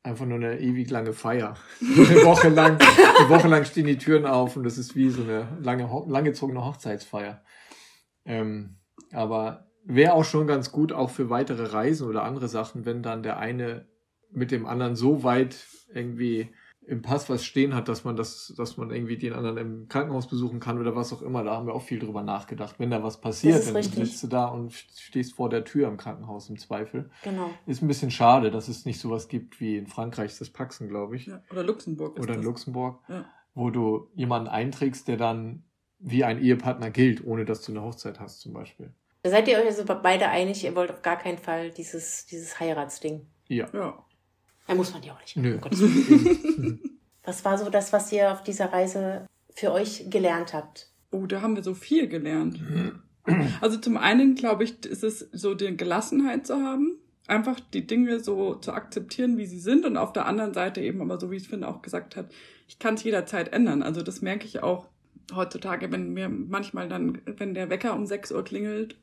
einfach 0.03 0.25
nur 0.25 0.37
eine 0.37 0.59
ewig 0.59 0.89
lange 0.89 1.13
Feier. 1.13 1.55
eine 1.81 2.25
Woche 2.25 2.49
lang, 2.49 2.79
eine 2.79 3.29
Woche 3.29 3.47
lang 3.47 3.65
stehen 3.65 3.85
die 3.85 3.97
Türen 3.97 4.25
auf 4.25 4.55
und 4.55 4.63
das 4.63 4.77
ist 4.77 4.95
wie 4.95 5.09
so 5.09 5.23
eine 5.23 5.57
lange, 5.61 5.89
langgezogene 6.07 6.65
Hochzeitsfeier. 6.65 7.43
Ähm, 8.25 8.77
aber 9.11 9.68
wäre 9.89 10.13
auch 10.13 10.23
schon 10.23 10.47
ganz 10.47 10.71
gut, 10.71 10.93
auch 10.93 11.09
für 11.09 11.29
weitere 11.29 11.65
Reisen 11.65 12.07
oder 12.07 12.23
andere 12.23 12.47
Sachen, 12.47 12.85
wenn 12.85 13.03
dann 13.03 13.23
der 13.23 13.39
eine 13.39 13.85
mit 14.31 14.51
dem 14.51 14.65
anderen 14.65 14.95
so 14.95 15.23
weit 15.23 15.67
irgendwie 15.93 16.49
im 16.85 17.01
Pass 17.01 17.29
was 17.29 17.43
stehen 17.43 17.75
hat, 17.75 17.87
dass 17.87 18.03
man 18.03 18.15
das, 18.15 18.53
dass 18.57 18.77
man 18.77 18.91
irgendwie 18.91 19.17
den 19.17 19.33
anderen 19.33 19.57
im 19.57 19.87
Krankenhaus 19.87 20.27
besuchen 20.27 20.59
kann 20.59 20.79
oder 20.79 20.95
was 20.95 21.13
auch 21.13 21.21
immer. 21.21 21.43
Da 21.43 21.55
haben 21.55 21.67
wir 21.67 21.73
auch 21.73 21.83
viel 21.83 21.99
drüber 21.99 22.23
nachgedacht. 22.23 22.79
Wenn 22.79 22.89
da 22.89 23.03
was 23.03 23.21
passiert, 23.21 23.67
dann 23.67 23.83
sitzt 23.83 24.23
du 24.23 24.27
da 24.27 24.45
und 24.45 24.73
stehst 24.73 25.33
vor 25.33 25.49
der 25.49 25.65
Tür 25.65 25.87
im 25.87 25.97
Krankenhaus 25.97 26.49
im 26.49 26.57
Zweifel. 26.57 27.11
Genau. 27.23 27.51
Ist 27.67 27.83
ein 27.83 27.87
bisschen 27.87 28.09
schade, 28.09 28.49
dass 28.49 28.67
es 28.67 28.85
nicht 28.85 28.99
sowas 28.99 29.27
gibt 29.27 29.59
wie 29.59 29.77
in 29.77 29.87
Frankreich 29.87 30.37
das 30.37 30.49
Paxen, 30.49 30.89
glaube 30.89 31.15
ich. 31.15 31.27
Ja, 31.27 31.43
oder 31.51 31.63
Luxemburg. 31.63 32.19
oder 32.19 32.33
in 32.33 32.39
das. 32.39 32.45
Luxemburg, 32.45 33.01
ja. 33.07 33.25
wo 33.53 33.69
du 33.69 34.09
jemanden 34.15 34.47
einträgst, 34.47 35.07
der 35.07 35.17
dann 35.17 35.63
wie 35.99 36.23
ein 36.23 36.41
Ehepartner 36.41 36.89
gilt, 36.89 37.23
ohne 37.23 37.45
dass 37.45 37.61
du 37.61 37.71
eine 37.71 37.81
Hochzeit 37.83 38.19
hast 38.19 38.39
zum 38.39 38.53
Beispiel. 38.53 38.93
Da 39.21 39.29
seid 39.29 39.47
ihr 39.47 39.57
euch 39.57 39.65
also 39.65 39.83
beide 39.85 40.29
einig, 40.29 40.63
ihr 40.63 40.75
wollt 40.75 40.91
auf 40.91 41.01
gar 41.01 41.17
keinen 41.17 41.37
Fall 41.37 41.71
dieses, 41.71 42.25
dieses 42.25 42.59
Heiratsding. 42.59 43.25
Ja. 43.47 43.67
ja. 43.73 44.05
Da 44.67 44.75
muss 44.75 44.93
man 44.93 45.03
ja 45.03 45.13
auch 45.13 45.19
nicht. 45.19 45.35
Nö. 45.35 45.59
Um 45.61 46.79
was 47.23 47.43
war 47.43 47.57
so 47.57 47.69
das, 47.69 47.91
was 47.91 48.11
ihr 48.11 48.31
auf 48.31 48.43
dieser 48.43 48.71
Reise 48.71 49.25
für 49.53 49.71
euch 49.73 50.09
gelernt 50.09 50.53
habt? 50.53 50.91
Oh, 51.11 51.25
da 51.25 51.41
haben 51.41 51.55
wir 51.55 51.63
so 51.63 51.73
viel 51.73 52.07
gelernt. 52.07 52.59
Also 53.61 53.77
zum 53.77 53.95
einen, 53.95 54.33
glaube 54.33 54.63
ich, 54.63 54.83
ist 54.85 55.03
es 55.03 55.19
so 55.31 55.53
die 55.53 55.77
Gelassenheit 55.77 56.47
zu 56.47 56.55
haben, 56.55 56.97
einfach 57.27 57.59
die 57.59 57.85
Dinge 57.85 58.21
so 58.21 58.55
zu 58.55 58.71
akzeptieren, 58.71 59.37
wie 59.37 59.45
sie 59.45 59.59
sind 59.59 59.85
und 59.85 59.97
auf 59.97 60.13
der 60.13 60.25
anderen 60.25 60.55
Seite 60.55 60.81
eben 60.81 60.99
aber 60.99 61.19
so, 61.19 61.29
wie 61.29 61.35
es 61.35 61.45
Finn 61.45 61.63
auch 61.63 61.83
gesagt 61.83 62.15
hat, 62.15 62.31
ich 62.67 62.79
kann 62.79 62.95
es 62.95 63.03
jederzeit 63.03 63.53
ändern. 63.53 63.83
Also 63.83 64.01
das 64.01 64.23
merke 64.23 64.47
ich 64.47 64.63
auch 64.63 64.87
heutzutage, 65.35 65.91
wenn 65.91 66.13
mir 66.13 66.27
manchmal 66.27 66.89
dann, 66.89 67.21
wenn 67.25 67.53
der 67.53 67.69
Wecker 67.69 67.93
um 67.93 68.07
6 68.07 68.31
Uhr 68.31 68.43
klingelt 68.43 68.95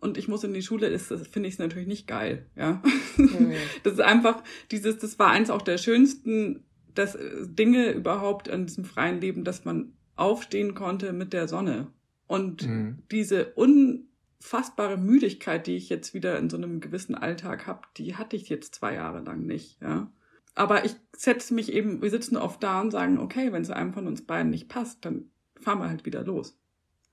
und 0.00 0.16
ich 0.16 0.28
muss 0.28 0.44
in 0.44 0.54
die 0.54 0.62
Schule, 0.62 0.86
ist, 0.88 1.10
das 1.10 1.26
finde 1.26 1.48
ich 1.48 1.54
es 1.54 1.58
natürlich 1.58 1.88
nicht 1.88 2.06
geil, 2.06 2.46
ja. 2.56 2.82
Mhm. 3.16 3.52
Das 3.82 3.94
ist 3.94 4.00
einfach 4.00 4.42
dieses, 4.70 4.98
das 4.98 5.18
war 5.18 5.28
eins 5.28 5.50
auch 5.50 5.62
der 5.62 5.78
schönsten 5.78 6.64
das, 6.94 7.14
äh, 7.14 7.46
Dinge 7.46 7.92
überhaupt 7.92 8.48
an 8.48 8.66
diesem 8.66 8.84
freien 8.84 9.20
Leben, 9.20 9.44
dass 9.44 9.64
man 9.64 9.92
aufstehen 10.16 10.74
konnte 10.74 11.12
mit 11.12 11.32
der 11.32 11.48
Sonne. 11.48 11.88
Und 12.26 12.66
mhm. 12.66 12.98
diese 13.10 13.52
unfassbare 13.54 14.96
Müdigkeit, 14.96 15.66
die 15.66 15.76
ich 15.76 15.88
jetzt 15.88 16.14
wieder 16.14 16.38
in 16.38 16.48
so 16.48 16.56
einem 16.56 16.80
gewissen 16.80 17.14
Alltag 17.14 17.66
habe, 17.66 17.82
die 17.96 18.16
hatte 18.16 18.36
ich 18.36 18.48
jetzt 18.48 18.74
zwei 18.74 18.94
Jahre 18.94 19.20
lang 19.20 19.46
nicht, 19.46 19.80
ja. 19.82 20.10
Aber 20.54 20.84
ich 20.84 20.96
setze 21.16 21.54
mich 21.54 21.72
eben, 21.72 22.02
wir 22.02 22.10
sitzen 22.10 22.36
oft 22.36 22.62
da 22.62 22.80
und 22.80 22.90
sagen, 22.90 23.18
okay, 23.18 23.52
wenn 23.52 23.62
es 23.62 23.70
einem 23.70 23.92
von 23.92 24.06
uns 24.06 24.26
beiden 24.26 24.50
nicht 24.50 24.68
passt, 24.68 25.04
dann 25.04 25.30
fahren 25.60 25.78
wir 25.78 25.88
halt 25.88 26.04
wieder 26.04 26.24
los. 26.24 26.58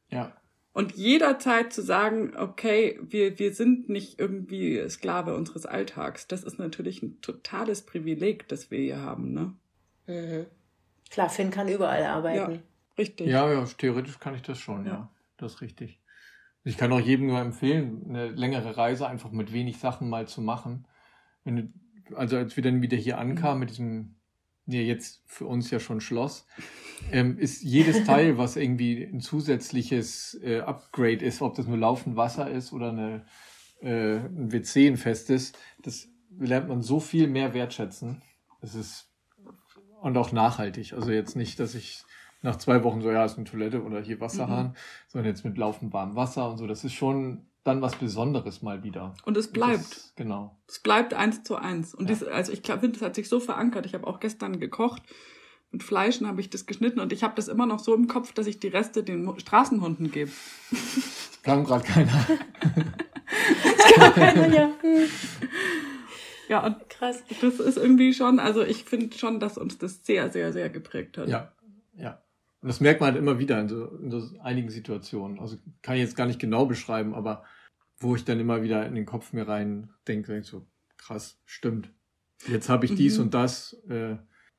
Ja. 0.10 0.36
Und 0.78 0.96
jederzeit 0.96 1.74
zu 1.74 1.82
sagen, 1.82 2.38
okay, 2.38 3.00
wir, 3.02 3.40
wir 3.40 3.52
sind 3.52 3.90
nicht 3.90 4.20
irgendwie 4.20 4.88
Sklave 4.90 5.36
unseres 5.36 5.66
Alltags, 5.66 6.28
das 6.28 6.44
ist 6.44 6.60
natürlich 6.60 7.02
ein 7.02 7.20
totales 7.22 7.82
Privileg, 7.82 8.48
das 8.48 8.70
wir 8.70 8.78
hier 8.78 9.02
haben, 9.02 9.34
ne? 9.34 9.56
Mhm. 10.06 10.46
Klar, 11.10 11.30
Finn 11.30 11.50
kann 11.50 11.68
überall 11.68 12.04
arbeiten. 12.04 12.52
Ja, 12.54 12.60
richtig. 12.96 13.26
Ja, 13.26 13.52
ja, 13.52 13.66
theoretisch 13.66 14.20
kann 14.20 14.36
ich 14.36 14.44
das 14.44 14.60
schon, 14.60 14.86
ja. 14.86 14.92
ja. 14.92 15.12
Das 15.38 15.56
ist 15.56 15.62
richtig. 15.62 16.00
Ich 16.63 16.78
kann 16.78 16.92
auch 16.92 17.00
jedem 17.00 17.26
nur 17.26 17.40
empfehlen, 17.40 18.04
eine 18.08 18.28
längere 18.28 18.78
Reise 18.78 19.08
einfach 19.08 19.32
mit 19.32 19.52
wenig 19.52 19.80
Sachen 19.80 20.10
mal 20.10 20.28
zu 20.28 20.42
machen. 20.42 20.86
Wenn 21.44 21.56
du 21.56 21.74
also 22.16 22.38
als 22.38 22.56
wir 22.56 22.63
dann 22.63 22.84
wieder 22.84 22.98
hier 22.98 23.18
ankamen 23.18 23.62
mit 23.62 23.72
diesem, 23.72 24.13
ja 24.67 24.82
jetzt 24.82 25.21
für 25.25 25.45
uns 25.45 25.71
ja 25.71 25.80
schon 25.80 26.01
Schloss, 26.01 26.45
ähm, 27.12 27.38
ist 27.38 27.63
jedes 27.63 28.03
Teil, 28.03 28.38
was 28.38 28.56
irgendwie 28.56 29.03
ein 29.03 29.21
zusätzliches 29.21 30.39
äh, 30.43 30.60
Upgrade 30.60 31.25
ist, 31.25 31.41
ob 31.41 31.56
das 31.56 31.67
nur 31.67 31.77
laufend 31.77 32.15
Wasser 32.15 32.49
ist 32.49 32.73
oder 32.73 32.89
eine, 32.89 33.25
äh, 33.82 34.17
ein 34.17 34.51
WC, 34.51 34.88
ein 34.88 34.97
festes, 34.97 35.53
das 35.82 36.08
lernt 36.38 36.67
man 36.67 36.82
so 36.82 36.99
viel 36.99 37.27
mehr 37.27 37.53
wertschätzen. 37.53 38.21
Es 38.62 38.75
ist 38.75 39.08
und 40.01 40.17
auch 40.17 40.32
nachhaltig. 40.32 40.93
Also 40.93 41.12
jetzt 41.12 41.36
nicht, 41.36 41.60
dass 41.60 41.75
ich 41.75 42.03
nach 42.41 42.58
zwei 42.58 42.84
Wochen 42.84 43.01
so, 43.01 43.12
ja, 43.12 43.25
ist 43.25 43.38
eine 43.38 43.45
Toilette 43.45 43.84
oder 43.84 44.01
hier 44.01 44.19
Wasserhahn, 44.19 44.67
mhm. 44.67 44.73
sondern 45.08 45.32
jetzt 45.32 45.43
mit 45.43 45.58
laufend 45.58 45.91
warmem 45.93 46.15
Wasser 46.15 46.49
und 46.49 46.58
so. 46.58 46.67
Das 46.67 46.84
ist 46.84 46.93
schon 46.93 47.47
dann 47.67 47.82
was 47.82 47.95
Besonderes 47.95 48.62
mal 48.62 48.84
wieder. 48.84 49.13
Und 49.25 49.38
es 49.38 49.51
bleibt. 49.51 49.91
Das, 49.91 50.13
genau. 50.15 50.58
Es 50.67 50.80
bleibt 50.80 51.13
eins 51.13 51.43
zu 51.43 51.56
eins. 51.56 51.93
Und 51.93 52.10
ja. 52.10 52.15
dies, 52.15 52.23
also 52.23 52.51
ich 52.53 52.62
finde, 52.62 52.91
das 52.91 53.01
hat 53.01 53.15
sich 53.15 53.30
so 53.30 53.39
verankert. 53.39 53.86
Ich 53.86 53.93
habe 53.93 54.08
auch 54.08 54.19
gestern 54.19 54.60
gekocht. 54.60 55.03
Mit 55.71 55.84
Fleisch 55.84 56.21
habe 56.21 56.39
ich 56.39 56.49
das 56.49 56.65
geschnitten 56.65 57.01
und 57.01 57.12
ich 57.12 57.23
habe 57.23 57.36
das 57.36 57.49
immer 57.49 57.65
noch 57.65 57.80
so 57.80 57.93
im 57.93 58.08
Kopf, 58.08 58.32
dass 58.32 58.47
ich 58.47 58.60
die 58.60 58.69
Reste 58.69 59.03
den 59.03 59.38
Straßenhunden 59.38 60.12
gebe. 60.12 60.32
Kam 61.43 61.65
gerade 61.65 61.84
keiner. 61.84 62.12
das 63.77 63.93
kam 63.93 64.13
keiner, 64.13 64.47
ja. 64.47 64.69
Ja, 66.49 66.65
und 66.65 66.89
krass. 66.89 67.23
Das 67.41 67.60
ist 67.60 67.77
irgendwie 67.77 68.13
schon, 68.13 68.39
also 68.39 68.63
ich 68.63 68.86
finde 68.86 69.17
schon, 69.17 69.41
dass 69.41 69.58
uns 69.58 69.77
das 69.77 70.06
sehr, 70.06 70.32
sehr, 70.32 70.53
sehr 70.53 70.69
geprägt 70.69 71.17
hat. 71.17 71.27
Ja, 71.27 71.51
ja. 71.93 72.21
Und 72.62 72.69
das 72.69 72.80
merkt 72.80 73.01
man 73.01 73.12
halt 73.12 73.17
immer 73.17 73.38
wieder 73.38 73.60
in 73.60 73.67
so, 73.67 73.86
in 73.86 74.10
so 74.10 74.39
einigen 74.41 74.69
Situationen. 74.69 75.39
Also 75.39 75.58
kann 75.82 75.95
ich 75.95 76.01
jetzt 76.01 76.15
gar 76.15 76.25
nicht 76.25 76.39
genau 76.39 76.65
beschreiben, 76.65 77.13
aber 77.13 77.43
wo 77.99 78.15
ich 78.15 78.25
dann 78.25 78.39
immer 78.39 78.62
wieder 78.62 78.86
in 78.86 78.95
den 78.95 79.05
Kopf 79.05 79.33
mir 79.33 79.47
rein 79.47 79.89
denke, 80.07 80.43
so, 80.43 80.67
krass, 80.97 81.39
stimmt. 81.45 81.91
Jetzt 82.47 82.69
habe 82.69 82.86
ich 82.86 82.95
dies 82.95 83.17
mhm. 83.17 83.25
und 83.25 83.33
das. 83.33 83.73
Äh, 83.89 84.17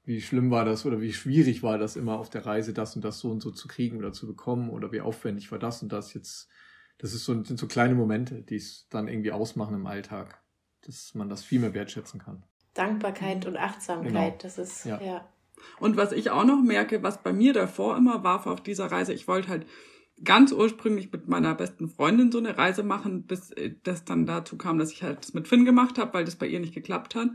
wie 0.09 0.23
schlimm 0.23 0.51
war 0.51 0.65
das 0.65 0.87
oder 0.87 1.03
wie 1.03 1.13
schwierig 1.13 1.63
war 1.63 1.77
das 1.77 1.95
immer 1.95 2.19
auf 2.19 2.31
der 2.31 2.47
Reise, 2.47 2.73
das 2.73 2.97
und 2.97 3.05
das 3.05 3.19
so 3.19 3.31
und 3.31 3.43
so 3.43 3.51
zu 3.51 3.69
kriegen 3.69 3.99
oder 3.99 4.11
zu 4.11 4.27
bekommen 4.27 4.71
oder 4.71 4.91
wie 4.91 5.03
aufwendig 5.03 5.53
war 5.53 5.59
das 5.59 5.83
und 5.83 5.93
das 5.93 6.15
jetzt. 6.15 6.49
Das 6.97 7.13
ist 7.13 7.27
so, 7.27 7.45
sind 7.45 7.61
so 7.61 7.69
kleine 7.69 7.95
Momente, 7.95 8.43
die 8.43 8.57
es 8.57 8.89
dann 8.89 9.07
irgendwie 9.07 9.31
ausmachen 9.31 9.75
im 9.75 9.87
Alltag, 9.87 10.43
dass 10.85 11.15
man 11.15 11.29
das 11.29 11.45
viel 11.45 11.61
mehr 11.61 11.75
wertschätzen 11.75 12.19
kann. 12.19 12.43
Dankbarkeit 12.75 13.47
und 13.47 13.57
Achtsamkeit, 13.57 14.13
genau. 14.13 14.37
das 14.41 14.59
ist, 14.59 14.85
ja. 14.85 15.01
ja. 15.01 15.29
Und 15.79 15.97
was 15.97 16.13
ich 16.13 16.31
auch 16.31 16.45
noch 16.45 16.61
merke, 16.63 17.03
was 17.03 17.23
bei 17.23 17.33
mir 17.33 17.53
davor 17.53 17.97
immer 17.97 18.25
war 18.25 18.45
auf 18.47 18.63
dieser 18.63 18.91
Reise, 18.91 19.13
ich 19.13 19.29
wollte 19.29 19.49
halt 19.49 19.67
ganz 20.25 20.53
ursprünglich 20.53 21.13
mit 21.13 21.29
meiner 21.29 21.55
besten 21.55 21.89
Freundin 21.89 22.33
so 22.33 22.39
eine 22.39 22.57
Reise 22.57 22.83
machen, 22.83 23.25
bis 23.25 23.51
äh, 23.53 23.75
das 23.83 24.05
dann 24.05 24.27
dazu 24.27 24.57
kam, 24.57 24.79
dass 24.79 24.93
ich 24.93 25.03
halt 25.03 25.19
das 25.19 25.35
mit 25.35 25.49
Finn 25.49 25.65
gemacht 25.65 25.99
habe, 25.99 26.15
weil 26.15 26.25
das 26.25 26.37
bei 26.37 26.47
ihr 26.47 26.61
nicht 26.61 26.75
geklappt 26.75 27.15
hat. 27.15 27.31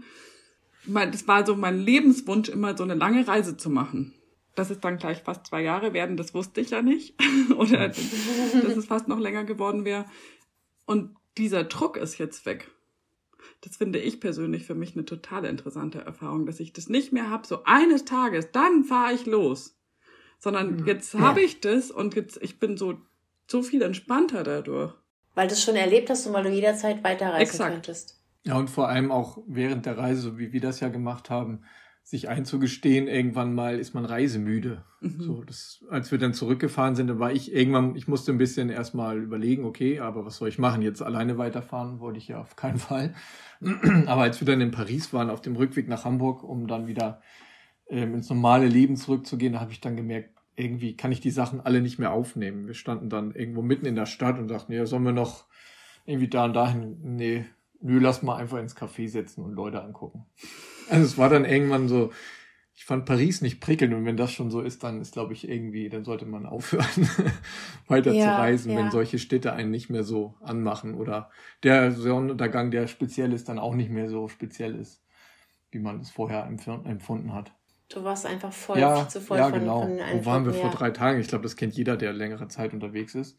Das 0.86 1.28
war 1.28 1.46
so 1.46 1.56
mein 1.56 1.80
Lebenswunsch, 1.80 2.50
immer 2.50 2.76
so 2.76 2.84
eine 2.84 2.96
lange 2.96 3.28
Reise 3.28 3.56
zu 3.56 3.69
machen. 3.69 4.13
Dass 4.56 4.69
es 4.69 4.80
dann 4.80 4.98
gleich 4.98 5.24
fast 5.24 5.48
zwei 5.48 5.63
Jahre 5.63 5.93
werden, 5.93 6.17
das 6.17 6.34
wusste 6.34 6.62
ich 6.62 6.72
ja 6.72 6.82
nicht. 6.82 7.15
Oder 7.58 7.89
dass 7.89 8.78
es 8.78 8.86
fast 8.86 9.08
noch 9.08 9.19
länger 9.19 9.46
geworden 9.46 9.86
wäre. 9.86 10.06
Und 10.86 11.15
dieser 11.38 11.63
Druck 11.63 11.98
ist 11.98 12.17
jetzt 12.17 12.46
weg 12.46 12.69
das 13.63 13.78
finde 13.78 14.00
ich 14.00 14.19
persönlich 14.19 14.65
für 14.65 14.76
mich 14.76 14.93
eine 14.96 15.06
total 15.06 15.46
interessante 15.46 16.00
Erfahrung, 16.00 16.46
dass 16.46 16.60
ich 16.60 16.74
das 16.74 16.89
nicht 16.89 17.13
mehr 17.13 17.30
habe, 17.30 17.48
so 17.48 17.63
eines 17.63 18.04
Tages, 18.06 18.52
dann 18.52 18.84
fahre 18.84 19.13
ich 19.13 19.26
los. 19.26 19.78
Sondern 20.43 20.75
mhm. 20.75 20.88
jetzt 20.88 21.13
habe 21.13 21.39
ich 21.39 21.62
das 21.62 21.89
und 21.89 22.15
jetzt, 22.15 22.38
ich 22.43 22.60
bin 22.60 22.75
so, 22.75 22.95
so 23.47 23.63
viel 23.63 23.82
entspannter 23.82 24.43
dadurch. 24.43 24.93
Weil 25.36 25.47
du 25.47 25.53
es 25.53 25.63
schon 25.63 25.77
erlebt 25.77 26.10
hast 26.10 26.27
und 26.27 26.34
weil 26.34 26.43
du 26.43 26.49
jederzeit 26.49 27.01
weiterreisen 27.01 27.41
Exakt. 27.41 27.71
könntest. 27.71 28.21
Ja, 28.43 28.58
und 28.58 28.69
vor 28.69 28.89
allem 28.89 29.10
auch 29.10 29.38
während 29.47 29.86
der 29.86 29.97
Reise, 29.97 30.19
so 30.19 30.38
wie 30.38 30.51
wir 30.51 30.60
das 30.60 30.82
ja 30.82 30.89
gemacht 30.89 31.29
haben, 31.29 31.62
sich 32.03 32.27
einzugestehen, 32.27 33.08
irgendwann 33.08 33.56
mal 33.56 33.79
ist 33.79 33.93
man 33.93 34.03
reisemüde. 34.03 34.84
Mhm. 34.99 35.21
So, 35.21 35.43
das, 35.45 35.86
als 35.89 36.12
wir 36.12 36.19
dann 36.19 36.34
zurückgefahren 36.34 36.95
sind, 36.95 37.08
dann 37.08 37.19
war 37.19 37.32
ich 37.32 37.53
irgendwann, 37.53 37.95
ich 37.95 38.10
musste 38.10 38.34
ein 38.34 38.38
bisschen 38.38 38.69
erstmal 38.69 39.19
überlegen, 39.19 39.63
okay, 39.63 40.01
aber 40.01 40.25
was 40.25 40.36
soll 40.36 40.49
ich 40.49 40.60
machen? 40.60 40.82
Jetzt 40.82 41.01
alleine 41.01 41.38
weiterfahren 41.38 42.01
wollte 42.01 42.19
ich 42.19 42.27
ja 42.27 42.41
auf 42.41 42.58
keinen 42.58 42.79
Fall. 42.79 43.15
aber 44.08 44.23
als 44.23 44.41
wir 44.41 44.45
dann 44.45 44.60
in 44.60 44.71
Paris 44.71 45.13
waren, 45.13 45.29
auf 45.29 45.39
dem 45.39 45.56
Rückweg 45.56 45.88
nach 45.88 46.03
Hamburg, 46.03 46.43
um 46.43 46.67
dann 46.67 46.88
wieder 46.88 47.21
ähm, 47.88 48.15
ins 48.15 48.29
normale 48.29 48.67
Leben 48.67 48.97
zurückzugehen, 48.97 49.53
da 49.53 49.60
habe 49.60 49.71
ich 49.71 49.79
dann 49.79 49.95
gemerkt, 49.95 50.33
irgendwie 50.55 50.95
kann 50.95 51.11
ich 51.11 51.19
die 51.19 51.31
Sachen 51.31 51.61
alle 51.61 51.81
nicht 51.81 51.99
mehr 51.99 52.11
aufnehmen. 52.11 52.67
Wir 52.67 52.73
standen 52.73 53.09
dann 53.09 53.33
irgendwo 53.33 53.61
mitten 53.61 53.85
in 53.85 53.95
der 53.95 54.05
Stadt 54.05 54.37
und 54.39 54.47
dachten, 54.47 54.73
ja, 54.73 54.85
sollen 54.85 55.03
wir 55.03 55.11
noch 55.11 55.45
irgendwie 56.05 56.27
da 56.27 56.45
und 56.45 56.53
dahin? 56.53 56.97
Nee, 57.01 57.45
nö, 57.81 57.99
lass 57.99 58.23
mal 58.23 58.37
einfach 58.37 58.59
ins 58.59 58.75
Café 58.75 59.07
setzen 59.07 59.43
und 59.43 59.53
Leute 59.53 59.83
angucken. 59.83 60.25
Also 60.89 61.05
es 61.05 61.17
war 61.17 61.29
dann 61.29 61.45
irgendwann 61.45 61.87
so, 61.87 62.11
ich 62.75 62.85
fand 62.85 63.05
Paris 63.05 63.41
nicht 63.41 63.61
prickelnd 63.61 63.93
und 63.93 64.05
wenn 64.05 64.17
das 64.17 64.31
schon 64.31 64.51
so 64.51 64.61
ist, 64.61 64.83
dann 64.83 64.99
ist, 64.99 65.13
glaube 65.13 65.33
ich, 65.33 65.47
irgendwie, 65.47 65.89
dann 65.89 66.03
sollte 66.03 66.25
man 66.25 66.45
aufhören, 66.45 67.09
weiter 67.87 68.11
ja, 68.11 68.23
zu 68.23 68.41
reisen, 68.41 68.71
ja. 68.71 68.79
wenn 68.79 68.91
solche 68.91 69.19
Städte 69.19 69.53
einen 69.53 69.71
nicht 69.71 69.89
mehr 69.89 70.03
so 70.03 70.35
anmachen 70.41 70.95
oder 70.95 71.29
der 71.63 71.91
Sonnenuntergang, 71.91 72.71
der 72.71 72.87
speziell 72.87 73.31
ist, 73.31 73.47
dann 73.47 73.59
auch 73.59 73.75
nicht 73.75 73.89
mehr 73.89 74.09
so 74.09 74.27
speziell 74.27 74.75
ist, 74.75 75.03
wie 75.71 75.79
man 75.79 75.99
es 75.99 76.09
vorher 76.09 76.45
empfunden 76.45 77.33
hat. 77.33 77.53
Du 77.93 78.03
warst 78.03 78.25
einfach 78.25 78.51
voll 78.51 78.79
ja, 78.79 79.08
zu 79.08 79.21
voll 79.21 79.38
ja, 79.38 79.49
von, 79.49 79.60
genau. 79.60 79.82
von 79.82 79.99
Wo 79.99 80.25
waren 80.25 80.45
wir 80.45 80.53
vor 80.53 80.71
drei 80.71 80.89
Tagen? 80.89 81.19
Ich 81.19 81.27
glaube, 81.27 81.43
das 81.43 81.56
kennt 81.56 81.75
jeder, 81.75 81.95
der 81.95 82.12
längere 82.12 82.47
Zeit 82.47 82.73
unterwegs 82.73 83.13
ist. 83.13 83.38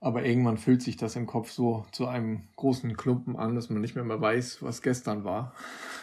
Aber 0.00 0.24
irgendwann 0.24 0.58
fühlt 0.58 0.82
sich 0.82 0.96
das 0.96 1.14
im 1.14 1.26
Kopf 1.26 1.52
so 1.52 1.86
zu 1.92 2.08
einem 2.08 2.48
großen 2.56 2.96
Klumpen 2.96 3.36
an, 3.36 3.54
dass 3.54 3.70
man 3.70 3.80
nicht 3.80 3.94
mehr, 3.94 4.04
mehr 4.04 4.20
weiß, 4.20 4.60
was 4.62 4.82
gestern 4.82 5.22
war. 5.22 5.54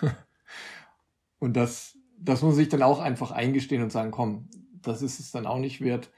Und 1.39 1.58
das, 1.58 1.98
das 2.17 2.41
muss 2.41 2.58
ich 2.58 2.69
dann 2.69 2.84
auch 2.84 3.02
einfach 3.02 3.32
eingestehen 3.32 3.84
und 3.84 3.91
sagen, 3.91 4.12
komm, 4.12 4.48
das 4.82 5.02
ist 5.02 5.19
es 5.19 5.32
dann 5.32 5.46
auch 5.46 5.60
nicht 5.60 5.82
wert. 5.82 6.10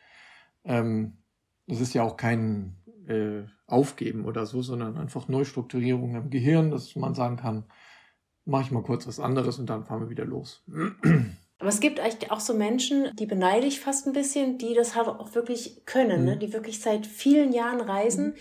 Ähm, 0.64 1.18
das 1.66 1.82
ist 1.82 1.96
ja 1.96 2.04
auch 2.04 2.16
kein 2.16 2.76
äh, 3.08 3.42
Aufgeben 3.66 4.26
oder 4.26 4.46
so, 4.46 4.62
sondern 4.62 4.98
einfach 4.98 5.28
Neustrukturierung 5.28 6.14
im 6.14 6.30
Gehirn, 6.30 6.70
dass 6.70 6.96
man 6.96 7.16
sagen 7.16 7.38
kann, 7.38 7.64
mache 8.46 8.66
ich 8.66 8.72
mal 8.72 8.84
kurz 8.84 9.08
was 9.08 9.20
anderes 9.20 9.58
und 9.58 9.68
dann 9.68 9.84
fahren 9.84 10.02
wir 10.02 10.10
wieder 10.12 10.26
los. 10.26 10.64
Aber 11.66 11.74
es 11.74 11.80
gibt 11.80 12.00
eigentlich 12.00 12.30
auch 12.30 12.42
so 12.42 12.54
Menschen, 12.54 13.10
die 13.16 13.26
beneide 13.26 13.66
ich 13.66 13.80
fast 13.80 14.06
ein 14.06 14.14
bisschen, 14.14 14.60
die 14.60 14.76
das 14.76 14.96
halt 14.96 15.08
auch 15.08 15.34
wirklich 15.34 15.84
können, 15.88 16.20
mhm. 16.20 16.26
ne? 16.28 16.38
die 16.38 16.54
wirklich 16.54 16.80
seit 16.80 17.08
vielen 17.08 17.54
Jahren 17.54 17.82
reisen 17.82 18.26
mhm. 18.28 18.34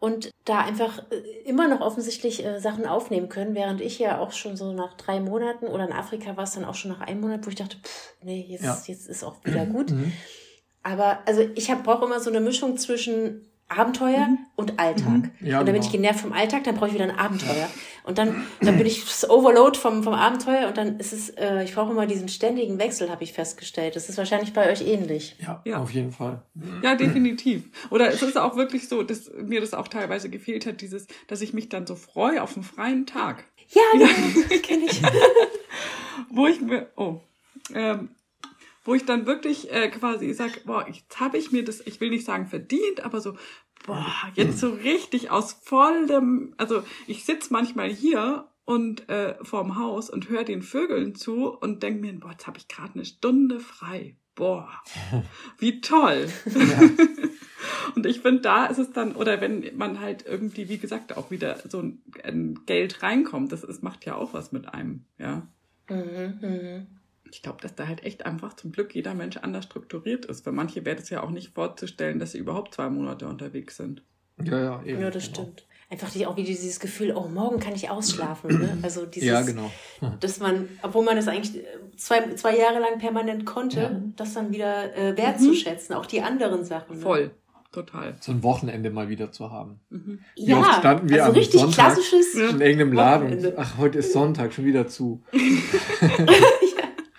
und 0.00 0.30
da 0.44 0.62
einfach 0.62 0.98
äh, 1.12 1.16
immer 1.44 1.68
noch 1.68 1.80
offensichtlich 1.80 2.44
äh, 2.44 2.58
Sachen 2.58 2.84
aufnehmen 2.84 3.28
können, 3.28 3.54
während 3.54 3.80
ich 3.80 4.00
ja 4.00 4.18
auch 4.18 4.32
schon 4.32 4.56
so 4.56 4.72
nach 4.72 4.94
drei 4.94 5.20
Monaten 5.20 5.66
oder 5.68 5.84
in 5.84 5.92
Afrika 5.92 6.36
war 6.36 6.42
es 6.42 6.54
dann 6.54 6.64
auch 6.64 6.74
schon 6.74 6.90
nach 6.90 7.02
einem 7.02 7.20
Monat, 7.20 7.46
wo 7.46 7.50
ich 7.50 7.54
dachte, 7.54 7.76
pff, 7.76 8.16
nee, 8.20 8.46
jetzt, 8.48 8.64
ja. 8.64 8.76
jetzt 8.84 9.08
ist 9.08 9.22
auch 9.22 9.36
wieder 9.44 9.64
gut. 9.64 9.92
Mhm. 9.92 10.12
Aber 10.82 11.20
also 11.24 11.42
ich 11.54 11.68
brauche 11.84 12.04
immer 12.04 12.18
so 12.18 12.30
eine 12.30 12.40
Mischung 12.40 12.78
zwischen 12.78 13.48
Abenteuer 13.68 14.26
mhm. 14.28 14.38
und 14.56 14.78
Alltag. 14.78 15.30
Mhm. 15.40 15.46
Ja, 15.46 15.60
und 15.60 15.66
dann 15.66 15.74
bin 15.74 15.82
ich 15.82 15.90
genau. 15.90 16.02
genervt 16.02 16.20
vom 16.20 16.32
Alltag, 16.32 16.64
dann 16.64 16.74
brauche 16.74 16.88
ich 16.88 16.94
wieder 16.94 17.04
ein 17.04 17.18
Abenteuer. 17.18 17.68
Und 18.04 18.18
dann, 18.18 18.44
dann 18.60 18.76
bin 18.76 18.86
ich 18.86 19.04
das 19.04 19.28
Overload 19.28 19.78
vom, 19.78 20.02
vom 20.02 20.14
Abenteuer 20.14 20.68
und 20.68 20.76
dann 20.76 20.98
ist 20.98 21.12
es, 21.12 21.30
äh, 21.30 21.64
ich 21.64 21.74
brauche 21.74 21.92
immer 21.92 22.06
diesen 22.06 22.28
ständigen 22.28 22.78
Wechsel, 22.78 23.10
habe 23.10 23.24
ich 23.24 23.32
festgestellt. 23.32 23.96
Das 23.96 24.08
ist 24.08 24.18
wahrscheinlich 24.18 24.52
bei 24.52 24.70
euch 24.70 24.86
ähnlich. 24.86 25.36
Ja, 25.40 25.62
ja, 25.64 25.78
auf 25.78 25.90
jeden 25.92 26.12
Fall. 26.12 26.42
Ja, 26.82 26.94
definitiv. 26.94 27.64
Oder 27.90 28.08
es 28.08 28.22
ist 28.22 28.36
auch 28.36 28.56
wirklich 28.56 28.88
so, 28.88 29.02
dass 29.02 29.30
mir 29.42 29.60
das 29.60 29.74
auch 29.74 29.88
teilweise 29.88 30.28
gefehlt 30.28 30.66
hat, 30.66 30.80
dieses, 30.80 31.06
dass 31.28 31.40
ich 31.40 31.52
mich 31.52 31.68
dann 31.68 31.86
so 31.86 31.94
freue 31.94 32.42
auf 32.42 32.56
einen 32.56 32.64
freien 32.64 33.06
Tag. 33.06 33.44
Ja, 33.68 34.00
ja. 34.00 34.58
kenne 34.58 34.84
ich. 34.84 35.02
Wo 36.30 36.46
ich 36.46 36.60
mir, 36.60 36.90
oh, 36.96 37.20
ähm, 37.74 38.10
wo 38.84 38.94
ich 38.94 39.04
dann 39.04 39.26
wirklich 39.26 39.70
äh, 39.72 39.88
quasi 39.88 40.32
sag, 40.32 40.64
boah, 40.64 40.86
jetzt 40.86 41.20
habe 41.20 41.38
ich 41.38 41.52
mir 41.52 41.64
das, 41.64 41.80
ich 41.86 42.00
will 42.00 42.10
nicht 42.10 42.24
sagen 42.24 42.46
verdient, 42.46 43.04
aber 43.04 43.20
so, 43.20 43.36
boah, 43.86 44.12
jetzt 44.34 44.58
so 44.58 44.70
richtig 44.70 45.30
aus 45.30 45.52
vollem, 45.52 46.54
also 46.56 46.82
ich 47.06 47.24
sitz 47.24 47.50
manchmal 47.50 47.88
hier 47.88 48.48
und 48.64 49.08
äh, 49.08 49.36
vorm 49.42 49.76
Haus 49.76 50.10
und 50.10 50.28
höre 50.28 50.44
den 50.44 50.62
Vögeln 50.62 51.14
zu 51.14 51.48
und 51.48 51.82
denk 51.82 52.00
mir, 52.00 52.12
boah, 52.18 52.32
jetzt 52.32 52.46
habe 52.46 52.58
ich 52.58 52.68
gerade 52.68 52.94
eine 52.94 53.04
Stunde 53.04 53.60
frei. 53.60 54.16
Boah, 54.34 54.70
wie 55.58 55.80
toll. 55.82 56.26
Ja. 56.46 56.80
und 57.94 58.06
ich 58.06 58.20
finde, 58.20 58.40
da 58.40 58.64
ist 58.64 58.78
es 58.78 58.90
dann, 58.90 59.14
oder 59.14 59.42
wenn 59.42 59.76
man 59.76 60.00
halt 60.00 60.24
irgendwie, 60.26 60.70
wie 60.70 60.78
gesagt, 60.78 61.16
auch 61.16 61.30
wieder 61.30 61.58
so 61.68 61.80
ein, 61.80 62.02
ein 62.24 62.60
Geld 62.64 63.02
reinkommt, 63.02 63.52
das 63.52 63.62
ist, 63.62 63.82
macht 63.82 64.06
ja 64.06 64.14
auch 64.14 64.32
was 64.32 64.50
mit 64.52 64.72
einem, 64.72 65.04
ja. 65.18 65.46
Mhm, 65.90 66.38
mh. 66.40 66.86
Ich 67.32 67.42
glaube, 67.42 67.60
dass 67.60 67.74
da 67.74 67.88
halt 67.88 68.04
echt 68.04 68.26
einfach 68.26 68.54
zum 68.54 68.72
Glück 68.72 68.94
jeder 68.94 69.14
Mensch 69.14 69.38
anders 69.38 69.64
strukturiert 69.64 70.26
ist. 70.26 70.44
Für 70.44 70.52
manche 70.52 70.84
wäre 70.84 70.96
das 70.96 71.10
ja 71.10 71.22
auch 71.22 71.30
nicht 71.30 71.54
vorzustellen, 71.54 72.18
dass 72.18 72.32
sie 72.32 72.38
überhaupt 72.38 72.74
zwei 72.74 72.88
Monate 72.90 73.26
unterwegs 73.26 73.76
sind. 73.76 74.02
Ja, 74.42 74.58
ja, 74.58 74.82
eben. 74.84 75.00
Ja, 75.00 75.10
das 75.10 75.24
genau. 75.24 75.42
stimmt 75.42 75.66
einfach 75.92 76.10
die, 76.10 76.26
auch 76.26 76.36
wieder 76.36 76.46
dieses 76.46 76.80
Gefühl, 76.80 77.12
oh, 77.14 77.28
morgen 77.28 77.60
kann 77.60 77.74
ich 77.74 77.90
ausschlafen. 77.90 78.58
Ne? 78.58 78.78
Also 78.82 79.04
dieses, 79.04 79.28
ja, 79.28 79.42
genau. 79.42 79.70
dass 80.20 80.40
man, 80.40 80.68
obwohl 80.80 81.04
man 81.04 81.16
das 81.16 81.28
eigentlich 81.28 81.62
zwei, 81.96 82.34
zwei 82.34 82.56
Jahre 82.56 82.80
lang 82.80 82.98
permanent 82.98 83.44
konnte, 83.44 83.80
ja. 83.80 84.00
das 84.16 84.32
dann 84.32 84.52
wieder 84.52 84.96
äh, 84.96 85.16
wertzuschätzen, 85.16 85.94
mhm. 85.94 86.00
auch 86.00 86.06
die 86.06 86.22
anderen 86.22 86.64
Sachen. 86.64 86.96
Ne? 86.96 87.02
Voll. 87.02 87.30
Total. 87.70 88.16
So 88.20 88.32
ein 88.32 88.42
Wochenende 88.42 88.90
mal 88.90 89.08
wieder 89.08 89.32
zu 89.32 89.50
haben. 89.50 89.80
Mhm. 89.88 90.18
Wie 90.36 90.44
ja, 90.44 90.58
oft 90.58 90.74
standen 90.74 91.08
wir 91.08 91.24
also 91.24 91.32
am 91.32 91.38
richtig 91.38 91.60
Sonntag 91.60 91.94
klassisches 91.94 92.34
in 92.34 92.60
irgendeinem 92.60 92.92
Laden 92.92 93.32
und 93.32 93.58
ach, 93.58 93.78
heute 93.78 94.00
ist 94.00 94.12
Sonntag, 94.12 94.52
schon 94.52 94.66
wieder 94.66 94.88
zu. 94.88 95.22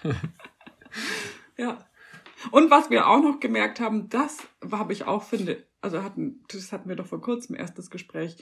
ja. 1.57 1.85
Und 2.51 2.69
was 2.69 2.89
wir 2.89 3.07
auch 3.07 3.21
noch 3.21 3.39
gemerkt 3.39 3.79
haben, 3.79 4.09
das 4.09 4.37
habe 4.71 4.93
ich 4.93 5.05
auch, 5.05 5.23
finde, 5.23 5.65
also 5.81 6.03
hatten, 6.03 6.43
das 6.49 6.71
hatten 6.71 6.89
wir 6.89 6.95
doch 6.95 7.05
vor 7.07 7.21
kurzem 7.21 7.55
erst 7.55 7.77
das 7.77 7.89
Gespräch, 7.89 8.37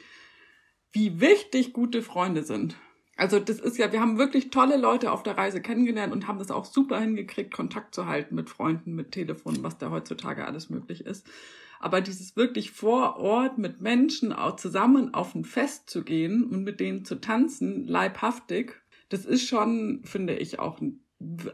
wie 0.91 1.19
wichtig 1.21 1.73
gute 1.73 2.01
Freunde 2.01 2.43
sind. 2.43 2.75
Also 3.17 3.39
das 3.39 3.59
ist 3.59 3.77
ja, 3.77 3.91
wir 3.91 4.01
haben 4.01 4.17
wirklich 4.17 4.49
tolle 4.49 4.77
Leute 4.77 5.11
auf 5.11 5.21
der 5.21 5.37
Reise 5.37 5.61
kennengelernt 5.61 6.11
und 6.11 6.27
haben 6.27 6.39
das 6.39 6.49
auch 6.49 6.65
super 6.65 6.99
hingekriegt, 6.99 7.53
Kontakt 7.53 7.93
zu 7.93 8.07
halten 8.07 8.35
mit 8.35 8.49
Freunden, 8.49 8.95
mit 8.95 9.11
Telefon, 9.11 9.63
was 9.63 9.77
da 9.77 9.91
heutzutage 9.91 10.45
alles 10.45 10.69
möglich 10.69 11.05
ist. 11.05 11.27
Aber 11.79 12.01
dieses 12.01 12.35
wirklich 12.35 12.71
vor 12.71 13.17
Ort 13.17 13.57
mit 13.57 13.81
Menschen 13.81 14.33
auch 14.33 14.55
zusammen 14.55 15.13
auf 15.13 15.35
ein 15.35 15.45
Fest 15.45 15.89
zu 15.89 16.03
gehen 16.03 16.43
und 16.43 16.63
mit 16.63 16.79
denen 16.79 17.05
zu 17.05 17.19
tanzen, 17.19 17.87
leibhaftig, 17.87 18.81
das 19.09 19.25
ist 19.25 19.47
schon, 19.47 20.01
finde 20.03 20.35
ich, 20.35 20.59
auch, 20.59 20.79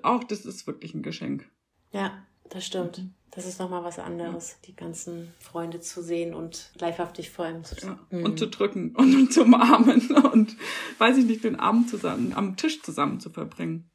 auch 0.04 0.24
das 0.24 0.46
ist 0.46 0.68
wirklich 0.68 0.94
ein 0.94 1.04
Geschenk. 1.04 1.50
Ja, 1.92 2.26
das 2.50 2.66
stimmt. 2.66 3.00
Mhm. 3.00 3.14
Das 3.32 3.46
ist 3.46 3.60
nochmal 3.60 3.84
was 3.84 4.00
anderes, 4.00 4.58
die 4.66 4.76
ganzen 4.76 5.34
Freunde 5.40 5.80
zu 5.80 6.02
sehen 6.02 6.34
und 6.34 6.72
leibhaftig 6.80 7.30
vor 7.30 7.46
allem 7.46 7.64
zu 7.64 7.76
ja. 7.86 8.00
mhm. 8.10 8.24
Und 8.24 8.40
zu 8.40 8.48
drücken 8.48 8.96
und, 8.96 9.16
und 9.16 9.34
zu 9.34 9.44
umarmen 9.44 10.10
und, 10.32 10.56
weiß 10.98 11.18
ich 11.18 11.26
nicht, 11.26 11.44
den 11.44 11.58
Abend 11.58 11.90
zusammen, 11.90 12.34
am 12.34 12.56
Tisch 12.56 12.82
zusammen 12.82 13.20
zu 13.20 13.30
verbringen. 13.30 13.90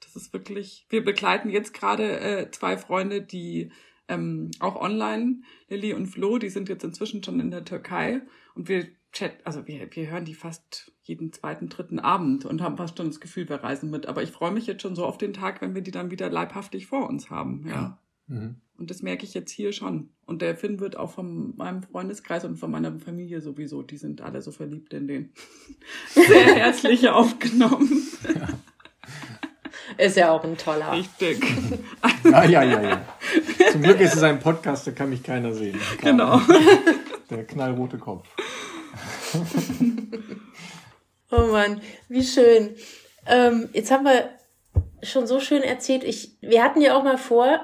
Das 0.00 0.16
ist 0.16 0.32
wirklich, 0.32 0.86
wir 0.88 1.04
begleiten 1.04 1.48
jetzt 1.50 1.74
gerade 1.74 2.18
äh, 2.18 2.50
zwei 2.50 2.76
Freunde, 2.76 3.22
die 3.22 3.70
ähm, 4.08 4.50
auch 4.58 4.76
online, 4.76 5.42
Lilly 5.68 5.94
und 5.94 6.06
Flo, 6.06 6.38
die 6.38 6.50
sind 6.50 6.68
jetzt 6.68 6.82
inzwischen 6.82 7.22
schon 7.22 7.40
in 7.40 7.50
der 7.50 7.64
Türkei 7.64 8.22
und 8.54 8.68
wir 8.68 8.88
chat, 9.12 9.32
also 9.44 9.66
wir, 9.66 9.88
wir 9.94 10.10
hören 10.10 10.24
die 10.24 10.34
fast 10.34 10.92
jeden 11.02 11.32
zweiten, 11.32 11.68
dritten 11.68 11.98
Abend 11.98 12.44
und 12.44 12.62
haben 12.62 12.76
fast 12.76 12.96
schon 12.96 13.08
das 13.08 13.20
Gefühl, 13.20 13.48
wir 13.48 13.56
reisen 13.56 13.90
mit. 13.90 14.06
Aber 14.06 14.22
ich 14.22 14.30
freue 14.30 14.52
mich 14.52 14.66
jetzt 14.66 14.82
schon 14.82 14.96
so 14.96 15.04
auf 15.04 15.18
den 15.18 15.32
Tag, 15.32 15.60
wenn 15.60 15.74
wir 15.74 15.82
die 15.82 15.90
dann 15.90 16.10
wieder 16.10 16.30
leibhaftig 16.30 16.86
vor 16.86 17.08
uns 17.08 17.30
haben. 17.30 17.64
Ja. 17.66 17.72
ja. 17.72 17.98
Mhm. 18.28 18.56
Und 18.78 18.90
das 18.90 19.02
merke 19.02 19.24
ich 19.24 19.34
jetzt 19.34 19.52
hier 19.52 19.72
schon. 19.72 20.08
Und 20.26 20.42
der 20.42 20.56
Finn 20.56 20.80
wird 20.80 20.96
auch 20.96 21.12
von 21.12 21.56
meinem 21.56 21.82
Freundeskreis 21.82 22.44
und 22.44 22.56
von 22.56 22.70
meiner 22.70 22.98
Familie 22.98 23.40
sowieso, 23.40 23.82
die 23.82 23.96
sind 23.96 24.22
alle 24.22 24.42
so 24.42 24.50
verliebt 24.50 24.92
in 24.94 25.06
den. 25.06 25.32
Sehr 26.08 26.54
herzlich 26.56 27.08
aufgenommen. 27.08 28.08
Ja. 28.34 28.48
Ist 29.98 30.16
ja 30.16 30.30
auch 30.30 30.42
ein 30.42 30.56
toller. 30.56 30.92
Richtig. 30.92 31.44
Ja, 32.24 32.44
ja, 32.44 32.62
ja, 32.62 32.82
ja. 32.82 33.04
Zum 33.70 33.82
Glück 33.82 34.00
ist 34.00 34.14
es 34.14 34.22
ein 34.22 34.40
Podcast, 34.40 34.86
da 34.86 34.92
kann 34.92 35.10
mich 35.10 35.22
keiner 35.22 35.52
sehen. 35.52 35.78
Genau. 36.00 36.40
Der 37.30 37.44
knallrote 37.44 37.98
Kopf. 37.98 38.26
oh 41.30 41.46
Mann, 41.46 41.80
wie 42.08 42.24
schön. 42.24 42.76
Ähm, 43.26 43.68
jetzt 43.72 43.90
haben 43.90 44.04
wir 44.04 44.30
schon 45.02 45.26
so 45.26 45.40
schön 45.40 45.62
erzählt. 45.62 46.04
Ich, 46.04 46.36
wir 46.40 46.62
hatten 46.62 46.80
ja 46.80 46.96
auch 46.96 47.02
mal 47.02 47.18
vor, 47.18 47.60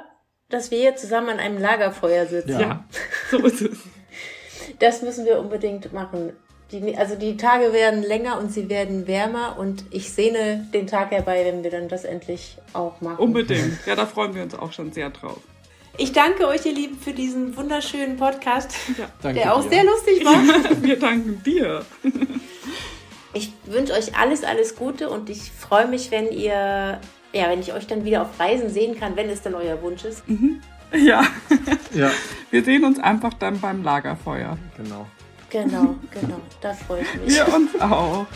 dass 0.49 0.71
wir 0.71 0.79
hier 0.79 0.97
zusammen 0.97 1.29
an 1.29 1.39
einem 1.39 1.59
Lagerfeuer 1.59 2.27
sitzen. 2.27 2.61
Ja, 2.61 2.85
so 3.31 3.39
ist 3.39 3.63
es. 3.63 3.79
Das 4.79 5.03
müssen 5.03 5.25
wir 5.25 5.39
unbedingt 5.39 5.93
machen. 5.93 6.33
Die, 6.71 6.97
also 6.97 7.15
die 7.17 7.37
Tage 7.39 7.73
werden 7.73 8.03
länger 8.03 8.39
und 8.39 8.53
sie 8.53 8.69
werden 8.69 9.07
wärmer 9.07 9.57
und 9.59 9.85
ich 9.91 10.13
sehne 10.13 10.69
den 10.75 10.87
Tag 10.87 11.11
herbei, 11.13 11.45
wenn 11.47 11.65
wir 11.65 11.71
dann 11.71 11.89
das 11.89 12.05
endlich 12.05 12.59
auch 12.75 13.01
machen. 13.01 13.19
Unbedingt. 13.19 13.87
Ja, 13.87 13.97
da 13.97 14.05
freuen 14.05 14.35
wir 14.35 14.43
uns 14.43 14.55
auch 14.55 14.73
schon 14.73 14.93
sehr 14.93 15.09
drauf. 15.09 15.39
Ich 16.01 16.13
danke 16.13 16.47
euch, 16.47 16.65
ihr 16.65 16.75
Lieben, 16.75 16.97
für 16.97 17.13
diesen 17.13 17.57
wunderschönen 17.57 18.17
Podcast, 18.17 18.73
ja, 18.97 19.33
der 19.33 19.53
auch 19.53 19.65
dir. 19.65 19.71
sehr 19.71 19.85
lustig 19.85 20.25
war. 20.25 20.35
Ja, 20.35 20.83
wir 20.83 20.99
danken 20.99 21.43
dir. 21.43 21.85
Ich 23.35 23.53
wünsche 23.67 23.93
euch 23.95 24.17
alles, 24.17 24.45
alles 24.45 24.77
Gute 24.77 25.11
und 25.11 25.29
ich 25.29 25.51
freue 25.51 25.89
mich, 25.89 26.13
wenn 26.13 26.31
ihr, 26.31 27.01
ja, 27.33 27.51
wenn 27.51 27.61
ich 27.61 27.73
euch 27.73 27.89
dann 27.89 28.05
wieder 28.05 28.23
auf 28.23 28.39
Reisen 28.39 28.71
sehen 28.71 28.99
kann, 28.99 29.17
wenn 29.17 29.29
es 29.29 29.43
dann 29.43 29.55
euer 29.55 29.83
Wunsch 29.83 30.05
ist. 30.05 30.27
Mhm. 30.29 30.63
Ja. 30.95 31.27
ja. 31.93 32.11
Wir 32.51 32.65
sehen 32.65 32.85
uns 32.85 33.01
einfach 33.01 33.35
dann 33.35 33.61
beim 33.61 33.83
Lagerfeuer. 33.83 34.57
Genau. 34.77 35.07
Genau, 35.51 35.97
genau. 36.11 36.41
Da 36.61 36.75
freue 36.75 37.03
ich 37.03 37.15
mich. 37.21 37.35
Wir 37.35 37.55
uns 37.55 37.79
auch. 37.81 38.27